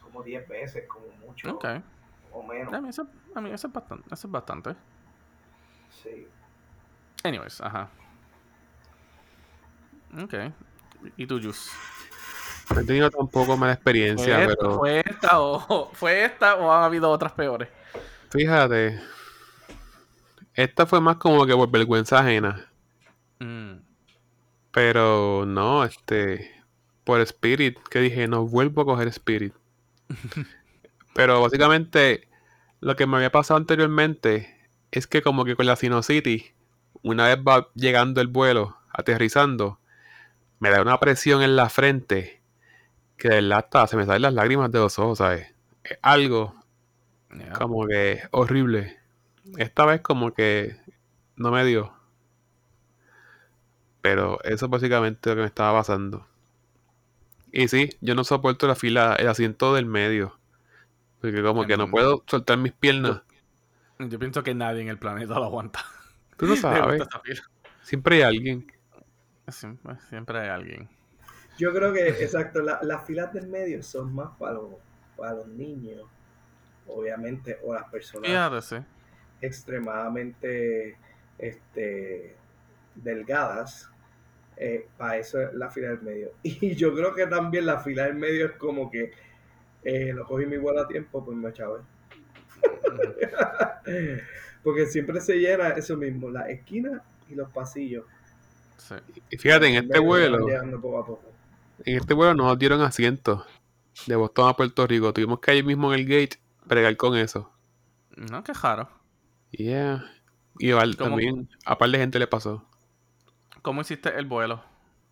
como 0.00 0.22
10 0.22 0.48
veces, 0.48 0.88
como 0.88 1.08
mucho. 1.26 1.58
O 2.32 2.42
menos. 2.42 2.72
A 2.72 2.80
mí, 2.80 2.88
eso, 2.88 3.06
a 3.34 3.40
mí 3.42 3.50
eso, 3.50 3.66
es 3.66 3.72
bastante, 3.74 4.06
eso 4.10 4.26
es 4.26 4.32
bastante. 4.32 4.76
Sí. 5.90 6.26
Anyways, 7.22 7.60
ajá. 7.60 7.90
Ok. 10.22 10.34
¿Y 11.18 11.26
tú, 11.26 11.38
Jus? 11.42 11.70
No 12.74 12.80
he 12.80 12.84
tenido 12.84 13.10
tampoco 13.10 13.56
mala 13.56 13.74
experiencia, 13.74 14.36
¿Fue 14.36 14.56
pero. 14.56 14.78
¿Fue 14.78 15.04
esta 15.06 15.40
o, 15.40 15.90
¿Fue 15.94 16.24
esta 16.24 16.56
o 16.56 16.72
han 16.72 16.82
habido 16.82 17.10
otras 17.10 17.32
peores? 17.32 17.68
Fíjate. 18.30 19.00
Esta 20.54 20.86
fue 20.86 21.00
más 21.00 21.16
como 21.16 21.46
que 21.46 21.54
por 21.54 21.70
vergüenza 21.70 22.18
ajena. 22.18 22.66
Mm. 23.38 23.76
Pero 24.72 25.44
no, 25.46 25.84
este. 25.84 26.54
Por 27.04 27.20
Spirit, 27.20 27.78
que 27.88 28.00
dije, 28.00 28.26
no 28.26 28.46
vuelvo 28.46 28.82
a 28.82 28.84
coger 28.84 29.08
Spirit. 29.08 29.54
Pero 31.14 31.40
básicamente, 31.40 32.28
lo 32.80 32.96
que 32.96 33.06
me 33.06 33.16
había 33.16 33.30
pasado 33.30 33.58
anteriormente 33.58 34.56
es 34.90 35.06
que, 35.06 35.22
como 35.22 35.44
que 35.44 35.54
con 35.54 35.66
la 35.66 35.76
City, 35.76 36.52
una 37.02 37.28
vez 37.28 37.38
va 37.38 37.68
llegando 37.74 38.20
el 38.20 38.26
vuelo, 38.26 38.76
aterrizando, 38.90 39.78
me 40.58 40.70
da 40.70 40.82
una 40.82 40.98
presión 40.98 41.42
en 41.42 41.54
la 41.54 41.68
frente 41.68 42.42
que 43.16 43.28
de 43.28 43.34
verdad 43.36 43.58
hasta 43.58 43.86
se 43.86 43.96
me 43.96 44.06
salen 44.06 44.22
las 44.22 44.34
lágrimas 44.34 44.70
de 44.70 44.78
los 44.78 44.98
ojos, 44.98 45.18
¿sabes? 45.18 45.52
Es 45.84 45.98
algo 46.02 46.54
como 47.58 47.86
que 47.86 48.22
horrible. 48.30 48.98
Esta 49.58 49.84
vez, 49.84 50.00
como 50.00 50.32
que 50.32 50.76
no 51.36 51.50
me 51.50 51.64
dio. 51.64 51.92
Pero 54.00 54.42
eso 54.44 54.66
es 54.66 54.70
básicamente 54.70 55.30
lo 55.30 55.36
que 55.36 55.40
me 55.42 55.46
estaba 55.46 55.78
pasando. 55.78 56.26
Y 57.52 57.68
sí, 57.68 57.90
yo 58.00 58.14
no 58.14 58.24
soporto 58.24 58.66
la 58.66 58.74
fila, 58.74 59.16
el 59.18 59.28
asiento 59.28 59.74
del 59.74 59.86
medio. 59.86 60.38
Porque 61.20 61.42
como 61.42 61.66
que 61.66 61.76
no 61.76 61.90
puedo 61.90 62.22
soltar 62.26 62.58
mis 62.58 62.72
piernas. 62.72 63.22
Yo, 63.98 64.18
pienso 64.18 64.42
que 64.42 64.54
nadie 64.54 64.82
en 64.82 64.88
el 64.88 64.98
planeta 64.98 65.34
lo 65.34 65.44
aguanta. 65.44 65.84
Tú 66.36 66.46
no 66.46 66.56
sabes. 66.56 67.02
Siempre 67.82 68.16
hay 68.16 68.22
alguien. 68.22 68.72
Siempre, 69.48 70.40
hay 70.40 70.48
alguien. 70.48 70.88
Yo 71.56 71.72
creo 71.72 71.92
que, 71.92 72.08
exacto, 72.08 72.60
las 72.60 73.04
filas 73.06 73.32
del 73.32 73.48
medio 73.48 73.82
son 73.82 74.14
más 74.14 74.30
para 74.38 74.54
los, 74.54 74.74
para 75.16 75.34
los 75.34 75.48
niños, 75.48 76.04
obviamente, 76.86 77.58
o 77.64 77.74
las 77.74 77.84
personas 77.90 78.74
extremadamente 79.40 80.96
este, 81.38 82.34
delgadas 82.94 83.90
eh, 84.56 84.88
para 84.96 85.18
eso 85.18 85.40
es 85.40 85.52
la 85.54 85.70
fila 85.70 85.88
del 85.88 86.02
medio. 86.02 86.32
Y 86.42 86.74
yo 86.74 86.94
creo 86.94 87.14
que 87.14 87.26
también 87.26 87.66
la 87.66 87.80
fila 87.80 88.04
del 88.04 88.14
medio 88.14 88.46
es 88.46 88.52
como 88.52 88.90
que 88.90 89.12
eh, 89.84 90.12
lo 90.12 90.24
cogí 90.24 90.46
mi 90.46 90.56
vuelo 90.56 90.80
a 90.80 90.88
tiempo, 90.88 91.24
pues 91.24 91.36
me 91.36 91.52
chavé. 91.52 91.80
Porque 94.62 94.86
siempre 94.86 95.20
se 95.20 95.36
llena 95.36 95.70
eso 95.70 95.96
mismo, 95.96 96.30
la 96.30 96.48
esquina 96.48 97.02
y 97.28 97.34
los 97.34 97.50
pasillos. 97.50 98.04
Y 99.30 99.36
fíjate, 99.36 99.68
en 99.68 99.84
este 99.84 99.98
vuelo, 99.98 100.46
en 101.84 101.96
este 101.98 102.14
vuelo 102.14 102.34
nos 102.34 102.58
dieron 102.58 102.80
asientos 102.80 103.44
de 104.06 104.16
Boston 104.16 104.48
a 104.48 104.56
Puerto 104.56 104.86
Rico. 104.86 105.12
Tuvimos 105.12 105.40
que 105.40 105.56
ir 105.56 105.64
mismo 105.64 105.92
en 105.92 106.00
el 106.00 106.06
gate 106.06 106.40
bregar 106.64 106.96
con 106.96 107.16
eso. 107.16 107.52
No, 108.16 108.42
qué 108.42 108.52
raro. 108.52 108.88
Yeah. 109.50 110.10
Y 110.58 110.72
también, 110.96 111.48
a 111.64 111.76
par 111.76 111.90
de 111.90 111.98
gente 111.98 112.18
le 112.18 112.26
pasó. 112.26 112.64
¿Cómo 113.62 113.82
hiciste 113.82 114.18
el 114.18 114.26
vuelo? 114.26 114.64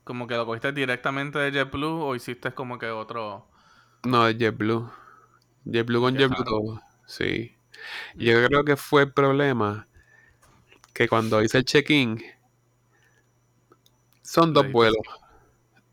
¿Como 0.04 0.26
que 0.26 0.36
lo 0.36 0.46
cogiste 0.46 0.72
directamente 0.72 1.38
de 1.38 1.52
JetBlue 1.52 2.02
o 2.02 2.14
hiciste 2.14 2.52
como 2.52 2.78
que 2.78 2.90
otro...? 2.90 3.48
No, 4.04 4.24
de 4.24 4.36
JetBlue. 4.36 4.90
JetBlue 5.64 6.00
con 6.00 6.16
JetBlue 6.16 6.44
todo. 6.44 6.80
Sí. 7.06 7.56
Yo 8.14 8.46
creo 8.46 8.64
que 8.64 8.76
fue 8.76 9.02
el 9.02 9.12
problema 9.12 9.86
que 10.92 11.08
cuando 11.08 11.42
hice 11.42 11.58
el 11.58 11.64
check-in 11.64 12.22
son 14.22 14.52
dos 14.52 14.70
vuelos. 14.70 15.02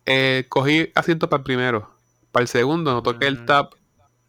Eh, 0.06 0.46
cogí 0.50 0.92
asiento 0.96 1.30
para 1.30 1.40
el 1.40 1.44
primero. 1.44 1.90
Para 2.32 2.44
el 2.44 2.48
segundo 2.48 2.94
no 2.94 3.04
toqué 3.04 3.28
el 3.28 3.42
mm. 3.42 3.46
tap 3.46 3.74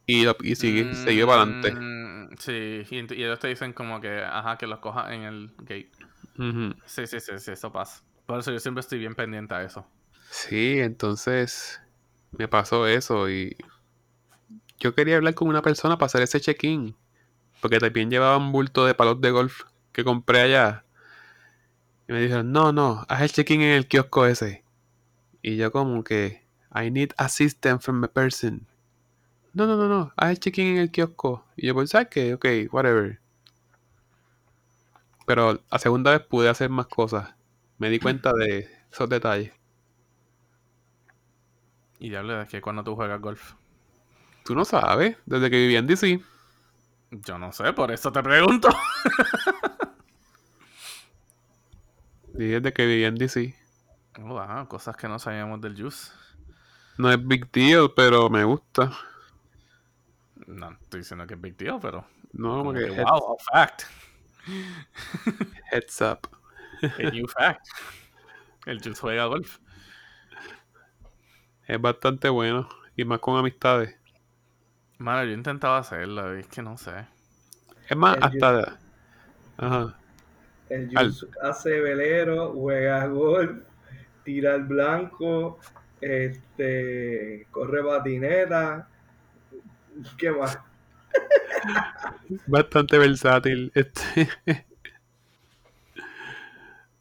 y, 0.07 0.25
lo, 0.25 0.37
y 0.43 0.57
seguí, 0.57 0.85
para 1.25 1.43
adelante. 1.43 1.73
Mm, 1.73 2.37
sí, 2.39 2.83
y, 2.91 2.99
ellos 3.14 3.39
te 3.39 3.49
dicen 3.49 3.73
como 3.73 4.01
que, 4.01 4.23
ajá, 4.23 4.59
que 4.59 4.66
los 4.66 4.81
coja 4.81 5.14
en 5.14 5.23
el 5.23 5.51
gate. 5.59 5.91
Sí, 6.87 7.07
sí, 7.07 7.20
sí, 7.20 7.33
sí, 7.39 7.51
eso 7.53 7.73
pasa. 7.73 8.03
Por 8.27 8.41
eso 8.41 8.53
yo 8.53 8.59
siempre 8.59 8.81
estoy 8.81 8.99
bien 8.99 9.14
pendiente 9.14 9.55
a 9.55 9.62
eso. 9.62 9.87
Sí, 10.31 10.81
entonces 10.81 11.81
me 12.33 12.49
pasó 12.49 12.87
eso 12.87 13.29
y 13.29 13.57
yo 14.79 14.95
quería 14.95 15.16
hablar 15.16 15.35
con 15.35 15.49
una 15.49 15.62
persona 15.62 15.97
para 15.97 16.07
hacer 16.07 16.23
ese 16.23 16.41
check-in. 16.41 16.97
Porque 17.61 17.79
también 17.79 18.11
llevaba 18.11 18.37
un 18.37 18.51
bulto 18.51 18.85
de 18.85 18.95
palos 18.95 19.20
de 19.20 19.31
golf 19.31 19.62
que 19.93 20.03
compré 20.03 20.41
allá. 20.41 20.85
Y 22.09 22.12
me 22.12 22.20
dijeron, 22.20 22.51
no, 22.51 22.73
no, 22.73 23.05
haz 23.09 23.23
el 23.23 23.31
check-in 23.31 23.61
en 23.61 23.73
el 23.73 23.87
kiosco 23.87 24.27
ese. 24.27 24.61
Y 25.43 25.57
yo 25.57 25.72
como 25.72 26.05
que, 26.05 26.45
I 26.74 26.90
need 26.90 27.11
assistance 27.18 27.84
from 27.84 28.03
a 28.05 28.09
person. 28.09 28.66
No, 29.53 29.66
no, 29.66 29.76
no, 29.76 29.88
no, 29.88 30.12
haz 30.16 30.30
el 30.30 30.40
check-in 30.40 30.66
en 30.68 30.78
el 30.78 30.90
kiosco. 30.90 31.45
Y 31.57 31.66
yo 31.66 31.74
pues, 31.74 31.90
¿sabes 31.90 32.09
qué? 32.09 32.34
Ok, 32.34 32.47
whatever. 32.70 33.20
Pero 35.26 35.61
la 35.70 35.78
segunda 35.78 36.12
vez 36.12 36.20
pude 36.20 36.49
hacer 36.49 36.70
más 36.70 36.86
cosas. 36.86 37.34
Me 37.78 37.90
di 37.90 37.99
cuenta 37.99 38.32
de 38.32 38.70
esos 38.90 39.09
detalles. 39.09 39.53
Y 41.99 42.11
ya 42.11 42.22
de 42.22 42.47
que 42.47 42.61
cuando 42.61 42.82
tú 42.82 42.97
juegas 42.97 43.20
golf. 43.20 43.55
Tú 44.45 44.55
no 44.55 44.64
sabes, 44.64 45.16
desde 45.26 45.51
que 45.51 45.57
viví 45.57 45.76
en 45.76 45.86
DC. 45.86 46.20
Yo 47.11 47.38
no 47.38 47.53
sé, 47.53 47.72
por 47.72 47.93
eso 47.93 48.11
te 48.12 48.22
pregunto. 48.22 48.68
Y 52.34 52.47
desde 52.47 52.72
que 52.72 52.86
viví 52.86 53.05
en 53.05 53.16
DC. 53.16 53.55
Wow, 54.18 54.68
cosas 54.68 54.96
que 54.96 55.08
no 55.08 55.18
sabíamos 55.18 55.60
del 55.60 55.76
juice. 55.80 56.12
No 56.98 57.10
es 57.10 57.26
big 57.26 57.50
deal, 57.50 57.90
pero 57.94 58.28
me 58.28 58.44
gusta. 58.44 58.92
No 60.46 60.70
estoy 60.72 61.00
diciendo 61.00 61.26
que 61.26 61.34
es 61.34 61.40
big 61.40 61.56
deal, 61.56 61.78
pero. 61.80 62.04
No, 62.32 62.58
como 62.58 62.64
porque 62.72 62.86
que, 62.86 62.92
heads, 62.92 63.04
wow, 63.10 63.36
a 63.38 63.52
fact. 63.52 63.82
heads 65.70 66.00
up. 66.02 66.28
A 66.82 67.10
new 67.10 67.26
fact. 67.28 67.66
El 68.66 68.80
juice 68.82 69.00
juega 69.00 69.26
golf. 69.26 69.58
Es 71.66 71.80
bastante 71.80 72.28
bueno. 72.28 72.68
Y 72.96 73.04
más 73.04 73.20
con 73.20 73.38
amistades. 73.38 73.96
Mano, 74.98 75.24
yo 75.24 75.32
intentaba 75.32 75.78
hacerlo, 75.78 76.36
y 76.36 76.40
es 76.40 76.46
que 76.48 76.62
no 76.62 76.76
sé. 76.76 77.06
Es 77.88 77.96
más, 77.96 78.16
El 78.16 78.22
hasta. 78.24 78.78
Ajá. 79.56 79.96
El 80.68 80.96
Al- 80.96 81.06
Juice 81.12 81.26
hace 81.42 81.80
velero, 81.80 82.52
juega 82.52 83.06
golf, 83.06 83.62
tira 84.25 84.55
el 84.55 84.64
blanco, 84.64 85.59
este, 86.01 87.47
corre 87.51 87.83
patineta. 87.83 88.89
¿Qué 90.16 90.31
más? 90.31 90.59
Bastante 92.47 92.99
versátil. 92.99 93.70
Este. 93.75 94.29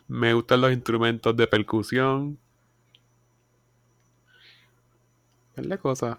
Me 0.07 0.33
gustan 0.33 0.61
los 0.61 0.73
instrumentos 0.73 1.35
de 1.35 1.47
percusión. 1.47 2.37
de 5.55 5.77
cosas. 5.77 6.17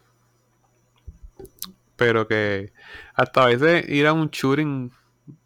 Pero 1.97 2.27
que 2.27 2.73
hasta 3.15 3.43
a 3.43 3.47
veces 3.47 3.89
ir 3.89 4.07
a 4.07 4.13
un 4.13 4.29
shooting, 4.29 4.93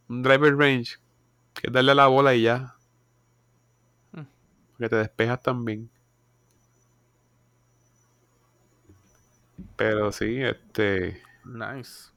un 0.09 0.23
driver 0.23 0.57
range, 0.57 0.99
que 1.55 1.69
es 1.69 1.73
darle 1.73 1.93
a 1.93 1.95
la 1.95 2.07
bola 2.07 2.35
y 2.35 2.43
ya. 2.43 2.76
Hmm. 4.79 4.83
Que 4.83 4.89
te 4.89 4.97
despejas 4.97 5.43
también. 5.43 5.91
Pero 9.77 10.12
sí, 10.12 10.43
este. 10.43 11.22
Nice. 11.45 12.11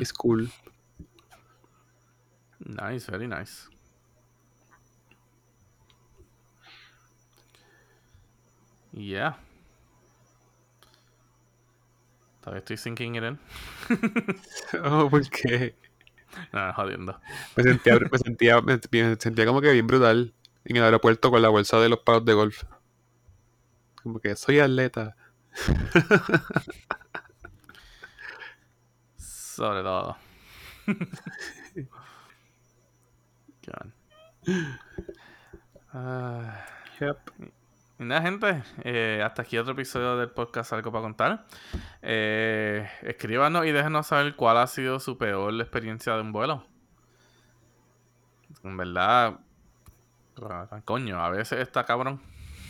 Es 0.00 0.12
cool. 0.12 0.50
Nice, 2.60 3.10
very 3.10 3.26
nice. 3.26 3.68
Yeah. 8.92 9.34
Todavía 12.42 12.58
estoy 12.60 12.76
sinking 12.76 13.16
it 13.16 13.24
in. 13.24 13.38
Oh, 14.84 15.08
porque 15.10 15.74
No, 16.52 16.72
jodiendo. 16.74 17.20
me 17.56 17.62
sentía, 17.62 17.98
me 17.98 18.18
sentía, 18.18 18.60
me 18.62 18.78
sentía 19.16 19.46
como 19.46 19.60
que 19.60 19.72
bien 19.72 19.86
brutal 19.86 20.34
en 20.64 20.76
el 20.76 20.82
aeropuerto 20.82 21.30
con 21.30 21.42
la 21.42 21.48
bolsa 21.48 21.78
de 21.80 21.88
los 21.88 22.00
palos 22.00 22.24
de 22.24 22.34
golf. 22.34 22.64
Como 24.02 24.20
que 24.20 24.34
soy 24.36 24.58
atleta. 24.60 25.16
Sobre 29.16 29.82
todo. 29.82 30.16
God. 33.66 33.90
Ah, 35.92 36.64
Yep. 37.00 37.16
y 37.98 38.04
nada, 38.04 38.22
gente. 38.22 38.62
eh, 38.84 39.22
hasta 39.24 39.42
aquí 39.42 39.58
otro 39.58 39.72
episodio 39.72 40.16
del 40.16 40.30
podcast 40.30 40.72
Algo 40.72 40.92
para 40.92 41.02
contar. 41.02 41.46
Eh, 42.02 42.88
escríbanos 43.02 43.66
y 43.66 43.72
déjenos 43.72 44.06
saber 44.06 44.36
cuál 44.36 44.58
ha 44.58 44.66
sido 44.66 45.00
su 45.00 45.18
peor 45.18 45.52
experiencia 45.60 46.14
de 46.14 46.20
un 46.22 46.32
vuelo. 46.32 46.64
En 48.62 48.76
verdad, 48.76 49.40
coño, 50.84 51.20
a 51.20 51.30
veces 51.30 51.60
está 51.60 51.84
cabrón. 51.84 52.20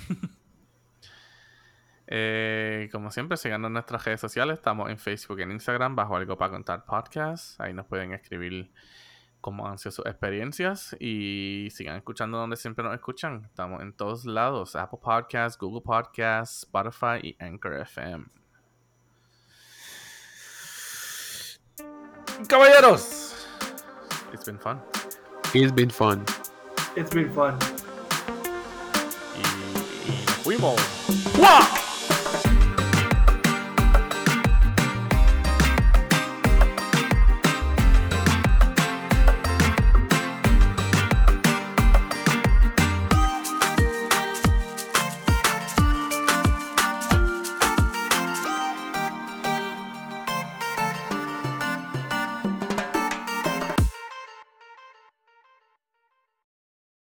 Eh, 2.12 2.88
como 2.90 3.12
siempre, 3.12 3.36
síganos 3.36 3.68
en 3.68 3.74
nuestras 3.74 4.04
redes 4.04 4.20
sociales. 4.20 4.58
Estamos 4.58 4.90
en 4.90 4.98
Facebook 4.98 5.38
y 5.38 5.42
en 5.42 5.52
Instagram 5.52 5.94
bajo 5.94 6.16
Algo 6.16 6.36
para 6.36 6.50
Contar 6.50 6.84
Podcast. 6.84 7.60
Ahí 7.60 7.72
nos 7.72 7.86
pueden 7.86 8.12
escribir 8.12 8.72
cómo 9.40 9.68
han 9.68 9.78
sido 9.78 9.92
sus 9.92 10.06
experiencias 10.06 10.96
y 10.98 11.68
sigan 11.70 11.94
escuchando 11.94 12.38
donde 12.38 12.56
siempre 12.56 12.82
nos 12.82 12.94
escuchan. 12.94 13.44
Estamos 13.44 13.80
en 13.80 13.92
todos 13.92 14.24
lados: 14.24 14.74
Apple 14.74 14.98
Podcasts, 15.00 15.56
Google 15.56 15.82
Podcasts, 15.82 16.64
Spotify 16.64 17.20
y 17.22 17.36
Anchor 17.38 17.74
FM. 17.74 18.26
Caballeros, 22.48 23.46
it's 24.32 24.44
been 24.44 24.58
fun. 24.58 24.80
It's 25.54 25.72
been 25.72 25.90
fun. 25.90 26.24
It's 26.96 27.10
been 27.14 27.30
fun. 27.32 27.56
Y, 29.36 30.10
y 30.10 30.26
nos 30.26 30.36
fuimos. 30.42 30.76
¡Guau! 31.36 31.79